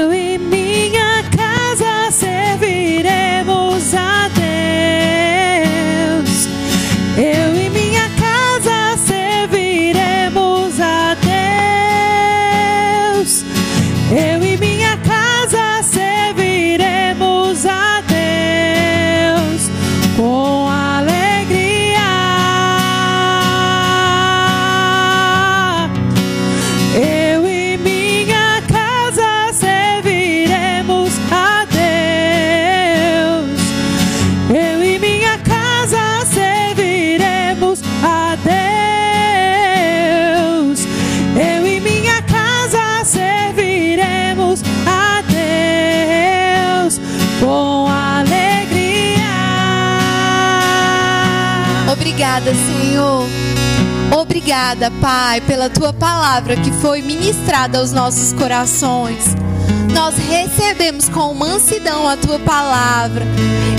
Obrigada, 52.37 52.55
Senhor. 52.55 53.27
Obrigada, 54.21 54.91
Pai, 55.01 55.41
pela 55.41 55.71
tua 55.71 55.91
palavra 55.91 56.55
que 56.55 56.71
foi 56.71 57.01
ministrada 57.01 57.79
aos 57.79 57.93
nossos 57.93 58.35
corações. 58.35 59.35
Nós 59.95 60.17
recebemos 60.19 61.09
com 61.09 61.33
mansidão 61.33 62.07
a 62.07 62.15
tua 62.15 62.39
palavra 62.39 63.25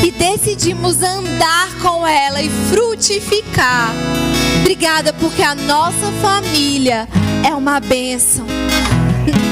e 0.04 0.10
decidimos 0.10 1.04
andar 1.04 1.70
com 1.84 2.08
ela 2.08 2.42
e 2.42 2.50
frutificar. 2.50 3.94
Obrigada 4.62 5.14
porque 5.14 5.44
a 5.44 5.54
nossa 5.54 6.12
família 6.20 7.08
é 7.48 7.54
uma 7.54 7.80
bênção. 7.80 8.48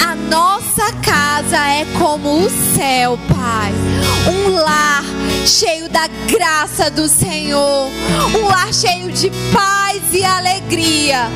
A 0.03 0.15
nossa 0.15 0.91
casa 1.03 1.57
é 1.57 1.85
como 1.99 2.43
o 2.43 2.49
céu, 2.75 3.19
Pai. 3.29 3.71
Um 4.27 4.55
lar 4.55 4.94
cheio 5.45 5.87
da 5.89 6.07
graça 6.27 6.89
do 6.89 7.07
Senhor. 7.07 7.89
Um 8.35 8.47
lar 8.47 8.73
cheio 8.73 9.11
de 9.11 9.29
paz 9.53 10.01
e 10.11 10.23
alegria. 10.23 11.29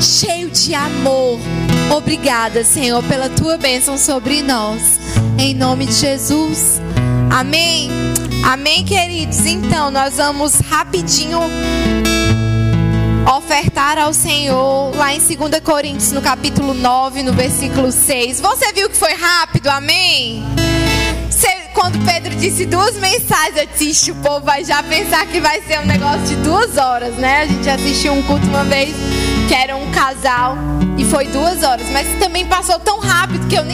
Cheio 0.00 0.50
de 0.50 0.74
amor. 0.74 1.38
Obrigada, 1.94 2.64
Senhor, 2.64 3.02
pela 3.04 3.28
tua 3.28 3.58
bênção 3.58 3.98
sobre 3.98 4.42
nós. 4.42 4.98
Em 5.38 5.54
nome 5.54 5.86
de 5.86 5.92
Jesus. 5.92 6.80
Amém. 7.30 7.90
Amém, 8.44 8.84
queridos. 8.84 9.44
Então, 9.44 9.90
nós 9.90 10.16
vamos 10.16 10.54
rapidinho 10.60 11.38
ofertar 13.36 13.98
ao 13.98 14.12
Senhor 14.12 14.96
lá 14.96 15.14
em 15.14 15.18
2 15.18 15.60
Coríntios, 15.62 16.10
no 16.12 16.20
capítulo 16.20 16.74
9, 16.74 17.22
no 17.22 17.32
versículo 17.32 17.92
6. 17.92 18.40
Você 18.40 18.72
viu 18.72 18.88
que 18.88 18.96
foi 18.96 19.14
rápido, 19.14 19.68
amém? 19.68 20.51
Quando 21.82 21.98
Pedro 22.06 22.36
disse 22.36 22.64
duas 22.64 22.94
mensagens, 22.94 23.56
eu 23.56 23.66
disse, 23.66 23.90
"Ixi, 23.90 24.12
o 24.12 24.14
povo 24.14 24.46
vai 24.46 24.64
já 24.64 24.80
pensar 24.84 25.26
que 25.26 25.40
vai 25.40 25.60
ser 25.62 25.80
um 25.80 25.84
negócio 25.84 26.20
de 26.28 26.36
duas 26.36 26.76
horas, 26.76 27.16
né? 27.16 27.40
A 27.40 27.46
gente 27.46 27.68
assistiu 27.68 28.12
um 28.12 28.22
culto 28.22 28.46
uma 28.46 28.62
vez 28.62 28.94
que 29.48 29.52
era 29.52 29.74
um 29.74 29.90
casal 29.90 30.56
e 30.96 31.04
foi 31.04 31.26
duas 31.26 31.64
horas, 31.64 31.84
mas 31.90 32.06
também 32.20 32.46
passou 32.46 32.78
tão 32.78 33.00
rápido 33.00 33.48
que 33.48 33.56
eu 33.56 33.64
nem 33.64 33.70